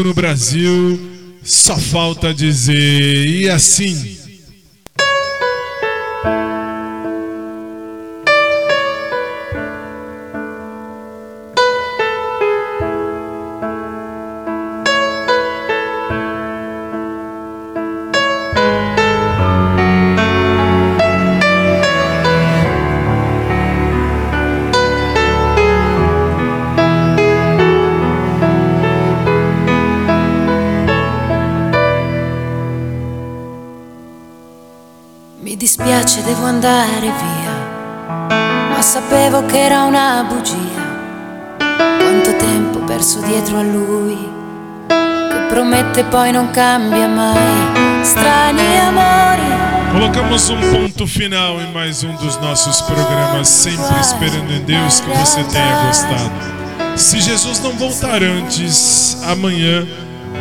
No 0.00 0.14
Brasil. 0.14 0.98
Só 1.42 1.76
falta 1.76 2.32
dizer. 2.32 3.26
E 3.26 3.48
assim. 3.50 4.11
Dispiace, 35.92 36.22
devo 36.22 36.46
andare 36.46 37.00
via, 37.00 38.28
ma 38.70 38.80
sapevo 38.80 39.44
che 39.44 39.62
era 39.62 39.84
una 39.84 40.24
bugia. 40.26 40.80
Quanto 41.58 42.36
tempo 42.36 42.78
perso 42.80 43.20
dietro 43.20 43.58
a 43.58 43.62
lui, 43.62 44.16
che 44.88 45.46
promette 45.48 46.04
poi 46.04 46.32
non 46.32 46.50
cambia 46.50 47.06
mai. 47.08 48.04
Strani 48.04 48.78
amori. 48.78 49.40
Colocamos 49.92 50.48
um 50.48 50.60
ponto 50.70 51.06
final 51.06 51.60
em 51.60 51.70
mais 51.72 52.02
um 52.02 52.14
dos 52.16 52.38
nossos 52.38 52.80
programas, 52.82 53.48
sempre 53.48 54.00
esperando 54.00 54.50
em 54.50 54.64
Deus 54.64 55.00
que 55.00 55.10
você 55.10 55.44
tenha 55.44 55.84
gostado. 55.86 56.32
Se 56.96 57.20
Jesus 57.20 57.60
não 57.60 57.72
voltar 57.72 58.22
antes, 58.22 59.18
amanhã, 59.26 59.86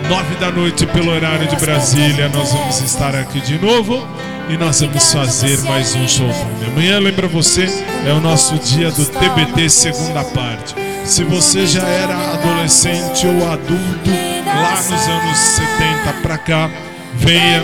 nove 0.07 0.36
da 0.36 0.49
noite, 0.49 0.86
pelo 0.86 1.11
horário 1.11 1.48
de 1.48 1.57
Brasília, 1.57 2.30
nós 2.30 2.53
vamos 2.53 2.80
estar 2.80 3.14
aqui 3.15 3.41
de 3.41 3.60
novo 3.60 4.07
e 4.52 4.57
nós 4.57 4.82
vamos 4.82 5.14
fazer 5.14 5.57
mais 5.61 5.95
um 5.95 6.06
show. 6.06 6.30
Amanhã, 6.68 6.99
lembra 6.99 7.26
você, 7.26 7.65
é 8.06 8.11
o 8.11 8.19
nosso 8.19 8.60
dia 8.60 8.91
do 8.91 9.06
TBT 9.06 9.69
segunda 9.69 10.26
parte. 10.26 10.76
Se 11.06 11.23
você 11.23 11.65
já 11.65 11.88
era 11.88 12.34
adolescente 12.34 13.26
ou 13.26 13.49
adulto 13.49 14.10
lá 14.45 14.76
nos 14.76 15.07
anos 15.07 15.38
70 15.38 16.14
pra 16.22 16.38
cá, 16.38 16.69
venha 17.15 17.64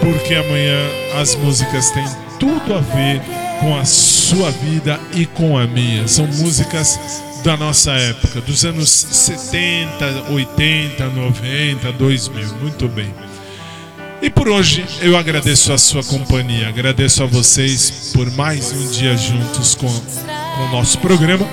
porque 0.00 0.34
amanhã 0.34 0.76
as 1.20 1.36
músicas 1.36 1.90
têm 1.92 2.06
tudo 2.40 2.74
a 2.74 2.80
ver 2.80 3.22
com 3.60 3.78
a 3.78 3.84
sua 3.84 4.50
vida 4.50 4.98
e 5.14 5.26
com 5.26 5.56
a 5.56 5.68
minha. 5.68 6.08
São 6.08 6.26
músicas 6.26 6.98
da 7.44 7.56
nossa 7.56 7.92
época, 7.92 8.40
dos 8.40 8.64
anos 8.64 8.90
70, 8.90 10.32
80, 10.32 11.06
90, 11.10 11.92
2000. 11.92 12.54
Muito 12.56 12.88
bem. 12.88 13.14
E 14.24 14.30
por 14.30 14.48
hoje 14.48 14.86
eu 15.02 15.18
agradeço 15.18 15.70
a 15.70 15.76
sua 15.76 16.02
companhia, 16.02 16.70
agradeço 16.70 17.22
a 17.22 17.26
vocês 17.26 18.10
por 18.14 18.30
mais 18.30 18.72
um 18.72 18.90
dia 18.90 19.14
juntos 19.18 19.74
com, 19.74 19.86
com 19.86 20.62
o 20.62 20.68
nosso 20.70 20.96
programa. 20.96 21.46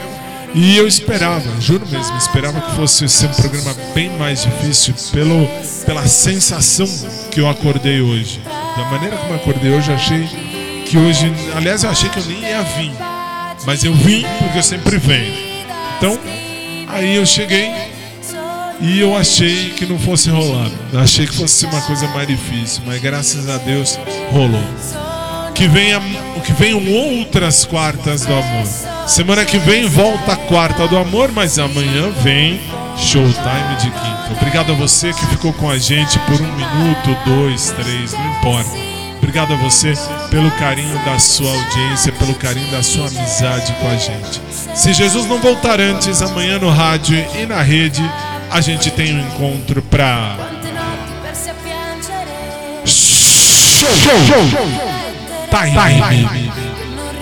E 0.56 0.78
eu 0.78 0.88
esperava, 0.88 1.44
juro 1.60 1.86
mesmo, 1.88 2.16
esperava 2.16 2.62
que 2.62 2.74
fosse 2.78 3.10
ser 3.10 3.26
um 3.26 3.34
programa 3.34 3.76
bem 3.94 4.10
mais 4.18 4.44
difícil 4.44 4.94
pelo, 5.12 5.46
pela 5.86 6.08
sensação 6.08 6.88
que 7.30 7.42
eu 7.42 7.50
acordei 7.50 8.00
hoje. 8.00 8.40
Da 8.78 8.86
maneira 8.86 9.18
como 9.18 9.34
eu 9.34 9.36
acordei 9.36 9.74
hoje, 9.74 9.90
eu 9.90 9.96
achei 9.96 10.30
que 10.86 10.98
hoje. 10.98 11.30
Aliás, 11.54 11.84
eu 11.84 11.90
achei 11.90 12.10
que 12.10 12.20
eu 12.20 12.26
nem 12.26 12.40
ia 12.40 12.62
vir. 12.62 12.94
Mas 13.66 13.84
eu 13.84 13.94
vim 13.94 14.24
porque 14.40 14.60
eu 14.60 14.64
sempre 14.64 14.98
venho. 14.98 15.36
Então, 15.98 16.18
aí 16.88 17.18
eu 17.18 17.26
cheguei 17.26 17.91
e 18.82 19.00
eu 19.00 19.16
achei 19.16 19.70
que 19.72 19.86
não 19.86 20.00
fosse 20.00 20.30
rolar. 20.30 20.70
Achei 20.94 21.28
que 21.28 21.36
fosse 21.36 21.66
uma 21.66 21.82
coisa 21.82 22.08
mais 22.08 22.28
difícil, 22.28 22.82
mas 22.86 23.02
graças 23.02 23.48
a 23.48 23.58
Deus 23.58 24.00
rolou. 24.32 24.64
Que 25.54 25.68
venha, 25.68 26.02
que 26.44 26.54
venham 26.54 26.82
outras 26.92 27.64
quartas 27.64 28.26
do 28.26 28.34
amor. 28.34 28.66
Semana 29.08 29.46
que 29.46 29.60
vem 29.60 29.88
volta 29.88 30.34
a 30.34 30.36
quarta 30.36 30.88
do 30.88 30.98
amor, 30.98 31.32
mas 31.32 31.60
amanhã 31.60 32.10
vem 32.24 32.60
Showtime 32.98 33.76
de 33.80 33.90
quinta. 33.90 34.32
Obrigado 34.38 34.72
a 34.72 34.76
você 34.76 35.14
que 35.14 35.26
ficou 35.28 35.54
com 35.54 35.70
a 35.70 35.78
gente 35.78 36.20
por 36.20 36.42
um 36.42 36.56
minuto, 36.56 37.18
dois, 37.26 37.72
três, 37.72 38.14
não 38.14 38.32
importa. 38.38 38.70
Obrigado 39.18 39.54
a 39.54 39.58
você 39.58 39.94
pelo 40.30 40.50
carinho 40.52 40.98
da 41.06 41.20
sua 41.20 41.50
audiência, 41.50 42.12
pelo 42.14 42.34
carinho 42.36 42.70
da 42.72 42.82
sua 42.82 43.08
amizade 43.08 43.74
com 43.74 43.88
a 43.88 43.96
gente. 43.96 44.42
Se 44.76 44.94
Jesus 44.94 45.26
não 45.28 45.40
voltar 45.40 45.80
antes, 45.80 46.22
amanhã 46.22 46.58
no 46.60 46.70
rádio 46.70 47.24
e 47.40 47.46
na 47.46 47.62
rede, 47.62 48.04
a 48.52 48.60
gente 48.60 48.92
tem 48.92 49.16
um 49.16 49.20
encontro 49.28 49.82
pra. 49.82 50.38
Show! 52.86 53.90
Time! 55.50 56.52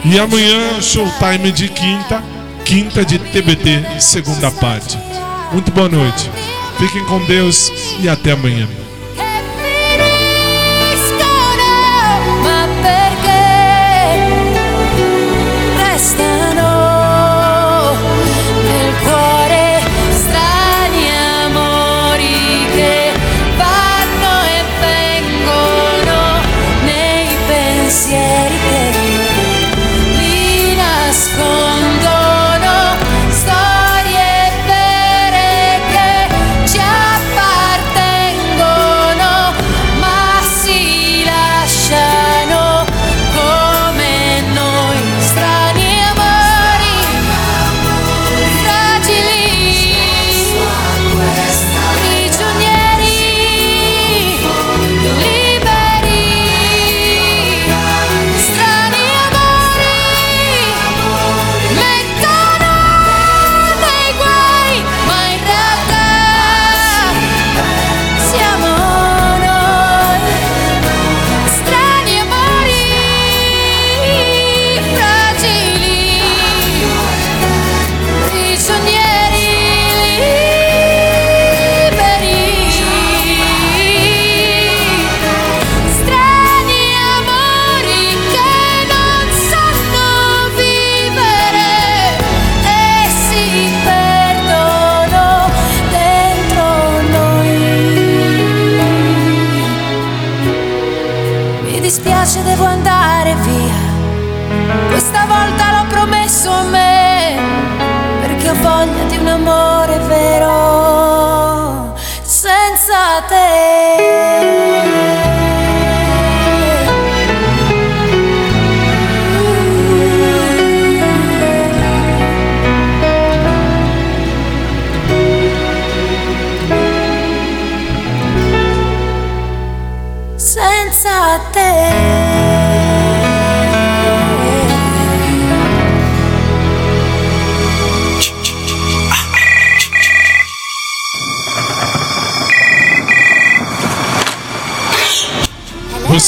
E 0.06 0.20
amanhã, 0.20 0.82
showtime 0.82 1.52
de 1.52 1.70
quinta, 1.70 2.24
quinta 2.66 3.06
de 3.06 3.20
TBT, 3.20 4.00
segunda 4.00 4.50
parte. 4.50 4.98
Muito 5.52 5.72
boa 5.72 5.90
noite. 5.90 6.30
Fiquem 6.78 7.04
com 7.06 7.24
Deus 7.26 7.72
e 8.00 8.08
até 8.08 8.32
amanhã. 8.32 8.79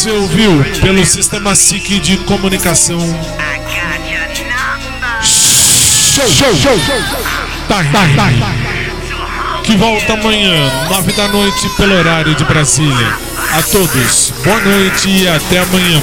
Você 0.02 0.10
ouviu 0.10 0.66
pelo 0.82 1.06
Sistema 1.06 1.54
SIC 1.54 2.00
de 2.00 2.18
Comunicação. 2.18 2.98
Show, 5.22 6.28
show, 6.28 6.56
show. 6.56 6.76
Time. 7.68 8.44
Que 9.64 9.78
volta 9.78 10.14
amanhã, 10.14 10.72
nove 10.90 11.12
da 11.12 11.28
noite, 11.28 11.70
pelo 11.78 11.94
horário 11.94 12.34
de 12.34 12.44
Brasília. 12.46 13.16
A 13.56 13.62
todos, 13.62 14.34
boa 14.44 14.60
noite 14.62 15.08
e 15.08 15.28
até 15.28 15.60
amanhã. 15.60 16.02